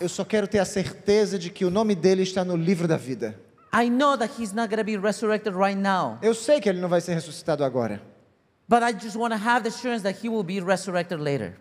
Eu 0.00 0.08
só 0.08 0.24
quero 0.24 0.46
ter 0.46 0.60
a 0.60 0.64
certeza 0.64 1.36
de 1.38 1.50
que 1.50 1.64
o 1.64 1.70
nome 1.70 1.94
dele 1.96 2.22
está 2.22 2.44
no 2.44 2.56
livro 2.56 2.86
da 2.86 2.96
vida. 2.96 3.38
I 3.74 3.90
know 3.90 4.16
that 4.16 4.40
he's 4.40 4.52
not 4.52 4.68
going 4.68 4.78
to 4.78 4.84
be 4.84 4.96
resurrected 4.96 5.54
right 5.54 5.76
now, 5.78 6.16
Eu 6.22 6.32
sei 6.32 6.60
que 6.60 6.68
ele 6.68 6.80
não 6.80 6.88
vai 6.88 7.00
ser 7.00 7.14
ressuscitado 7.14 7.64
agora, 7.64 8.00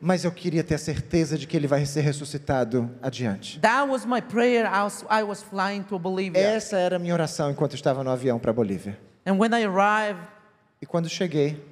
mas 0.02 0.24
eu 0.24 0.32
queria 0.32 0.64
ter 0.64 0.76
a 0.76 0.78
certeza 0.78 1.38
de 1.38 1.46
que 1.46 1.56
ele 1.56 1.68
vai 1.68 1.86
ser 1.86 2.02
ressuscitado 2.02 2.90
adiante. 3.02 3.60
That 3.60 3.90
was 3.90 4.06
my 4.06 4.22
prayer 4.22 4.66
as 4.66 5.04
I 5.04 5.24
was 5.24 5.44
flying 5.44 5.84
to 5.84 6.00
Bolivia. 6.00 6.42
Essa 6.42 6.78
era 6.78 6.96
a 6.96 7.00
minha 7.00 7.14
oração 7.14 7.52
enquanto 7.52 7.76
estava 7.76 8.04
no 8.04 8.10
avião 8.10 8.40
para 8.40 8.52
Bolívia. 8.52 8.98
And 9.26 9.34
when 9.38 9.52
I 9.54 9.66
arrived, 9.66 10.22
E 10.82 10.86
quando 10.86 11.08
cheguei, 11.08 11.64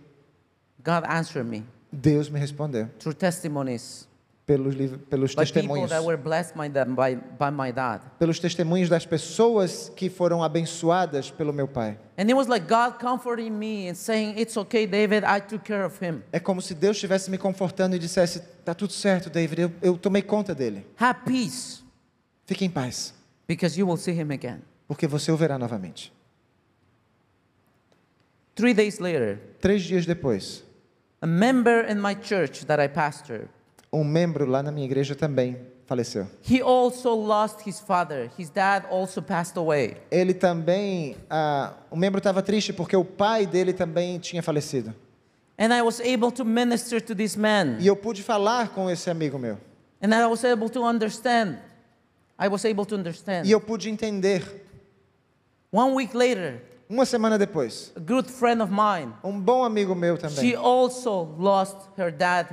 God 0.83 1.03
answered 1.09 1.49
me 1.49 1.65
Deus 1.91 2.29
me 2.29 2.39
respondeu 2.39 2.89
through 2.99 3.15
testimonies 3.15 4.07
pelos, 4.45 4.75
pelos 5.09 5.35
testemunhos. 5.35 5.89
by, 5.89 7.15
by. 7.15 7.73
Pelos 8.19 8.39
testemunhos 8.39 8.89
das 8.89 9.05
pessoas 9.05 9.89
que 9.95 10.09
foram 10.09 10.43
abençoadas 10.43 11.31
pelo 11.31 11.53
meu 11.53 11.67
pai. 11.67 11.97
And 12.17 12.25
it 12.25 12.33
was 12.33 12.47
like 12.47 12.67
God 12.67 12.99
comforting 12.99 13.51
me 13.51 13.89
and 13.89 13.95
saying, 13.95 14.37
It's 14.37 14.57
okay, 14.57 14.85
David, 14.85 15.23
I 15.23 15.39
took 15.39 15.63
care 15.63 15.85
of 15.85 16.03
him. 16.03 16.21
É 16.31 16.39
como 16.39 16.61
se 16.61 16.73
Deus 16.73 16.97
estivesse 16.97 17.31
me 17.31 17.37
confortando 17.37 17.95
e 17.95 17.99
dissesse: 17.99 18.41
Tá 18.65 18.73
tudo 18.73 18.93
certo, 18.93 19.29
David, 19.29 19.61
eu, 19.61 19.71
eu 19.81 19.97
tomei 19.97 20.21
conta 20.21 20.53
dele. 20.53 20.85
Have 20.99 21.21
peace, 21.25 21.81
Fique 22.45 22.65
em 22.65 22.69
paz, 22.69 23.13
because 23.47 23.79
you 23.79 23.87
will 23.87 23.97
see 23.97 24.13
him 24.13 24.31
again. 24.31 24.61
porque 24.87 25.07
você 25.07 25.31
o 25.31 25.37
verá 25.37 25.57
novamente. 25.57 26.11
Three 28.55 28.73
days 28.73 28.99
later, 28.99 29.39
Três 29.59 29.81
dias 29.81 30.05
depois, 30.05 30.63
a 31.21 31.25
member 31.25 31.89
in 31.89 31.95
my 31.95 32.13
church 32.13 32.65
that 32.65 32.83
I 32.83 32.87
pastor 32.87 33.47
um 33.93 34.03
membro 34.03 34.45
lá 34.45 34.63
na 34.63 34.71
minha 34.71 34.85
igreja 34.85 35.13
também 35.13 35.55
faleceu. 35.85 36.27
He 36.49 36.61
also 36.61 37.13
lost 37.13 37.65
his 37.67 37.79
father. 37.79 38.31
His 38.37 38.49
dad 38.49 38.87
also 38.89 39.21
passed 39.21 39.57
away. 39.57 39.97
Ele 40.09 40.33
também, 40.33 41.15
ah, 41.29 41.73
o 41.91 41.95
membro 41.95 42.17
estava 42.17 42.41
triste 42.41 42.73
porque 42.73 42.95
o 42.95 43.05
pai 43.05 43.45
dele 43.45 43.71
também 43.71 44.17
tinha 44.17 44.41
falecido. 44.41 44.93
And 45.59 45.71
I 45.71 45.83
was 45.83 45.99
able 45.99 46.31
to 46.31 46.43
minister 46.43 46.99
to 46.99 47.13
this 47.13 47.35
man. 47.35 47.77
E 47.79 47.85
eu 47.85 47.95
pude 47.95 48.23
falar 48.23 48.69
com 48.69 48.89
esse 48.89 49.09
amigo 49.09 49.37
meu. 49.37 49.59
And 50.01 50.13
I 50.13 50.25
was 50.25 50.43
able 50.43 50.69
to 50.69 50.83
understand. 50.83 51.59
I 52.39 52.47
was 52.47 52.65
able 52.65 52.85
to 52.85 52.95
understand. 52.95 53.45
E 53.45 53.51
eu 53.51 53.61
pude 53.61 53.89
entender. 53.89 54.65
One 55.71 55.93
week 55.93 56.15
later, 56.15 56.61
Uma 56.89 57.05
semana 57.05 57.37
depois, 57.39 57.91
a 57.95 57.99
good 57.99 58.29
friend 58.29 58.61
of 58.61 58.71
mine, 58.71 59.13
um 59.23 59.39
bom 59.39 59.63
amigo 59.63 59.95
meu 59.95 60.15
she 60.15 60.21
também, 60.21 60.55
also 60.55 61.35
lost 61.39 61.77
her 61.97 62.11
dad. 62.11 62.47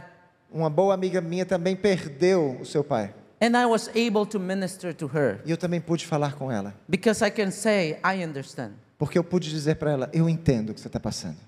Uma 0.52 0.68
boa 0.70 0.94
amiga 0.94 1.20
minha 1.20 1.44
também 1.46 1.76
perdeu 1.76 2.58
o 2.60 2.64
seu 2.66 2.82
pai. 2.84 3.14
And 3.42 3.56
I 3.58 3.64
was 3.66 3.88
able 3.88 4.26
to 4.30 4.38
minister 4.38 4.92
to 4.94 5.06
her 5.06 5.40
E 5.46 5.50
eu 5.50 5.56
também 5.56 5.80
pude 5.80 6.06
falar 6.06 6.34
com 6.34 6.50
ela. 6.52 6.74
because 6.88 7.24
I 7.24 7.30
can 7.30 7.50
say, 7.50 7.98
I 8.04 8.22
understand. 8.24 8.72
Porque 8.98 9.18
eu 9.18 9.24
pude 9.24 9.48
dizer 9.48 9.76
para 9.76 9.90
ela: 9.92 10.10
Eu 10.12 10.28
entendo 10.28 10.70
o 10.70 10.74
que 10.74 10.80
você 10.80 10.88
está 10.88 11.00
passando. 11.00 11.38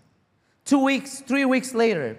Two 0.65 0.85
weeks, 0.85 1.21
three 1.27 1.45
weeks 1.45 1.73
later, 1.73 2.17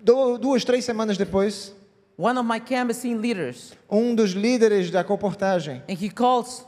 Du- 0.00 0.38
Duas, 0.38 0.64
três 0.64 0.84
semanas 0.84 1.18
depois, 1.18 1.74
one 2.16 2.38
of 2.38 2.48
my 2.48 2.58
canvassing 2.60 3.16
leaders, 3.16 3.74
um 3.90 4.14
dos 4.14 4.30
líderes 4.30 4.90
da 4.90 5.04
comportagem, 5.04 5.82
and 5.88 5.96
he 6.00 6.08
calls 6.08 6.64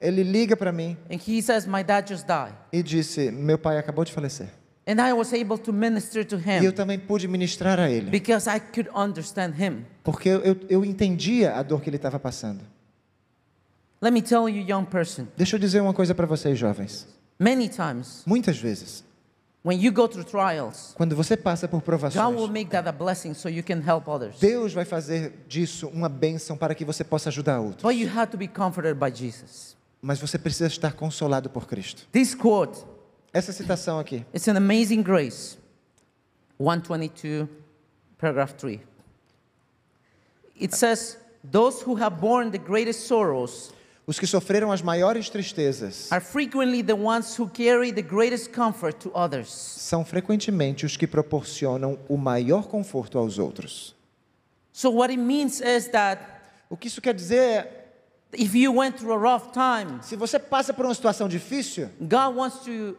ele 0.00 0.22
liga 0.22 0.56
para 0.56 0.70
mim 0.70 0.96
and 1.10 1.18
he 1.26 1.42
says, 1.42 1.66
My 1.66 1.82
dad 1.82 2.06
just 2.08 2.24
died. 2.28 2.54
e 2.72 2.80
disse: 2.84 3.32
Meu 3.32 3.58
pai 3.58 3.76
acabou 3.78 4.04
de 4.04 4.12
falecer. 4.12 4.48
And 4.88 5.02
I 5.02 5.12
was 5.12 5.34
able 5.34 5.58
to 5.58 5.70
minister 5.70 6.24
to 6.24 6.36
E 6.36 6.64
eu 6.64 6.70
him 6.70 6.72
também 6.72 6.98
pude 6.98 7.28
ministrar 7.28 7.78
a 7.78 7.90
ele. 7.90 8.10
because 8.10 8.48
I 8.48 8.58
could 8.58 8.88
understand 8.96 9.52
him. 9.62 9.84
Porque 10.02 10.30
eu, 10.30 10.56
eu, 10.66 10.82
entendia 10.82 11.54
a 11.56 11.62
dor 11.62 11.82
que 11.82 11.90
ele 11.90 11.96
estava 11.96 12.18
passando. 12.18 12.64
Let 14.00 14.12
me 14.14 14.22
tell 14.22 14.48
you, 14.48 14.62
young 14.66 14.86
person, 14.86 15.26
Deixa 15.36 15.56
eu 15.56 15.60
dizer 15.60 15.82
uma 15.82 15.92
coisa 15.92 16.14
para 16.14 16.24
vocês, 16.24 16.58
jovens. 16.58 17.06
many 17.38 17.68
times 17.68 18.22
Muitas 18.24 18.56
vezes, 18.56 19.04
when 19.62 19.78
you 19.78 19.92
go 19.92 20.08
through 20.08 20.24
trials, 20.24 20.94
quando 20.96 21.14
você 21.14 21.36
passa 21.36 21.68
por 21.68 21.80
God 21.80 21.88
will 21.88 21.98
provações, 21.98 22.50
make 22.50 22.70
that 22.70 22.88
a 22.88 22.92
blessing 22.92 23.34
so 23.34 23.50
you 23.50 23.62
can 23.62 23.82
help 23.86 24.08
others. 24.08 24.38
Deus 24.40 24.72
vai 24.72 24.86
fazer 24.86 25.44
disso 25.46 25.88
uma 25.88 26.08
bênção 26.08 26.56
para 26.56 26.74
que 26.74 26.84
você 26.86 27.04
possa 27.04 27.28
ajudar 27.28 27.60
outros. 27.60 27.82
But 27.82 27.94
you 28.00 28.08
have 28.08 28.30
to 28.30 28.38
be 28.38 28.48
comforted 28.48 28.94
by 28.94 29.14
Jesus. 29.14 29.76
Mas 30.00 30.18
você 30.18 30.38
precisa 30.38 30.68
estar 30.68 30.92
consolado 30.94 31.50
por 31.50 31.66
Cristo. 31.66 32.06
This 32.10 32.34
quote 32.34 32.78
Essa 33.32 33.52
citação 33.52 33.98
aqui 33.98 34.24
is 34.32 34.48
an 34.48 34.56
amazing 34.56 35.02
grace. 35.02 35.58
122, 36.58 37.48
paragraph 38.18 38.54
3. 38.56 38.80
It 40.60 40.74
says, 40.74 41.18
Those 41.48 41.82
who 41.82 41.94
have 41.96 42.16
borne 42.20 42.50
the 42.50 42.58
greatest 42.58 43.06
sorrows 43.06 43.72
Os 44.06 44.18
que 44.18 44.26
sofreram 44.26 44.72
as 44.72 44.80
maiores 44.80 45.28
tristezas 45.28 46.10
are 46.10 46.24
frequently 46.24 46.82
the 46.82 46.94
ones 46.94 47.38
who 47.38 47.46
carry 47.48 47.92
the 47.92 48.02
greatest 48.02 48.52
comfort 48.52 48.98
to 49.00 49.12
others. 49.14 49.48
são 49.50 50.04
frequentemente 50.04 50.86
os 50.86 50.96
que 50.96 51.06
proporcionam 51.06 51.98
o 52.08 52.16
maior 52.16 52.66
conforto 52.66 53.18
aos 53.18 53.38
outros. 53.38 53.94
So, 54.72 54.90
what 54.90 55.12
it 55.12 55.20
means 55.20 55.60
is 55.60 55.88
that 55.88 56.22
O 56.70 56.76
que 56.76 56.88
isso 56.88 57.00
quer 57.00 57.14
dizer 57.14 57.38
é, 57.38 57.84
if 58.32 58.54
you 58.54 58.72
went 58.72 58.96
through 58.96 59.12
a 59.12 59.32
rough 59.32 59.52
time, 59.52 60.02
se 60.02 60.16
você 60.16 60.38
passa 60.38 60.72
por 60.72 60.84
uma 60.86 60.94
situação 60.94 61.28
difícil, 61.28 61.90
God 62.00 62.34
wants 62.36 62.60
to 62.64 62.96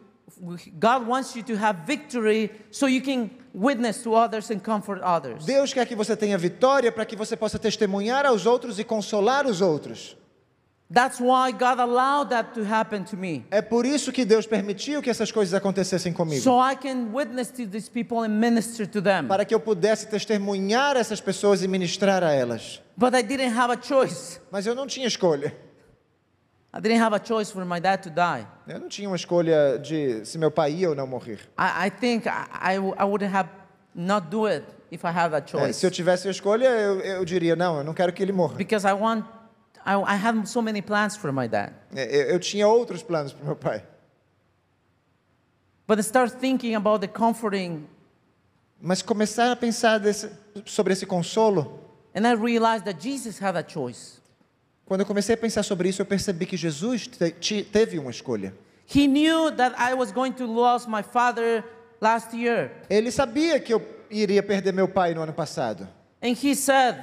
God 0.78 1.06
wants 1.06 1.34
you 1.34 1.42
to 1.42 1.54
have 1.56 1.86
victory 1.86 2.50
so 2.70 2.86
you 2.86 3.02
can 3.02 3.30
witness 3.54 4.02
to 4.02 4.14
others 4.14 4.50
and 4.50 4.60
comfort 4.60 5.00
others. 5.02 5.44
Deus 5.44 5.72
quer 5.72 5.86
que 5.86 5.96
você 5.96 6.16
tenha 6.16 6.38
vitória 6.38 6.92
para 6.92 7.04
que 7.04 7.16
você 7.16 7.36
possa 7.36 7.58
testemunhar 7.58 8.26
aos 8.26 8.46
outros 8.46 8.78
e 8.78 8.84
consolar 8.84 9.46
os 9.46 9.60
outros. 9.60 10.16
That's 10.92 11.20
why 11.20 11.52
God 11.52 11.78
allowed 11.78 12.30
that 12.30 12.52
to 12.54 12.64
happen 12.64 13.04
to 13.04 13.16
me. 13.16 13.44
É 13.52 13.62
por 13.62 13.86
isso 13.86 14.10
que 14.10 14.24
Deus 14.24 14.44
permitiu 14.44 15.00
que 15.00 15.08
essas 15.08 15.30
coisas 15.30 15.54
acontecessem 15.54 16.12
comigo. 16.12 16.42
So 16.42 16.58
I 16.60 16.74
can 16.74 17.12
witness 17.12 17.50
to 17.52 17.64
these 17.64 17.88
people 17.88 18.24
and 18.24 18.30
minister 18.30 18.88
to 18.88 19.00
them. 19.00 19.28
Para 19.28 19.44
que 19.44 19.54
eu 19.54 19.60
pudesse 19.60 20.08
testemunhar 20.08 20.96
essas 20.96 21.20
pessoas 21.20 21.62
e 21.62 21.68
ministrar 21.68 22.24
a 22.24 22.32
elas. 22.32 22.82
But 22.96 23.14
I 23.14 23.22
didn't 23.22 23.56
have 23.56 23.72
a 23.72 23.80
choice. 23.80 24.40
Mas 24.50 24.66
eu 24.66 24.74
não 24.74 24.88
tinha 24.88 25.06
escolha. 25.06 25.54
I 26.72 26.78
didn't 26.80 27.00
have 27.02 27.12
a 27.14 27.18
choice 27.18 27.50
for 27.50 27.64
my 27.64 27.80
dad 27.80 28.02
to 28.04 28.10
die. 28.10 28.46
Eu 28.68 28.78
não 28.78 28.88
tinha 28.88 29.08
uma 29.08 29.16
escolha 29.16 29.76
de 29.78 30.24
se 30.24 30.38
meu 30.38 30.50
pai 30.52 30.72
ia 30.72 30.88
ou 30.90 30.94
não 30.94 31.06
morrer. 31.06 31.40
I, 31.58 31.86
I 31.86 31.90
think 31.90 32.26
I, 32.28 32.76
I, 32.76 33.04
would 33.04 33.24
have 33.24 33.48
not 33.94 34.28
do 34.30 34.46
it 34.46 34.64
if 34.90 35.04
I 35.04 35.08
had 35.10 35.30
that 35.32 35.48
É, 35.48 35.58
choice. 35.58 35.80
se 35.80 35.86
eu 35.86 35.90
tivesse 35.90 36.28
a 36.28 36.30
escolha, 36.30 36.66
eu, 36.68 37.00
eu 37.00 37.24
diria, 37.24 37.56
não, 37.56 37.78
eu 37.78 37.84
não 37.84 37.92
quero 37.92 38.12
que 38.12 38.22
ele 38.22 38.30
morra. 38.32 38.54
Because 38.54 38.86
I 38.86 38.92
want, 38.92 39.24
I, 39.84 39.94
I 39.96 40.14
had 40.16 40.46
so 40.46 40.62
many 40.62 40.80
plans 40.80 41.16
for 41.16 41.32
my 41.32 41.48
dad. 41.48 41.72
É, 41.94 42.04
Eu, 42.04 42.22
eu 42.34 42.38
tinha 42.38 42.68
outros 42.68 43.02
planos 43.02 43.32
para 43.32 43.44
meu 43.44 43.56
pai. 43.56 43.82
But 45.88 45.98
I 45.98 46.02
start 46.02 46.30
thinking 46.38 46.76
about 46.76 47.00
the 47.00 47.08
comforting, 47.08 47.88
Mas 48.80 49.02
começar 49.02 49.50
a 49.50 49.56
pensar 49.56 49.98
desse- 49.98 50.30
sobre 50.64 50.92
esse 50.92 51.04
consolo, 51.04 51.80
and 52.14 52.26
I 52.26 52.34
realized 52.34 52.84
that 52.84 53.00
Jesus 53.02 53.42
had 53.42 53.56
a 53.56 53.64
choice. 53.68 54.19
Quando 54.90 55.02
eu 55.02 55.06
comecei 55.06 55.36
a 55.36 55.38
pensar 55.38 55.62
sobre 55.62 55.88
isso, 55.88 56.02
eu 56.02 56.04
percebi 56.04 56.44
que 56.44 56.56
Jesus 56.56 57.06
te- 57.06 57.30
te- 57.30 57.62
teve 57.62 57.96
uma 57.96 58.10
escolha. 58.10 58.52
He 58.92 59.06
knew 59.06 59.52
that 59.52 59.76
I 59.78 59.94
was 59.94 60.10
going 60.10 60.32
to 60.32 60.44
lose 60.44 60.84
my 60.90 61.00
father 61.00 61.62
last 62.00 62.36
year. 62.36 62.72
Ele 62.90 63.12
sabia 63.12 63.60
que 63.60 63.72
eu 63.72 63.80
iria 64.10 64.42
perder 64.42 64.72
meu 64.72 64.88
pai 64.88 65.14
no 65.14 65.22
ano 65.22 65.32
passado. 65.32 65.86
And 66.20 66.34
he 66.34 66.56
said, 66.56 66.96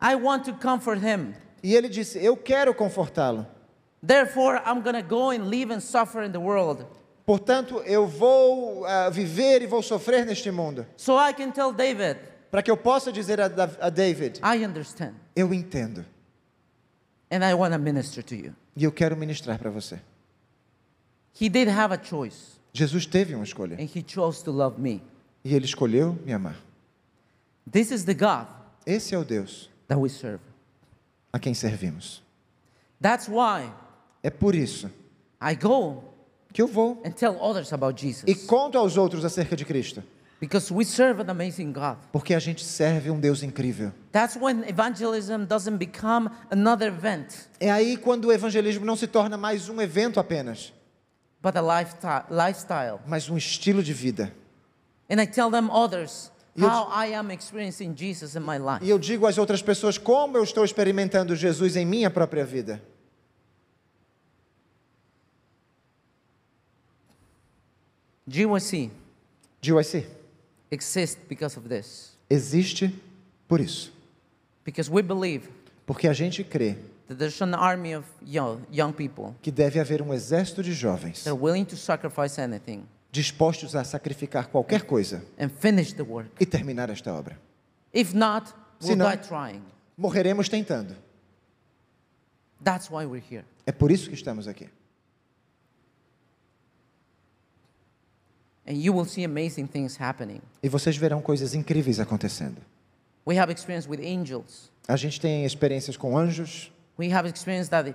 I 0.00 0.14
want 0.14 0.44
to 0.44 0.52
comfort 0.52 1.02
him. 1.02 1.34
E 1.60 1.74
ele 1.74 1.88
disse: 1.88 2.24
Eu 2.24 2.36
quero 2.36 2.72
confortá-lo. 2.72 3.44
Therefore, 4.00 4.62
I'm 4.64 4.80
going 4.80 4.94
to 4.94 5.02
go 5.02 5.30
and 5.30 5.50
live 5.50 5.72
and 5.74 5.80
suffer 5.80 6.22
in 6.22 6.30
the 6.30 6.38
world. 6.38 6.86
Portanto, 7.26 7.82
eu 7.84 8.06
vou 8.06 8.86
ah, 8.86 9.10
viver 9.10 9.60
e 9.60 9.66
vou 9.66 9.82
sofrer 9.82 10.24
neste 10.24 10.52
mundo. 10.52 10.86
So 10.96 11.18
I 11.18 11.32
can 11.32 11.50
tell 11.50 11.72
David, 11.72 12.16
Para 12.48 12.62
que 12.62 12.70
eu 12.70 12.76
possa 12.76 13.10
dizer 13.10 13.40
a, 13.40 13.46
a 13.80 13.90
David: 13.90 14.38
I 14.38 14.64
understand. 14.64 15.14
Eu 15.34 15.52
entendo. 15.52 16.13
And 17.34 17.44
I 17.44 17.54
want 17.54 17.72
to 17.72 17.78
minister 17.78 18.22
to 18.22 18.34
you. 18.34 18.54
E 18.76 18.84
eu 18.84 18.92
quero 18.92 19.16
ministrar 19.16 19.58
para 19.58 19.70
você. 19.70 19.98
He 21.40 21.48
did 21.48 21.68
have 21.68 21.92
a 21.92 21.98
choice, 22.02 22.58
Jesus 22.72 23.06
teve 23.06 23.34
uma 23.34 23.44
escolha. 23.44 23.74
and 23.76 23.88
he 23.92 24.02
chose 24.06 24.42
to 24.44 24.52
love 24.52 24.80
me. 24.80 25.02
E 25.44 25.54
ele 25.54 25.64
escolheu 25.64 26.16
me 26.24 26.32
amar. 26.32 26.56
This 27.70 27.90
is 27.90 28.04
the 28.04 28.14
God 28.14 28.46
Esse 28.86 29.14
é 29.14 29.18
o 29.18 29.24
Deus 29.24 29.68
that 29.88 29.98
we 30.00 30.08
serve. 30.08 30.40
a 31.32 31.38
quem 31.38 31.54
servimos. 31.54 32.22
That's 33.00 33.26
why 33.28 33.70
É 34.22 34.30
por 34.30 34.54
isso 34.54 34.88
I 35.42 35.54
go 35.56 36.04
que 36.52 36.62
eu 36.62 36.68
vou 36.68 37.02
and 37.04 37.10
tell 37.10 37.36
others 37.42 37.72
about 37.72 37.98
e 38.00 38.08
Jesus. 38.12 38.46
conto 38.46 38.78
aos 38.78 38.96
outros 38.96 39.24
acerca 39.24 39.56
de 39.56 39.64
Cristo. 39.64 40.02
Because 40.40 40.72
we 40.72 40.84
serve 40.84 41.22
an 41.22 41.30
amazing 41.30 41.72
God. 41.72 41.96
Porque 42.12 42.34
a 42.34 42.38
gente 42.38 42.62
serve 42.64 43.10
um 43.10 43.18
Deus 43.18 43.42
incrível. 43.42 43.92
That's 44.12 44.36
when 44.36 44.62
evangelism 44.68 45.44
doesn't 45.46 45.78
become 45.78 46.30
another 46.50 46.88
event, 46.88 47.48
É 47.60 47.70
aí 47.70 47.96
quando 47.96 48.26
o 48.26 48.32
evangelismo 48.32 48.84
não 48.84 48.96
se 48.96 49.06
torna 49.06 49.36
mais 49.38 49.68
um 49.68 49.80
evento 49.80 50.20
apenas, 50.20 50.72
but 51.42 51.54
a 51.56 51.60
lifestyle. 51.62 53.00
mas 53.06 53.30
um 53.30 53.36
estilo 53.36 53.82
de 53.82 53.92
vida. 53.94 54.32
And 55.08 55.20
I 55.20 55.26
tell 55.26 55.50
them 55.50 55.70
others 55.70 56.30
how 56.58 56.88
I 56.90 57.14
am 57.14 57.30
experiencing 57.30 57.94
Jesus 57.96 58.36
in 58.36 58.40
my 58.40 58.58
life. 58.58 58.84
E 58.84 58.90
eu 58.90 58.98
digo 58.98 59.26
às 59.26 59.38
outras 59.38 59.62
pessoas 59.62 59.96
como 59.98 60.36
eu 60.36 60.44
estou 60.44 60.64
experimentando 60.64 61.34
Jesus 61.34 61.76
em 61.76 61.86
minha 61.86 62.10
própria 62.10 62.44
vida. 62.44 62.82
GYC 68.26 68.90
GYC 69.60 70.06
exists 70.70 71.18
because 71.28 71.58
of 71.58 71.68
this. 71.68 72.16
existe 72.30 72.92
por 73.48 73.60
isso. 73.60 73.92
Because 74.64 74.90
we 74.90 75.02
believe 75.02 75.48
Porque 75.86 76.08
a 76.08 76.12
gente 76.12 76.42
crê 76.44 76.76
that 77.08 77.18
there's 77.18 77.40
an 77.42 77.54
army 77.54 77.94
of 77.94 78.06
young, 78.22 78.62
young 78.70 78.92
people 78.92 79.34
que 79.42 79.50
deve 79.52 79.78
haver 79.78 80.00
um 80.00 80.12
exército 80.14 80.62
de 80.62 80.72
jovens 80.72 81.22
that 81.24 81.30
are 81.30 81.38
willing 81.38 81.64
to 81.64 81.76
sacrifice 81.76 82.40
anything 82.40 82.86
dispostos 83.12 83.74
a 83.76 83.84
sacrificar 83.84 84.48
qualquer 84.48 84.82
coisa 84.84 85.22
and 85.38 85.50
finish 85.50 85.92
the 85.92 86.02
work. 86.02 86.30
e 86.40 86.46
terminar 86.46 86.88
esta 86.90 87.12
obra. 87.12 87.38
If 87.92 88.12
not, 88.14 88.52
we'll 88.80 88.90
Se 88.92 88.96
não- 88.96 89.06
die 89.08 89.18
trying. 89.18 89.62
Morreremos 89.96 90.48
tentando. 90.48 90.96
That's 92.62 92.90
why 92.90 93.04
we're 93.04 93.22
here. 93.22 93.44
É 93.66 93.72
por 93.72 93.90
isso 93.92 94.08
que 94.08 94.14
estamos 94.14 94.48
aqui. 94.48 94.68
And 98.66 98.74
you 98.76 98.94
will 98.94 99.04
see 99.04 99.24
amazing 99.24 99.66
things 99.66 100.00
happening. 100.00 100.40
E 100.62 100.68
vocês 100.68 100.96
verão 100.96 101.20
coisas 101.20 101.54
incríveis 101.54 102.00
acontecendo. 102.00 102.56
We 103.26 103.38
have 103.38 103.52
experience 103.52 103.88
with 103.88 104.00
angels. 104.00 104.70
A 104.88 104.96
gente 104.96 105.20
tem 105.20 105.44
experiências 105.44 105.96
com 105.96 106.16
anjos, 106.16 106.70
We 106.98 107.12
have 107.12 107.28
experience 107.28 107.68
that, 107.70 107.94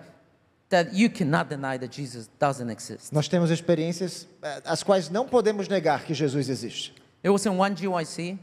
that 0.69 0.93
you 0.93 1.09
cannot 1.09 1.49
deny 1.49 1.77
that 1.79 1.95
Jesus 1.95 2.29
doesn't 2.39 2.69
exist. 2.69 3.13
nós 3.13 3.27
temos 3.29 3.49
experiências 3.49 4.27
eh, 4.41 4.61
as 4.65 4.83
quais 4.83 5.09
não 5.09 5.25
podemos 5.27 5.67
negar 5.67 6.03
que 6.03 6.13
Jesus 6.13 6.49
existe. 6.49 6.93
It 7.23 7.29
was 7.29 7.45
in 7.45 7.51
one 7.57 7.75
GYC. 7.75 8.37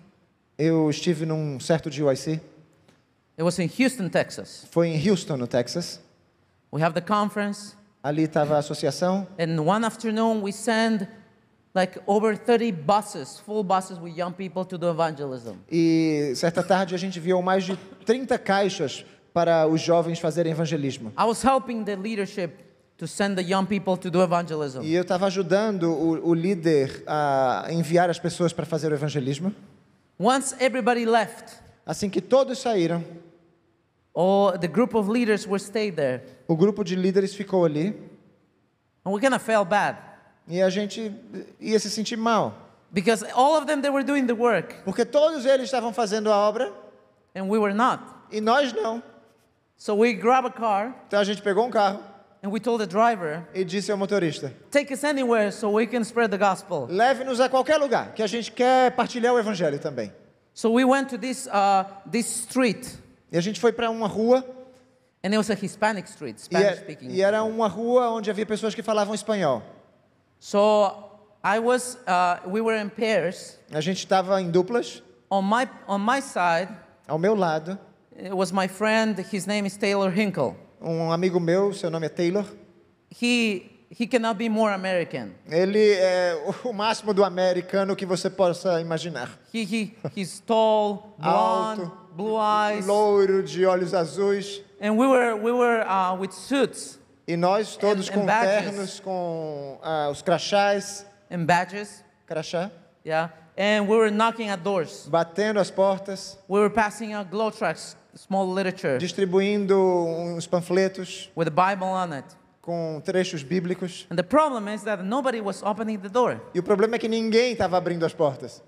Eu 0.58 0.88
estive 0.88 1.26
num 1.26 1.60
certo 1.60 1.90
GYC 1.90 2.40
It 3.38 3.42
was 3.42 3.58
in 3.58 3.68
Houston, 3.78 4.08
Texas. 4.08 4.66
Foi 4.70 4.88
em 4.88 5.10
Houston, 5.10 5.36
no 5.36 5.46
Texas. 5.46 6.00
We 6.72 6.82
have 6.82 6.94
the 6.94 7.06
conference, 7.06 7.74
Ali 8.02 8.22
estava 8.22 8.56
a 8.56 8.58
associação 8.58 9.26
and 9.38 9.60
one 9.60 9.84
afternoon 9.84 10.40
we 10.42 10.52
send 10.52 11.06
like 11.76 12.00
over 12.06 12.34
30 12.34 12.72
buses, 12.72 13.38
full 13.38 13.62
buses 13.62 13.98
with 14.00 14.16
young 14.16 14.32
people 14.32 14.64
to 14.64 14.78
do 14.78 14.88
evangelism. 14.88 15.56
e 15.70 16.32
certa 16.34 16.62
tarde 16.62 16.94
a 16.94 16.98
gente 16.98 17.20
viu 17.20 17.42
mais 17.42 17.64
de 17.64 17.76
30 18.06 18.38
caixas 18.38 19.04
para 19.34 19.66
os 19.66 19.82
jovens 19.82 20.18
fazerem 20.18 20.52
evangelismo. 20.52 21.12
I 21.18 21.24
was 21.24 21.44
helping 21.44 21.84
the 21.84 21.94
leadership 21.94 22.52
to 22.96 23.06
send 23.06 23.36
the 23.36 23.42
young 23.42 23.66
people 23.66 23.98
to 23.98 24.10
do 24.10 24.22
evangelism. 24.22 24.80
E 24.82 24.94
eu 24.94 25.02
estava 25.02 25.26
ajudando 25.26 25.92
o, 25.92 26.30
o 26.30 26.32
líder 26.34 27.02
a 27.06 27.66
enviar 27.70 28.08
as 28.08 28.18
pessoas 28.18 28.54
para 28.54 28.64
fazer 28.64 28.90
o 28.90 28.94
evangelismo. 28.94 29.54
Once 30.18 30.56
everybody 30.58 31.04
left, 31.04 31.60
Assim 31.84 32.08
que 32.08 32.22
todos 32.22 32.58
saíram, 32.58 33.04
all 34.14 34.58
the 34.58 34.66
group 34.66 34.94
of 34.94 35.10
leaders 35.10 35.46
were 35.46 35.62
stayed 35.62 35.94
there, 35.94 36.22
o 36.48 36.56
grupo 36.56 36.82
de 36.82 36.96
líderes 36.96 37.34
ficou 37.34 37.66
ali 37.66 37.88
and 39.04 39.12
we 39.12 39.20
kind 39.20 39.34
of 39.34 39.44
felt 39.44 39.68
bad 39.68 39.98
e 40.48 40.62
a 40.62 40.70
gente 40.70 41.12
ia 41.60 41.78
se 41.78 41.90
sentir 41.90 42.16
mal, 42.16 42.54
because 42.92 43.24
all 43.34 43.56
of 43.56 43.66
them 43.66 43.80
they 43.80 43.90
were 43.90 44.04
doing 44.04 44.26
the 44.26 44.32
work 44.34 44.74
porque 44.84 45.04
todos 45.04 45.44
eles 45.44 45.64
estavam 45.66 45.92
fazendo 45.92 46.30
a 46.32 46.36
obra 46.36 46.72
and 47.34 47.44
we 47.48 47.58
were 47.58 47.74
not. 47.74 48.02
e 48.30 48.40
nós 48.40 48.72
não. 48.72 49.02
So 49.76 49.94
we 49.94 50.14
grabbed 50.14 50.48
a 50.48 50.52
car 50.52 50.94
Então 51.08 51.20
a 51.20 51.24
gente 51.24 51.42
pegou 51.42 51.66
um 51.66 51.70
carro 51.70 52.00
and 52.42 52.48
we 52.50 52.60
told 52.60 52.78
the 52.82 52.86
driver, 52.86 53.42
e 53.54 53.64
disse 53.64 53.90
ao 53.90 53.98
motorista: 53.98 54.52
"Take 54.70 54.92
us 54.94 55.02
anywhere 55.04 55.50
so 55.52 55.70
we 55.72 55.86
can 55.86 56.00
spread 56.02 56.30
the 56.30 56.38
gospel." 56.38 56.86
leve-nos 56.88 57.40
a 57.40 57.48
qualquer 57.48 57.76
lugar, 57.78 58.12
que 58.14 58.22
a 58.22 58.26
gente 58.26 58.52
quer 58.52 58.92
partilhar 58.92 59.34
o 59.34 59.38
evangelho 59.38 59.78
também. 59.78 60.12
So 60.54 60.70
we 60.72 60.84
went 60.84 61.08
to 61.10 61.18
this 61.18 61.46
uh, 61.48 61.84
this 62.10 62.26
street, 62.44 62.86
E 63.32 63.36
a 63.36 63.40
gente 63.40 63.58
foi 63.60 63.72
para 63.72 63.90
uma 63.90 64.06
rua 64.06 64.44
and 65.24 65.30
it 65.30 65.36
was 65.36 65.50
a 65.50 65.54
Hispanic 65.54 66.08
street, 66.08 66.36
e, 66.38 66.40
Spanish 66.42 66.68
é- 66.68 66.76
speaking. 66.76 67.08
e 67.10 67.20
era 67.20 67.42
uma 67.42 67.66
rua 67.68 68.10
onde 68.10 68.30
havia 68.30 68.46
pessoas 68.46 68.74
que 68.74 68.82
falavam 68.82 69.12
espanhol. 69.14 69.62
So 70.38 70.92
I 71.42 71.58
was, 71.58 71.96
uh, 72.06 72.38
we 72.46 72.60
were 72.60 72.74
in 72.76 72.90
pairs. 72.90 73.58
A 73.72 73.80
gente 73.80 73.98
estava 74.06 74.40
em 74.40 74.50
duplas. 74.50 75.02
On 75.30 75.42
my 75.42 75.68
on 75.88 75.98
my 76.00 76.20
side, 76.20 76.68
Ao 77.08 77.18
meu 77.18 77.34
lado, 77.34 77.78
it 78.16 78.32
was 78.34 78.52
my 78.52 78.68
friend. 78.68 79.18
His 79.18 79.46
name 79.46 79.66
is 79.66 79.76
Taylor 79.76 80.10
Hinkle. 80.10 80.56
um 80.80 81.10
amigo 81.10 81.40
meu, 81.40 81.72
seu 81.72 81.90
nome 81.90 82.06
é 82.06 82.08
Taylor. 82.08 82.44
He 83.10 83.70
he 83.90 84.06
cannot 84.06 84.36
be 84.38 84.48
more 84.48 84.72
American. 84.72 85.32
Ele 85.50 85.92
é 85.94 86.36
o 86.64 86.72
máximo 86.72 87.12
do 87.14 87.24
americano 87.24 87.96
que 87.96 88.06
você 88.06 88.28
possa 88.30 88.80
imaginar. 88.80 89.30
He 89.52 89.64
he 89.64 89.94
he's 90.14 90.40
tall, 90.40 91.14
blonde, 91.18 91.82
Alto. 91.82 91.92
blue 92.16 92.36
eyes, 92.38 92.86
Loiro, 92.86 93.42
de 93.42 93.64
olhos 93.66 93.94
azuis. 93.94 94.62
and 94.80 94.96
we 94.96 95.06
were 95.08 95.34
we 95.34 95.50
were 95.50 95.82
uh, 95.88 96.14
with 96.14 96.32
suits 96.32 96.98
E 97.28 97.36
nós 97.36 97.76
todos 97.76 98.08
And- 98.08 98.12
com 98.14 98.20
and 98.22 98.26
ternos, 98.26 99.00
com 99.00 99.78
ah, 99.82 100.08
os 100.10 100.22
crachás, 100.22 101.04
and 101.30 101.44
badges. 101.44 102.04
crachá, 102.26 102.70
Yeah, 103.04 103.32
and 103.56 103.88
we 103.88 103.96
were 103.96 104.10
knocking 104.10 104.48
at 104.50 104.62
doors. 104.62 105.06
batendo 105.08 105.58
as 105.60 105.70
portas, 105.70 106.38
We 106.48 106.60
were 106.60 106.70
passing 106.72 107.14
out 107.14 107.28
glow 107.30 107.50
tracts, 107.50 107.96
small 108.14 108.46
literature 108.52 108.98
distribuindo 108.98 109.76
uns 109.78 110.46
panfletos 110.46 111.30
with 111.36 111.46
the 111.46 111.50
Bible 111.50 111.86
on 111.88 112.12
it. 112.12 112.26
com 112.62 113.00
trechos 113.04 113.42
bíblicos. 113.44 114.06
And 114.10 114.16
the 114.16 114.24
problem 114.24 114.68
is 114.68 114.82
that 114.84 115.02
nobody 115.02 115.40
was 115.40 115.62
opening 115.62 115.98
the 115.98 116.08
door. 116.08 116.40
E 116.54 116.58
o 116.58 116.62
problema 116.62 116.96
é 116.96 116.98
que 116.98 117.08
ninguém 117.08 117.52
estava 117.52 117.76
abrindo 117.76 118.04
as 118.04 118.12
portas. 118.12 118.60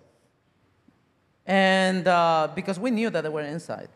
And 1.47 2.05
uh, 2.07 2.49
because 2.55 2.79
we 2.79 2.91
knew 2.91 3.11
that 3.11 3.23
they 3.23 3.31
were 3.33 3.43
inside, 3.49 3.89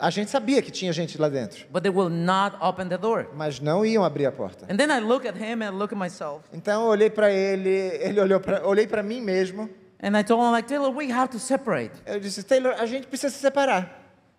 A 0.00 0.10
gente 0.10 0.30
sabia 0.30 0.60
que 0.60 0.70
tinha 0.70 0.92
gente 0.92 1.16
lá 1.16 1.28
dentro, 1.28 1.64
but 1.70 1.82
they 1.82 1.92
will 1.92 2.08
not 2.08 2.56
open 2.60 2.88
the 2.88 2.98
door. 2.98 3.28
mas 3.34 3.60
não 3.60 3.84
iam 3.86 4.04
abrir 4.04 4.26
a 4.26 4.32
porta. 4.32 4.66
And 4.68 4.76
then 4.76 4.90
I 4.90 4.98
look 5.00 5.26
at 5.26 5.36
him 5.36 5.62
and 5.62 5.70
look 5.78 5.92
at 5.94 5.98
myself, 5.98 6.44
Então 6.52 6.82
eu 6.84 6.88
olhei 6.88 7.08
para 7.10 7.30
ele, 7.30 7.70
ele 8.00 8.20
olhou 8.20 8.40
para, 8.40 8.66
olhei 8.66 8.86
para 8.86 9.02
mim 9.02 9.20
mesmo. 9.20 9.70
and 10.02 10.16
I 10.18 10.22
told 10.24 10.42
him 10.42 10.50
like 10.50 10.66
Taylor, 10.68 10.90
we 10.90 11.10
have 11.12 11.28
to 11.30 11.38
separate 11.38 11.92
Eu 12.04 12.18
disse, 12.20 12.42
Taylor, 12.42 12.74
a 12.78 12.84
gente 12.86 13.06
precisa 13.06 13.32
se 13.32 13.40
separar, 13.40 13.88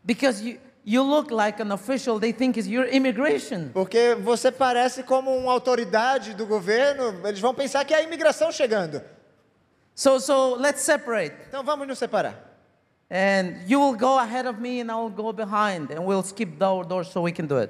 because 0.04 0.44
you 0.44 0.58
you 0.90 1.04
look 1.04 1.32
like 1.34 1.62
an 1.62 1.72
official. 1.74 2.18
They 2.20 2.32
think 2.34 2.58
is 2.58 2.66
your 2.68 2.86
immigration. 2.88 3.70
porque 3.74 4.16
você 4.16 4.52
parece 4.52 5.04
como 5.04 5.36
uma 5.36 5.52
autoridade 5.52 6.34
do 6.34 6.46
governo. 6.46 7.26
Eles 7.28 7.40
vão 7.42 7.54
pensar 7.54 7.84
que 7.84 7.94
é 7.94 7.98
a 7.98 8.02
imigração 8.02 8.52
chegando. 8.54 9.02
So 9.96 10.20
so 10.20 10.56
let's 10.56 10.82
separate. 10.82 11.36
Então 11.50 11.62
vamos 11.64 11.88
nos 11.88 11.98
separar. 11.98 12.47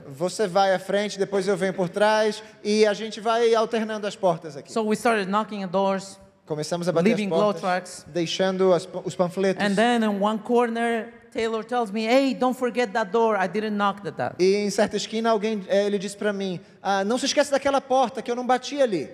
Você 0.09 0.47
vai 0.47 0.73
à 0.73 0.79
frente, 0.79 1.19
depois 1.19 1.47
eu 1.47 1.55
venho 1.55 1.73
por 1.73 1.89
trás 1.89 2.43
e 2.63 2.85
a 2.85 2.93
gente 2.93 3.19
vai 3.19 3.53
alternando 3.53 4.07
as 4.07 4.15
portas 4.15 4.57
aqui. 4.57 4.71
So 4.71 4.81
we 4.83 4.95
started 4.95 5.29
knocking 5.29 5.63
at 5.63 5.69
doors, 5.69 6.19
Começamos 6.47 6.87
a 6.87 6.91
bater 6.91 7.09
leaving 7.09 7.25
as 7.25 7.29
glow 7.29 7.41
portas, 7.53 7.61
tracks. 7.61 8.05
deixando 8.07 8.73
as- 8.73 8.87
os 9.03 9.15
panfletos. 9.15 9.63
and 9.63 9.75
then 9.75 10.01
in 10.03 10.19
one 10.21 10.39
corner, 10.39 11.13
Taylor 11.31 11.63
tells 11.63 11.91
me, 11.91 12.05
"Hey, 12.07 12.33
don't 12.33 12.57
forget 12.57 12.91
that 12.93 13.11
door. 13.11 13.35
I 13.35 13.47
didn't 13.47 13.75
knock 13.77 14.07
at 14.07 14.15
that." 14.15 14.35
E 14.39 14.55
em 14.55 14.69
certa 14.71 14.95
esquina 14.97 15.29
alguém 15.29 15.63
eh, 15.67 15.85
ele 15.85 15.99
disse 15.99 16.15
para 16.17 16.31
mim: 16.33 16.59
ah, 16.81 17.03
não 17.03 17.17
se 17.17 17.25
esquece 17.25 17.51
daquela 17.51 17.79
porta 17.81 18.21
que 18.23 18.31
eu 18.31 18.35
não 18.35 18.45
bati 18.47 18.81
ali. 18.81 19.09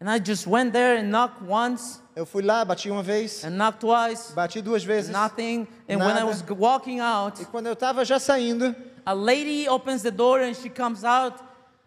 And 0.00 0.06
I 0.14 0.20
just 0.24 0.46
went 0.46 0.70
there 0.72 1.00
and 1.00 1.10
knocked 1.10 1.42
once, 1.48 2.00
Eu 2.16 2.24
fui 2.24 2.42
lá, 2.42 2.64
bati 2.64 2.88
uma 2.90 3.02
vez, 3.02 3.42
and 3.44 3.50
knocked 3.50 3.80
twice, 3.80 4.32
bati 4.34 4.60
duas 4.62 4.84
vezes. 4.84 5.10
nothing. 5.10 5.66
And 5.88 5.98
when 5.98 6.10
I 6.10 6.20
Nada. 6.20 6.26
was 6.26 6.44
walking 6.48 7.00
out, 7.00 7.40
E 7.42 7.44
quando 7.46 7.66
eu 7.66 7.72
estava 7.72 8.04
já 8.04 8.18
saindo, 8.20 8.74
a 9.04 9.12
lady 9.12 9.68
opens 9.68 10.02
the 10.02 10.10
door 10.12 10.40
and 10.40 10.54
she 10.54 10.70
comes 10.70 11.02
out 11.04 11.36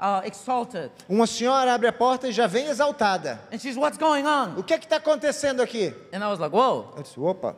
uh, 0.01 0.21
exalted. 0.25 0.91
uma 1.07 1.25
senhora 1.25 1.73
abre 1.73 1.87
a 1.87 1.93
porta 1.93 2.27
e 2.27 2.31
já 2.33 2.45
vem 2.45 2.65
exaltada. 2.67 3.39
And 3.53 3.57
she's, 3.57 3.77
"What's 3.77 3.97
going 3.97 4.25
on?" 4.25 4.55
O 4.59 4.63
que 4.63 4.73
é 4.73 4.77
que 4.77 4.85
está 4.85 4.97
acontecendo 4.97 5.61
aqui? 5.61 5.93
And 6.11 6.17
I 6.17 6.27
was 6.29 6.39
like, 6.39 6.53
"Whoa, 6.53 6.93
Eu 6.97 7.03
disse: 7.03 7.17
opa, 7.19 7.55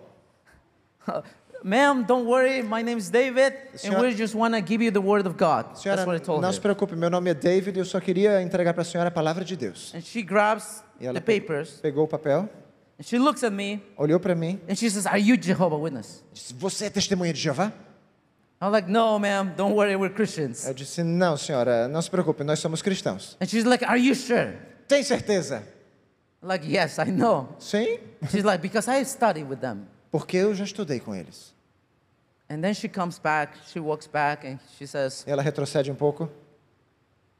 ma'am, 1.64 2.04
don't 2.04 2.26
worry. 2.26 2.62
My 2.64 2.82
name 2.84 2.98
is 2.98 3.10
David, 3.10 3.54
and 3.74 3.78
Senhora- 3.80 4.08
we 4.08 4.16
just 4.16 4.36
want 4.36 4.54
to 4.56 4.62
give 4.62 4.84
you 4.84 4.92
the 4.92 5.00
word 5.02 5.26
of 5.28 5.36
God." 5.38 5.76
senhora, 5.78 5.98
That's 5.98 6.08
what 6.08 6.16
I 6.16 6.20
told 6.24 6.42
não 6.42 6.50
her. 6.50 6.54
se 6.54 6.62
preocupe, 6.62 6.96
meu 6.96 7.10
nome 7.10 7.30
é 7.30 7.34
David 7.34 7.78
e 7.78 7.80
eu 7.80 7.86
só 7.86 8.00
queria 8.00 8.42
entregar 8.42 8.74
para 8.74 8.82
a 8.82 8.86
senhora 8.86 9.10
a 9.10 9.12
palavra 9.12 9.44
de 9.44 9.56
Deus. 9.56 9.94
And 9.96 10.02
she 10.02 10.22
grabs 10.22 10.84
E 11.00 11.06
ela 11.06 11.14
the 11.20 11.22
pe- 11.26 11.40
papers 11.42 11.80
pegou 11.82 12.06
o 12.06 12.08
papel, 12.08 12.50
and 13.00 13.04
she 13.04 13.18
looks 13.18 13.44
at 13.44 13.52
me 13.54 13.82
olhou 13.98 14.20
para 14.20 14.36
mim 14.36 14.60
and 14.70 14.76
she 14.76 14.90
says, 14.90 15.06
Are 15.06 15.20
you 15.20 15.36
Jehovah 15.42 15.78
Witness? 15.78 16.24
disse: 16.34 16.54
Você 16.54 16.86
é 16.86 16.90
testemunha 16.90 17.34
de 17.34 17.40
Jeová? 17.40 17.72
I'm 18.62 18.72
like, 18.72 18.90
No, 18.92 19.18
ma'am, 19.20 19.54
don't 19.56 19.74
worry, 19.74 19.96
we're 19.96 20.14
Christians. 20.14 20.68
Eu 20.68 20.74
disse: 20.74 21.02
Não, 21.02 21.38
senhora, 21.38 21.88
não 21.88 22.02
se 22.02 22.10
preocupe, 22.12 22.44
nós 22.44 22.60
somos 22.60 22.82
cristãos. 22.82 23.38
And 23.42 23.46
she's 23.48 23.64
like, 23.66 23.86
Are 23.86 23.98
you 24.00 24.14
sure? 24.14 24.54
Tem 24.88 25.02
certeza? 25.04 25.64
I'm 26.44 26.48
like, 26.48 26.66
Yes, 26.70 26.98
I 27.00 27.12
know. 27.12 27.50
Sim, 27.60 28.00
She's 28.30 28.44
like, 28.44 28.62
Because 28.62 28.90
I 28.90 29.04
studied 29.06 29.48
with 29.50 29.60
them. 29.60 29.88
Porque 30.12 30.38
eu 30.38 30.54
já 30.56 30.64
estudei 30.64 31.00
com 31.00 31.14
eles. 31.16 31.54
And 32.50 32.62
then 32.62 32.74
she 32.74 32.88
comes 32.90 33.20
back, 33.20 33.58
she 33.72 33.80
walks 33.80 34.08
back, 34.08 34.46
and 34.48 34.58
she 34.78 34.88
says, 34.88 35.24
Ela 35.28 35.42
retrocede 35.44 35.92
um 35.92 35.96
pouco. 35.96 36.30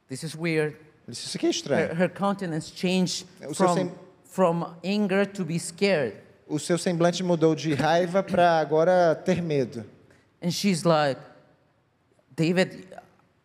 This 0.08 0.22
is 0.22 0.34
weird. 0.36 0.76
Disse: 1.08 1.26
Isso 1.26 1.36
aqui 1.36 1.46
é 1.46 1.48
Her, 1.48 1.54
estranho. 1.54 1.94
her 2.00 2.08
countenance 2.10 2.72
changed 2.74 3.26
O 3.40 3.54
seu 3.54 3.66
from, 3.66 3.74
sem- 3.74 3.92
from 4.24 4.74
anger 4.84 5.26
to 5.26 5.44
be 5.44 5.58
scared. 5.58 6.16
O 6.46 6.58
seu 6.58 6.78
semblante 6.78 7.22
mudou 7.22 7.54
de 7.54 7.74
raiva 7.74 8.22
para 8.22 8.58
agora 8.60 9.14
ter 9.16 9.40
medo. 9.42 9.84
And 10.42 10.50
she's 10.50 10.84
like, 10.84 11.20
David, 12.36 12.86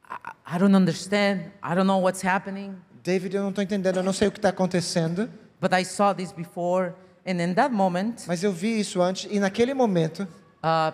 I, 0.09 0.55
I 0.55 0.57
don't 0.59 0.75
understand. 0.75 1.51
I 1.63 1.73
don't 1.75 1.87
know 1.87 1.99
what's 1.99 2.23
happening. 2.23 2.75
David, 3.03 3.35
eu 3.35 3.41
não 3.43 3.49
estou 3.49 3.63
entendendo, 3.63 3.97
eu 3.97 4.03
não 4.03 4.13
sei 4.13 4.27
o 4.27 4.31
que 4.31 4.37
está 4.39 4.49
acontecendo, 4.49 5.29
But 5.61 5.71
I 5.73 5.83
saw 5.85 6.13
this 6.13 6.31
before. 6.31 6.93
And 7.25 7.41
in 7.41 7.53
that 7.55 7.73
moment, 7.73 8.23
mas 8.27 8.43
eu 8.43 8.51
vi 8.51 8.79
isso 8.79 9.01
antes 9.01 9.27
e 9.31 9.39
naquele 9.39 9.73
momento, 9.73 10.27
uh, 10.63 10.91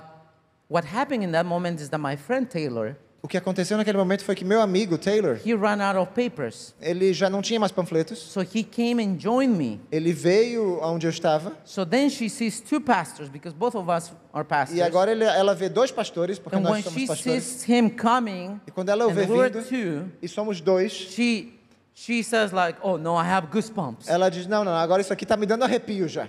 what 0.69 0.87
happened 0.87 1.23
in 1.25 1.31
that 1.33 1.45
moment 1.47 1.81
is 1.81 1.89
that 1.89 2.01
my 2.01 2.15
friend 2.15 2.47
Taylor, 2.49 2.95
o 3.23 3.27
que 3.27 3.37
aconteceu 3.37 3.77
naquele 3.77 3.97
momento 3.97 4.23
foi 4.23 4.33
que 4.33 4.43
meu 4.45 4.61
amigo 4.61 4.97
Taylor, 4.97 5.39
he 5.45 5.53
ran 5.53 5.79
out 5.81 5.97
of 5.99 6.11
papers. 6.13 6.73
ele 6.81 7.13
já 7.13 7.29
não 7.29 7.41
tinha 7.41 7.59
mais 7.59 7.71
panfletos. 7.71 8.17
So 8.17 8.39
he 8.41 8.63
came 8.63 9.03
and 9.03 9.17
joined 9.19 9.55
me. 9.57 9.79
Ele 9.91 10.13
veio 10.13 10.79
aonde 10.81 11.05
eu 11.05 11.09
estava 11.11 11.51
So 11.65 11.85
then 11.85 12.09
she 12.09 12.29
sees 12.29 12.61
two 12.61 12.79
pastors 12.79 13.27
because 13.29 13.53
both 13.55 13.75
of 13.75 13.91
us 13.91 14.11
are 14.33 14.45
pastors. 14.45 14.79
e 14.79 14.81
agora 14.81 15.11
ele- 15.11 15.25
ela 15.25 15.53
vê 15.53 15.67
dois 15.69 15.91
pastores, 15.91 16.39
porque 16.39 16.55
and 16.57 16.61
nós 16.61 16.83
somos 16.83 16.99
she 16.99 17.07
pastores. 17.07 17.43
sees 17.43 17.67
him 17.69 17.89
coming, 17.89 18.59
E 18.65 18.71
quando 18.71 18.87
ela 18.89 19.05
o 19.05 19.11
vê 19.13 19.25
vindo, 19.25 19.61
two, 19.67 20.09
e 20.21 20.27
somos 20.29 20.61
dois, 20.61 20.91
she 20.93 21.53
she 21.93 22.23
says 22.23 22.51
like, 22.51 22.79
"Oh 22.81 22.97
no, 22.97 23.15
I 23.17 23.25
have 23.27 23.47
goosebumps," 23.47 24.07
ela 24.07 24.29
diz: 24.29 24.47
Não, 24.47 24.63
não, 24.63 24.73
agora 24.75 25.01
isso 25.01 25.11
aqui 25.13 25.23
está 25.25 25.35
me 25.37 25.45
dando 25.45 25.63
arrepio 25.63 26.07
já. 26.07 26.27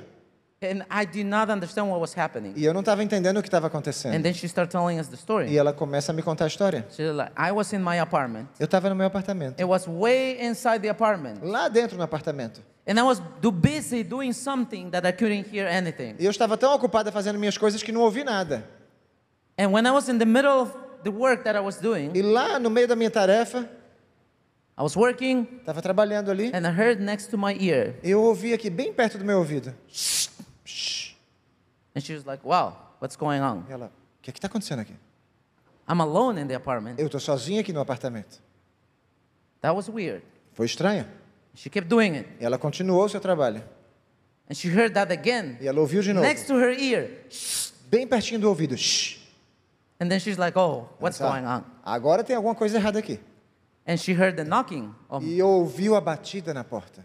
and 0.65 0.85
I 0.89 1.05
did 1.05 1.27
not 1.27 1.51
understand 1.51 1.89
what 1.89 2.01
was 2.01 2.17
happening. 2.17 2.53
E 2.55 2.65
eu 2.65 2.73
não 2.73 2.81
estava 2.81 3.03
entendendo 3.03 3.39
o 3.39 3.43
que 3.43 3.49
estava 3.49 3.67
And 3.67 3.71
acontecendo. 3.71 4.23
then 4.23 4.33
she 4.33 4.47
started 4.47 4.71
telling 4.71 5.01
us 5.01 5.09
the 5.09 5.17
story. 5.17 5.51
E 5.51 5.59
ela 5.59 5.73
começa 5.73 6.13
a 6.13 6.15
me 6.15 6.23
contar 6.23 6.45
a 6.45 6.47
história. 6.49 6.87
She's 6.91 7.13
like, 7.13 7.33
"I 7.37 7.51
was 7.51 7.73
in 7.73 7.79
my 7.81 7.99
apartment. 7.99 8.47
Eu 8.61 8.67
estava 8.67 8.89
no 8.89 8.95
meu 8.95 9.07
apartamento, 9.09 9.55
It 9.61 9.65
was 9.65 9.89
way 9.89 10.39
inside 10.41 10.79
the 10.81 10.89
apartment, 10.89 11.41
lá 11.43 11.69
dentro 11.69 11.97
no 11.97 12.05
apartamento. 12.05 12.63
and 12.87 12.97
I 12.97 13.03
was 13.03 13.21
too 13.41 13.51
busy 13.51 14.05
doing 14.05 14.33
something 14.33 14.89
that 14.91 15.05
I 15.05 15.11
couldn't 15.13 15.49
hear 15.53 15.67
anything." 15.67 16.15
E 16.21 16.25
eu 16.25 16.31
estava 16.31 16.57
tão 16.57 16.73
ocupada 16.75 17.11
fazendo 17.11 17.41
minhas 17.41 17.59
coisas 17.59 17.83
que 17.83 17.91
não 17.91 18.03
ouvi 18.03 18.23
nada. 18.23 18.65
And 19.59 19.73
when 19.73 19.85
I 19.85 19.91
was 19.91 20.09
in 20.09 20.19
the 20.19 20.25
middle 20.25 20.61
of 20.63 20.73
the 21.03 21.11
work 21.11 21.43
that 21.43 21.57
I 21.59 21.61
was 21.61 21.79
doing, 21.81 22.13
E 22.15 22.23
lá 22.23 22.61
no 22.61 22.71
meio 22.71 22.87
da 22.87 22.95
minha 22.95 23.11
tarefa, 23.11 23.69
I 24.77 24.83
was 24.83 24.97
working 24.97 25.47
estava 25.61 25.83
trabalhando 25.83 26.31
ali, 26.31 26.51
and 26.55 26.67
I 26.67 26.71
heard 26.71 27.01
next 27.01 27.29
to 27.31 27.39
my 27.39 27.55
ear, 27.61 27.95
eu 28.03 28.23
ouvi 28.23 28.53
aqui 28.55 28.71
bem 28.71 28.93
perto 28.93 29.19
do 29.19 29.25
meu 29.25 29.39
ouvido. 29.39 29.75
and 31.95 32.01
she 32.03 32.15
was 32.15 32.25
like, 32.25 32.45
Wow, 32.45 32.77
what's 33.01 33.17
going 33.17 33.41
on? 33.41 33.65
E 33.69 33.73
ela, 33.73 33.87
o 33.87 34.23
que 34.23 34.31
é 34.31 34.33
que 34.33 34.39
está 34.39 34.49
acontecendo 34.49 34.81
aqui? 34.81 34.95
I'm 35.89 36.01
alone 36.01 36.41
in 36.41 36.47
the 36.47 36.55
apartment. 36.55 36.95
Eu 36.99 37.07
estou 37.07 37.21
sozinha 37.21 37.61
aqui 37.61 37.73
no 37.73 37.81
apartamento. 37.81 38.41
That 39.61 39.75
was 39.75 39.89
weird. 39.89 40.23
Foi 40.55 40.67
estranho. 40.67 41.07
She 41.55 41.69
kept 41.69 41.89
doing 41.89 42.17
it. 42.17 42.29
E 42.41 42.45
ela 42.45 42.57
continuou 42.59 43.05
o 43.05 43.09
seu 43.09 43.21
trabalho. 43.21 43.63
And 44.51 44.55
she 44.55 44.69
heard 44.69 44.95
that 44.95 45.13
again, 45.13 45.59
E 45.61 45.69
ela 45.69 45.81
ouviu 45.81 46.03
de 46.03 46.13
novo, 46.13 46.27
next 46.27 46.47
to 46.47 46.55
her 46.55 46.73
ear. 46.79 47.11
bem 47.91 48.07
pertinho 48.07 48.41
do 48.41 48.49
ouvido. 48.49 48.77
Shh. 48.77 49.19
And 50.01 50.09
then 50.09 50.19
she's 50.19 50.39
like, 50.39 50.59
Oh, 50.59 50.89
what's 50.99 51.21
Ela, 51.21 51.31
going 51.31 51.47
on? 51.47 51.65
Agora 51.85 52.25
tem 52.25 52.35
alguma 52.35 52.55
coisa 52.55 52.79
errada 52.79 52.99
aqui. 52.99 53.21
And 53.87 53.97
she 53.99 54.13
heard 54.15 54.37
the 54.37 54.45
knocking. 54.45 54.95
Of, 55.09 55.25
E 55.27 55.43
ouviu 55.43 55.97
a 55.97 56.01
batida 56.01 56.55
na 56.55 56.63
porta. 56.65 57.05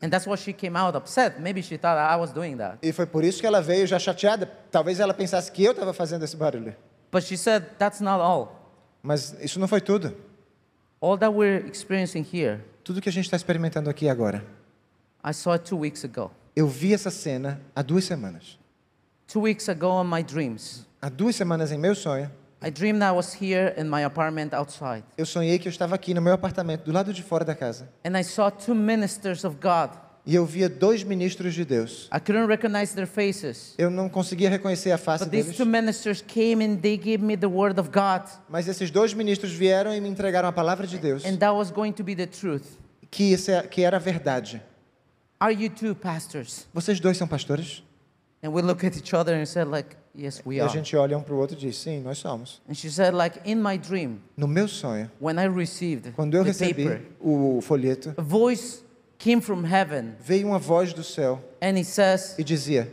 and 0.00 0.10
that's 0.10 0.26
why 0.26 0.36
she 0.36 0.52
came 0.52 0.76
out 0.76 0.94
upset. 0.96 1.40
Maybe 1.40 1.60
she 1.62 1.76
thought 1.76 1.96
I 1.98 2.16
was 2.16 2.30
doing 2.32 2.56
that. 2.58 2.78
E 2.82 2.92
foi 2.92 3.06
por 3.06 3.24
isso 3.24 3.40
que 3.40 3.46
ela 3.46 3.60
veio 3.62 3.86
já 3.86 3.98
chateada. 3.98 4.46
Talvez 4.70 5.00
ela 5.00 5.12
pensasse 5.14 5.50
que 5.50 5.64
eu 5.64 5.72
estava 5.72 5.92
fazendo 5.92 6.24
esse 6.24 6.36
barulho. 6.36 6.74
But 7.10 7.24
she 7.24 7.36
said, 7.36 7.64
That's 7.78 8.00
not 8.00 8.20
all. 8.20 8.54
Mas 9.02 9.34
isso 9.40 9.58
não 9.58 9.66
foi 9.66 9.80
tudo. 9.80 10.14
All 11.00 11.16
that 11.18 11.32
we're 11.32 11.66
experiencing 11.66 12.22
here, 12.30 12.60
Tudo 12.84 13.00
que 13.00 13.08
a 13.08 13.12
gente 13.12 13.24
está 13.24 13.36
experimentando 13.36 13.88
aqui 13.90 14.08
agora. 14.08 14.44
I 15.24 15.32
saw 15.32 15.52
it 15.54 15.64
two 15.64 15.78
weeks 15.78 16.04
ago. 16.04 16.30
Eu 16.54 16.66
vi 16.68 16.92
essa 16.92 17.10
cena 17.10 17.60
há 17.74 17.82
duas 17.82 18.04
semanas. 18.04 18.58
Two 19.26 19.42
weeks 19.42 19.68
ago 19.68 20.02
in 20.02 20.06
my 20.08 20.22
dreams, 20.22 20.86
Há 21.00 21.08
duas 21.08 21.36
semanas 21.36 21.70
em 21.72 21.78
meu 21.78 21.94
sonho, 21.94 22.30
I 22.60 22.70
dreamed 22.70 23.02
I 23.02 23.12
was 23.12 23.32
here 23.40 23.72
in 23.78 23.84
my 23.88 24.04
apartment 24.04 24.52
outside. 24.54 25.04
eu 25.16 25.24
sonhei 25.24 25.58
que 25.58 25.68
eu 25.68 25.70
estava 25.70 25.94
aqui 25.94 26.12
no 26.12 26.20
meu 26.20 26.32
apartamento, 26.32 26.84
do 26.84 26.92
lado 26.92 27.12
de 27.12 27.22
fora 27.22 27.44
da 27.44 27.54
casa. 27.54 27.88
And 28.04 28.18
I 28.18 28.24
saw 28.24 28.50
two 28.50 28.74
ministers 28.74 29.44
of 29.44 29.56
God. 29.60 29.90
E 30.26 30.34
eu 30.34 30.44
via 30.44 30.68
dois 30.68 31.02
ministros 31.04 31.54
de 31.54 31.64
Deus. 31.64 32.06
I 32.12 32.18
couldn't 32.20 32.46
recognize 32.48 32.94
their 32.94 33.06
faces. 33.06 33.74
Eu 33.78 33.88
não 33.90 34.08
conseguia 34.10 34.50
reconhecer 34.50 34.90
a 34.90 34.98
face 34.98 35.24
But 35.24 35.30
these 35.30 35.44
deles. 35.50 35.56
two 35.56 35.64
ministers 35.64 36.20
came 36.20 36.62
and 36.62 36.76
they 36.76 36.98
gave 36.98 37.18
me 37.24 37.34
the 37.36 37.46
word 37.46 37.80
of 37.80 37.90
God. 37.90 38.28
Mas 38.48 38.68
esses 38.68 38.90
dois 38.90 39.14
ministros 39.14 39.52
vieram 39.52 39.94
e 39.94 40.00
me 40.00 40.08
entregaram 40.08 40.48
a 40.48 40.52
palavra 40.52 40.86
de 40.86 40.98
Deus, 40.98 41.24
And 41.24 41.36
that 41.38 41.52
was 41.54 41.70
going 41.70 41.92
to 41.92 42.04
be 42.04 42.14
the 42.14 42.26
truth. 42.26 42.64
que, 43.10 43.32
isso 43.32 43.50
é- 43.50 43.62
que 43.62 43.82
era 43.82 43.96
a 43.96 44.00
verdade. 44.00 44.60
Are 45.40 45.54
you 45.54 45.70
two 45.70 45.94
pastors? 45.94 46.66
Vocês 46.74 46.98
dois 47.00 47.16
são 47.16 47.26
pastores? 47.28 47.82
And 48.42 48.52
we 48.52 48.62
look 48.62 48.84
at 48.84 48.96
each 48.96 49.12
other 49.14 49.34
and 49.34 49.46
said, 49.48 49.66
like, 49.68 49.96
yes, 50.14 50.40
we 50.46 50.56
E 50.56 50.60
a 50.60 50.64
are. 50.64 50.72
gente 50.72 50.94
olha 50.96 51.18
um 51.18 51.22
para 51.22 51.34
o 51.34 51.38
outro 51.38 51.56
e 51.56 51.60
diz: 51.60 51.76
Sim, 51.76 52.00
nós 52.02 52.18
somos. 52.18 52.60
And 52.68 52.74
she 52.74 52.88
said, 52.88 53.12
like, 53.14 53.40
in 53.44 53.56
my 53.56 53.76
dream, 53.76 54.20
No 54.36 54.46
meu 54.46 54.68
sonho, 54.68 55.10
when 55.20 55.38
I 55.40 55.46
received 55.48 56.12
quando 56.14 56.36
eu 56.36 56.44
the 56.44 56.50
recebi 56.50 56.84
paper, 56.84 57.00
o 57.20 57.60
folheto, 57.60 58.14
a 58.16 58.22
voice 58.22 58.84
came 59.18 59.40
from 59.40 59.64
heaven 59.64 60.14
veio 60.20 60.46
uma 60.46 60.60
voz 60.60 60.92
do 60.92 61.02
céu 61.02 61.42
and 61.60 61.74
it 61.76 61.84
says, 61.86 62.36
e 62.38 62.44
dizia: 62.44 62.88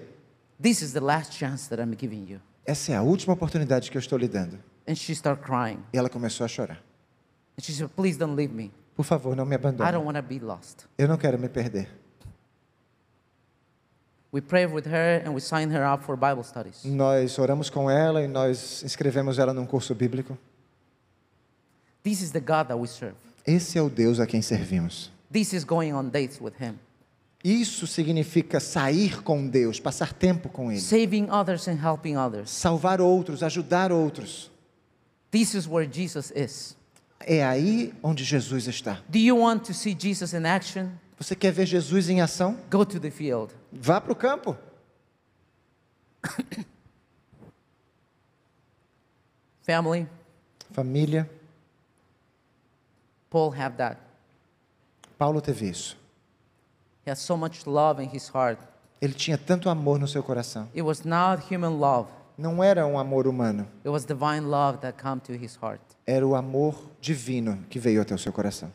this 0.59 0.81
is 0.81 0.93
the 0.93 0.99
last 0.99 1.31
chance 1.33 1.69
that 1.69 1.79
I'm 1.79 1.95
giving 1.95 2.25
you. 2.27 2.41
Essa 2.65 2.93
é 2.93 2.95
a 2.95 3.03
última 3.03 3.33
oportunidade 3.35 3.91
que 3.91 3.97
eu 3.97 3.99
estou 3.99 4.17
lhe 4.17 4.27
dando. 4.27 4.57
And 4.87 4.95
she 4.95 5.13
started 5.13 5.43
crying. 5.45 5.77
E 5.93 5.97
ela 5.99 6.09
começou 6.09 6.43
a 6.43 6.47
chorar. 6.47 6.81
And 7.57 7.61
she 7.61 7.71
said, 7.71 7.89
please 7.95 8.17
don't 8.17 8.35
leave 8.35 8.51
me. 8.51 8.71
Por 8.95 9.05
favor, 9.05 9.35
não 9.35 9.45
me 9.45 9.53
I 9.55 9.59
don't 9.59 9.75
abandone. 9.77 10.03
want 10.03 10.15
to 10.17 10.23
be 10.23 10.39
lost. 10.39 10.87
Eu 10.97 11.07
não 11.07 11.17
quero 11.17 11.37
me 11.37 11.47
perder. 11.49 11.87
We 11.91 11.91
prayed 11.91 11.91
with 11.91 11.91
her 11.91 11.91
and 11.91 11.91
we 11.91 11.91
signed 11.91 11.91
her 11.91 11.95
up 13.51 13.53
for 14.23 14.23
Bible 14.23 14.24
studies. 14.24 14.24
Nós 16.85 17.39
oramos 17.39 17.69
com 17.69 17.89
ela 17.89 18.21
e 18.21 18.27
nós 18.27 18.83
inscrevemos 18.83 19.39
ela 19.39 19.53
num 19.53 19.65
curso 19.65 19.93
bíblico. 19.95 20.37
This 22.03 22.21
is 22.21 22.31
the 22.31 22.39
God 22.39 22.67
that 22.67 22.75
we 22.75 22.87
serve. 22.87 23.15
Esse 23.47 23.77
é 23.77 23.81
o 23.81 23.89
Deus 23.89 24.19
a 24.19 24.27
quem 24.27 24.41
servimos. 24.41 25.11
This 25.31 25.53
is 25.53 25.63
going 25.63 25.93
on 25.93 26.09
dates 26.09 26.39
with 26.39 26.53
Him, 26.59 26.79
Isso 27.43 27.85
significa 27.85 28.59
sair 28.59 29.21
com 29.21 29.47
Deus, 29.47 29.79
passar 29.79 30.13
tempo 30.13 30.49
com 30.49 30.71
Ele, 30.71 30.81
saving 30.81 31.27
others 31.29 31.67
and 31.67 31.77
helping 31.83 32.15
others. 32.17 32.49
salvar 32.49 32.99
outros, 32.99 33.43
ajudar 33.43 33.91
outros. 33.91 34.51
This 35.31 35.53
is 35.53 35.67
where 35.67 35.87
Jesus 35.91 36.31
is. 36.35 36.75
É 37.19 37.43
aí 37.43 37.93
onde 38.01 38.23
Jesus 38.23 38.67
está. 38.67 38.99
Do 39.09 39.19
you 39.19 39.37
want 39.37 39.63
to 39.65 39.73
see 39.73 39.95
Jesus 39.99 40.33
in 40.33 40.45
action? 40.45 40.89
Você 41.17 41.35
quer 41.35 41.51
ver 41.51 41.65
Jesus 41.65 42.09
em 42.09 42.21
ação? 42.21 42.57
Go 42.69 42.85
to 42.85 42.99
the 42.99 43.09
field. 43.09 43.53
Vá 43.71 44.01
para 44.01 44.11
o 44.11 44.15
campo. 44.15 44.55
Family, 49.61 50.07
Família. 50.71 51.29
Paul 53.29 53.51
had 53.51 53.75
that. 53.77 53.97
Paulo 55.17 55.41
teve 55.41 55.67
isso. 55.69 55.97
He 57.05 57.09
has 57.11 57.19
so 57.19 57.35
much 57.37 57.65
love 57.65 57.99
in 58.01 58.09
his 58.13 58.27
heart. 58.29 58.59
Ele 59.01 59.13
tinha 59.13 59.37
tanto 59.37 59.69
amor 59.69 59.99
no 59.99 60.07
seu 60.07 60.23
coração. 60.23 60.67
It 60.73 60.81
was 60.81 61.03
not 61.03 61.43
human 61.53 61.79
love. 61.79 62.09
Não 62.37 62.61
era 62.63 62.85
um 62.85 62.99
amor 62.99 63.27
humano, 63.27 63.65
It 63.79 63.89
was 63.89 64.03
divine 64.05 64.41
love 64.41 64.79
that 64.79 65.01
came 65.01 65.21
to 65.21 65.31
his 65.33 65.55
heart. 65.61 65.81
era 66.05 66.25
o 66.27 66.35
amor 66.35 66.75
divino 66.99 67.63
que 67.69 67.79
veio 67.79 68.01
até 68.01 68.13
o 68.13 68.17
seu 68.17 68.33
coração. 68.33 68.71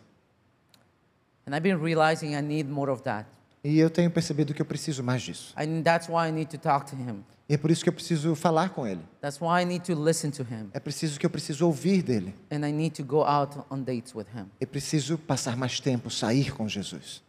And 1.50 1.56
I've 1.56 1.64
been 1.64 1.82
realizing 1.82 2.36
I 2.36 2.40
need 2.40 2.68
more 2.68 2.92
of 2.92 3.02
that. 3.02 3.26
E 3.64 3.80
eu 3.80 3.90
tenho 3.90 4.08
percebido 4.08 4.54
que 4.54 4.62
eu 4.62 4.66
preciso 4.66 5.02
mais 5.02 5.20
disso. 5.20 5.52
And 5.56 5.82
that's 5.82 6.08
why 6.08 6.28
I 6.28 6.30
need 6.30 6.48
to 6.50 6.58
talk 6.58 6.88
to 6.90 6.96
him. 6.96 7.24
E 7.48 7.54
é 7.54 7.58
por 7.58 7.72
isso 7.72 7.82
que 7.82 7.88
eu 7.88 7.92
preciso 7.92 8.36
falar 8.36 8.68
com 8.70 8.86
ele. 8.86 9.00
That's 9.20 9.40
why 9.40 9.62
I 9.62 9.64
need 9.64 9.84
to 9.92 10.00
listen 10.00 10.30
to 10.30 10.44
him. 10.44 10.70
É 10.72 10.78
preciso 10.78 11.18
que 11.18 11.26
eu 11.26 11.30
preciso 11.30 11.66
ouvir 11.66 12.04
dele. 12.04 12.32
And 12.52 12.64
I 12.64 12.70
need 12.70 12.94
to 12.94 13.04
go 13.04 13.24
out 13.24 13.58
on 13.68 13.82
dates 13.82 14.14
with 14.14 14.26
him. 14.32 14.46
É 14.60 14.64
preciso 14.64 15.18
passar 15.18 15.56
mais 15.56 15.80
tempo, 15.80 16.08
sair 16.08 16.52
com 16.52 16.68
Jesus. 16.68 17.20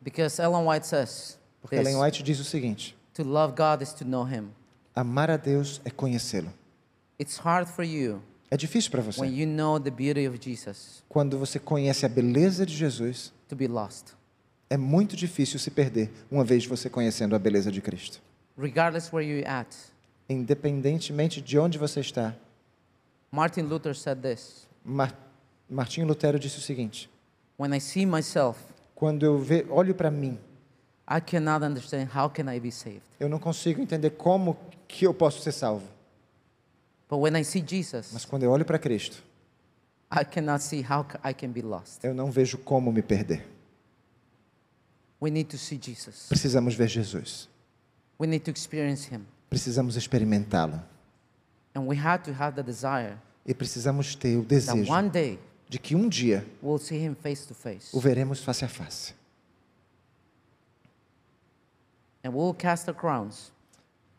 Because 0.00 0.42
Ellen 0.42 0.66
White 0.66 0.84
says, 0.84 1.38
Porque 1.62 1.76
this, 1.76 1.86
Ellen 1.86 2.02
White 2.02 2.24
diz 2.24 2.40
o 2.40 2.44
seguinte: 2.44 2.96
to 3.14 3.22
love 3.22 3.54
God 3.56 3.82
is 3.82 3.92
to 3.92 4.04
know 4.04 4.26
him. 4.26 4.48
amar 4.96 5.30
a 5.30 5.36
Deus 5.36 5.80
é 5.84 5.90
conhecê-lo. 5.90 6.52
It's 7.20 7.38
hard 7.38 7.68
for 7.68 7.84
you 7.84 8.20
É 8.50 8.56
difícil 8.56 8.90
para 8.90 9.00
when 9.00 9.12
você 9.12 9.26
you 9.26 9.46
know 9.46 9.78
the 9.78 9.90
beauty 9.90 10.26
of 10.26 10.38
Jesus 10.40 11.04
quando 11.08 11.38
você 11.38 11.58
conhece 11.58 12.04
a 12.04 12.08
beleza 12.08 12.66
de 12.66 12.76
Jesus. 12.76 13.32
to 13.48 13.54
be 13.54 13.68
lost. 13.68 14.08
É 14.68 14.76
muito 14.76 15.16
difícil 15.16 15.58
se 15.58 15.70
perder 15.70 16.10
uma 16.30 16.44
vez 16.44 16.64
você 16.66 16.88
conhecendo 16.88 17.34
a 17.34 17.38
beleza 17.38 17.70
de 17.70 17.80
Cristo. 17.80 18.20
Regardless 18.56 19.14
where 19.14 19.28
you're 19.28 19.46
at. 19.46 19.74
Independentemente 20.28 21.40
de 21.40 21.58
onde 21.58 21.78
você 21.78 22.00
está, 22.00 22.36
Martin 23.32 23.62
Luther 23.62 23.94
said 23.96 24.20
this 24.20 24.68
Mar 24.84 25.14
Martinho 25.68 26.06
Lutero 26.06 26.38
disse 26.38 26.58
o 26.58 26.60
seguinte: 26.60 27.08
When 27.58 27.74
I 27.76 27.80
see 27.80 28.04
myself, 28.04 28.58
quando 28.94 29.24
eu 29.24 29.38
ve 29.38 29.64
olho 29.70 29.94
para 29.94 30.10
mim, 30.10 30.38
I 31.08 31.20
cannot 31.20 31.64
understand 31.64 32.08
how 32.14 32.28
can 32.28 32.52
I 32.52 32.58
be 32.58 32.72
saved. 32.72 33.02
eu 33.20 33.28
não 33.28 33.38
consigo 33.38 33.80
entender 33.80 34.10
como 34.10 34.56
que 34.88 35.06
eu 35.06 35.14
posso 35.14 35.40
ser 35.42 35.52
salvo. 35.52 35.86
But 35.86 35.88
when 35.88 35.88
I 35.88 36.98
see 36.98 36.99
Jesus, 37.66 38.10
Mas 38.12 38.24
quando 38.24 38.44
eu 38.44 38.50
olho 38.50 38.64
para 38.64 38.78
Cristo, 38.78 39.22
I 40.12 40.24
cannot 40.24 40.62
see 40.62 40.80
how 40.82 41.04
ca- 41.04 41.20
I 41.28 41.34
can 41.34 41.50
be 41.50 41.62
lost. 41.62 42.04
eu 42.04 42.14
não 42.14 42.30
vejo 42.30 42.58
como 42.58 42.92
me 42.92 43.02
perder. 43.02 43.46
We 45.20 45.30
need 45.30 45.50
to 45.50 45.58
see 45.58 45.78
Jesus. 45.80 46.26
Precisamos 46.28 46.74
ver 46.74 46.88
Jesus. 46.88 47.48
We 48.18 48.26
need 48.26 48.44
to 48.44 48.50
experience 48.50 49.12
him. 49.12 49.26
Precisamos 49.48 49.96
experimentá-lo. 49.96 50.80
And 51.74 51.82
we 51.86 51.96
have 51.96 52.24
to 52.24 52.32
have 52.32 52.54
the 52.56 52.62
desire 52.62 53.16
E 53.46 53.54
precisamos 53.54 54.14
ter 54.14 54.36
o 54.36 54.42
desejo 54.42 54.92
de 55.68 55.78
que 55.78 55.94
um 55.94 56.08
dia 56.08 56.44
o 56.60 56.78
veremos 58.00 58.40
face 58.40 58.64
a 58.64 58.68
face. 58.68 59.14
And 62.24 62.30
we'll 62.30 62.54
cast 62.54 62.88
our 62.88 62.96
crowns 62.96 63.52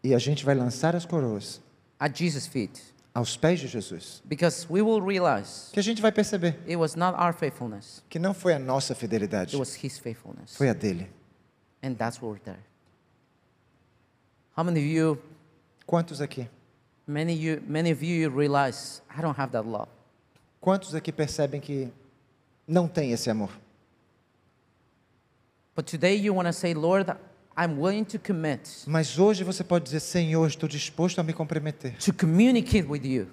E 0.04 0.16
a 0.16 0.18
gente 0.18 0.44
vai 0.44 0.56
lançar 0.56 0.96
as 0.96 1.06
coroas 1.06 1.62
at 2.02 2.14
Jesus' 2.14 2.48
feet. 2.48 2.82
aos 3.14 3.38
pés 3.38 3.60
de 3.60 3.68
Jesus. 3.68 4.22
Because 4.26 4.66
we 4.70 4.82
will 4.82 5.02
realize 5.02 5.70
Que 5.72 5.80
a 5.80 5.84
gente 5.84 6.02
vai 6.02 6.12
perceber 6.12 6.58
it 6.68 6.76
was 6.78 6.96
not 6.96 7.14
our 7.18 7.34
faithfulness, 7.34 8.02
que 8.10 8.18
não 8.20 8.34
foi 8.34 8.54
a 8.54 8.60
nossa 8.60 8.96
fidelidade, 8.96 9.54
it 9.56 9.60
was 9.60 9.76
his 9.76 10.00
faithfulness. 10.00 10.56
foi 10.56 10.70
a 10.70 10.74
dele. 10.74 11.08
And 11.84 11.96
that's 11.96 12.22
what 12.22 12.32
we're 12.32 12.44
there. 12.44 12.64
How 14.58 14.64
many 14.64 14.80
of 14.80 14.86
you, 14.86 15.18
Quantos 15.86 16.22
aqui? 16.22 16.48
many, 17.08 17.34
you, 17.34 17.62
many 17.68 17.92
of 17.92 18.04
you 18.04 18.30
realize 18.30 19.02
I 19.10 19.22
don't 19.22 19.38
have 19.38 19.52
that 19.52 19.66
love? 19.68 19.90
Quantos 20.62 20.94
aqui 20.96 21.12
percebem 21.12 21.60
que 21.60 21.92
não 22.68 22.88
tem 22.88 23.12
esse 23.12 23.30
amor? 23.30 23.50
But 25.76 25.86
today 25.88 26.16
you 26.16 26.34
want 26.34 26.48
to 26.48 26.54
say, 26.54 26.74
Lord, 26.74 27.12
I'm 27.58 27.80
willing 27.80 28.06
to 28.06 28.20
commit 28.20 28.62
Mas 28.88 29.20
hoje 29.20 29.44
você 29.44 29.64
pode 29.64 29.86
dizer: 29.86 30.00
Senhor, 30.00 30.48
estou 30.48 30.70
disposto 30.70 31.20
a 31.20 31.24
me 31.24 31.34
comprometer, 31.34 31.96
to 31.98 32.14
communicate 32.14 32.88
with 32.88 33.04
you, 33.04 33.28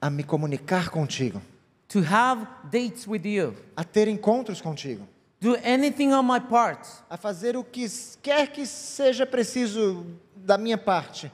a 0.00 0.10
me 0.10 0.22
comunicar 0.22 0.90
contigo, 0.90 1.40
to 1.88 2.00
have 2.00 2.46
dates 2.70 3.06
with 3.06 3.24
you, 3.24 3.54
a 3.76 3.84
ter 3.84 4.08
encontros 4.08 4.60
contigo, 4.60 5.06
do 5.40 5.56
anything 5.64 6.12
on 6.12 6.22
my 6.22 6.40
part 6.40 6.86
a 7.08 7.16
fazer 7.16 7.56
o 7.56 7.64
que 7.64 7.86
quer 8.22 8.48
que 8.52 8.66
seja 8.66 9.26
preciso 9.26 10.06
da 10.36 10.58
minha 10.58 10.76
parte, 10.78 11.32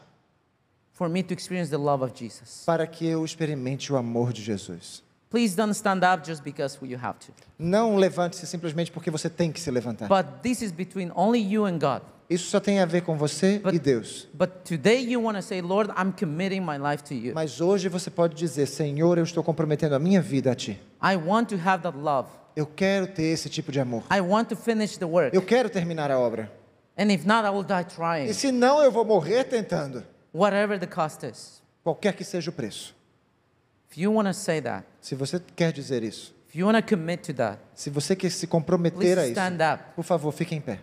for 0.92 1.08
me 1.08 1.22
to 1.22 1.34
experience 1.34 1.70
the 1.70 1.76
love 1.78 2.04
of 2.04 2.12
Jesus. 2.16 2.62
para 2.64 2.86
que 2.86 3.04
eu 3.06 3.24
experimente 3.24 3.92
o 3.92 3.96
amor 3.96 4.32
de 4.32 4.42
Jesus. 4.42 5.02
Please 5.30 5.54
don't 5.54 5.74
stand 5.74 6.00
up 6.02 6.24
just 6.24 6.42
because 6.42 6.78
you 6.82 6.98
have 6.98 7.18
to. 7.18 7.32
Não 7.58 7.96
levante-se 7.96 8.46
simplesmente 8.46 8.90
porque 8.90 9.10
você 9.10 9.28
tem 9.28 9.52
que 9.52 9.60
se 9.60 9.70
levantar. 9.70 10.08
But 10.08 10.40
this 10.42 10.62
is 10.62 10.72
between 10.72 11.12
only 11.14 11.40
you 11.40 11.66
and 11.66 11.78
God. 11.78 12.02
Isso 12.28 12.50
só 12.50 12.60
tem 12.60 12.78
a 12.80 12.84
ver 12.84 13.02
com 13.02 13.16
você 13.16 13.58
But- 13.58 13.74
e 13.74 13.78
Deus. 13.78 14.28
But 14.34 14.50
today 14.64 15.02
you 15.10 15.22
want 15.22 15.36
to 15.36 15.42
say, 15.42 15.62
Lord, 15.62 15.90
I'm 15.98 16.12
committing 16.12 16.60
my 16.60 16.76
life 16.76 17.02
to 17.04 17.14
you. 17.14 17.32
Mas 17.34 17.60
hoje 17.60 17.88
você 17.88 18.10
pode 18.10 18.34
dizer: 18.34 18.66
Senhor, 18.66 19.16
eu 19.16 19.24
estou 19.24 19.42
comprometendo 19.42 19.94
a 19.94 19.98
minha 19.98 20.20
vida 20.20 20.52
a 20.52 20.54
Ti. 20.54 20.78
I 21.02 21.16
want 21.16 21.48
to 21.48 21.56
have 21.56 21.82
that 21.82 21.96
love. 21.96 22.28
Eu 22.54 22.66
quero 22.66 23.06
ter 23.06 23.22
esse 23.22 23.48
tipo 23.48 23.72
de 23.72 23.80
amor. 23.80 24.02
Eu 25.32 25.42
quero 25.42 25.70
terminar 25.70 26.10
a 26.10 26.18
obra. 26.18 26.52
And 26.98 27.12
if 27.12 27.24
not, 27.24 27.46
I 27.46 27.50
will 27.50 27.62
die 27.62 27.84
trying, 27.84 28.28
E 28.28 28.34
se 28.34 28.50
não, 28.50 28.82
eu 28.82 28.90
vou 28.90 29.04
morrer 29.04 29.44
tentando, 29.44 30.04
whatever 30.34 30.78
the 30.80 30.86
cost 30.86 31.24
is. 31.24 31.62
qualquer 31.84 32.12
que 32.14 32.24
seja 32.24 32.50
o 32.50 32.52
preço. 32.52 32.94
That, 33.90 34.84
Se 35.00 35.14
você 35.14 35.40
quer 35.56 35.72
dizer 35.72 36.02
isso, 36.02 36.34
that, 36.52 37.58
se 37.74 37.88
você 37.88 38.16
quer 38.16 38.30
se 38.30 38.46
comprometer 38.46 39.18
a 39.18 39.26
isso, 39.28 39.40
por 39.94 40.04
favor, 40.04 40.32
fique 40.32 40.54
em 40.54 40.60
pé. 40.60 40.80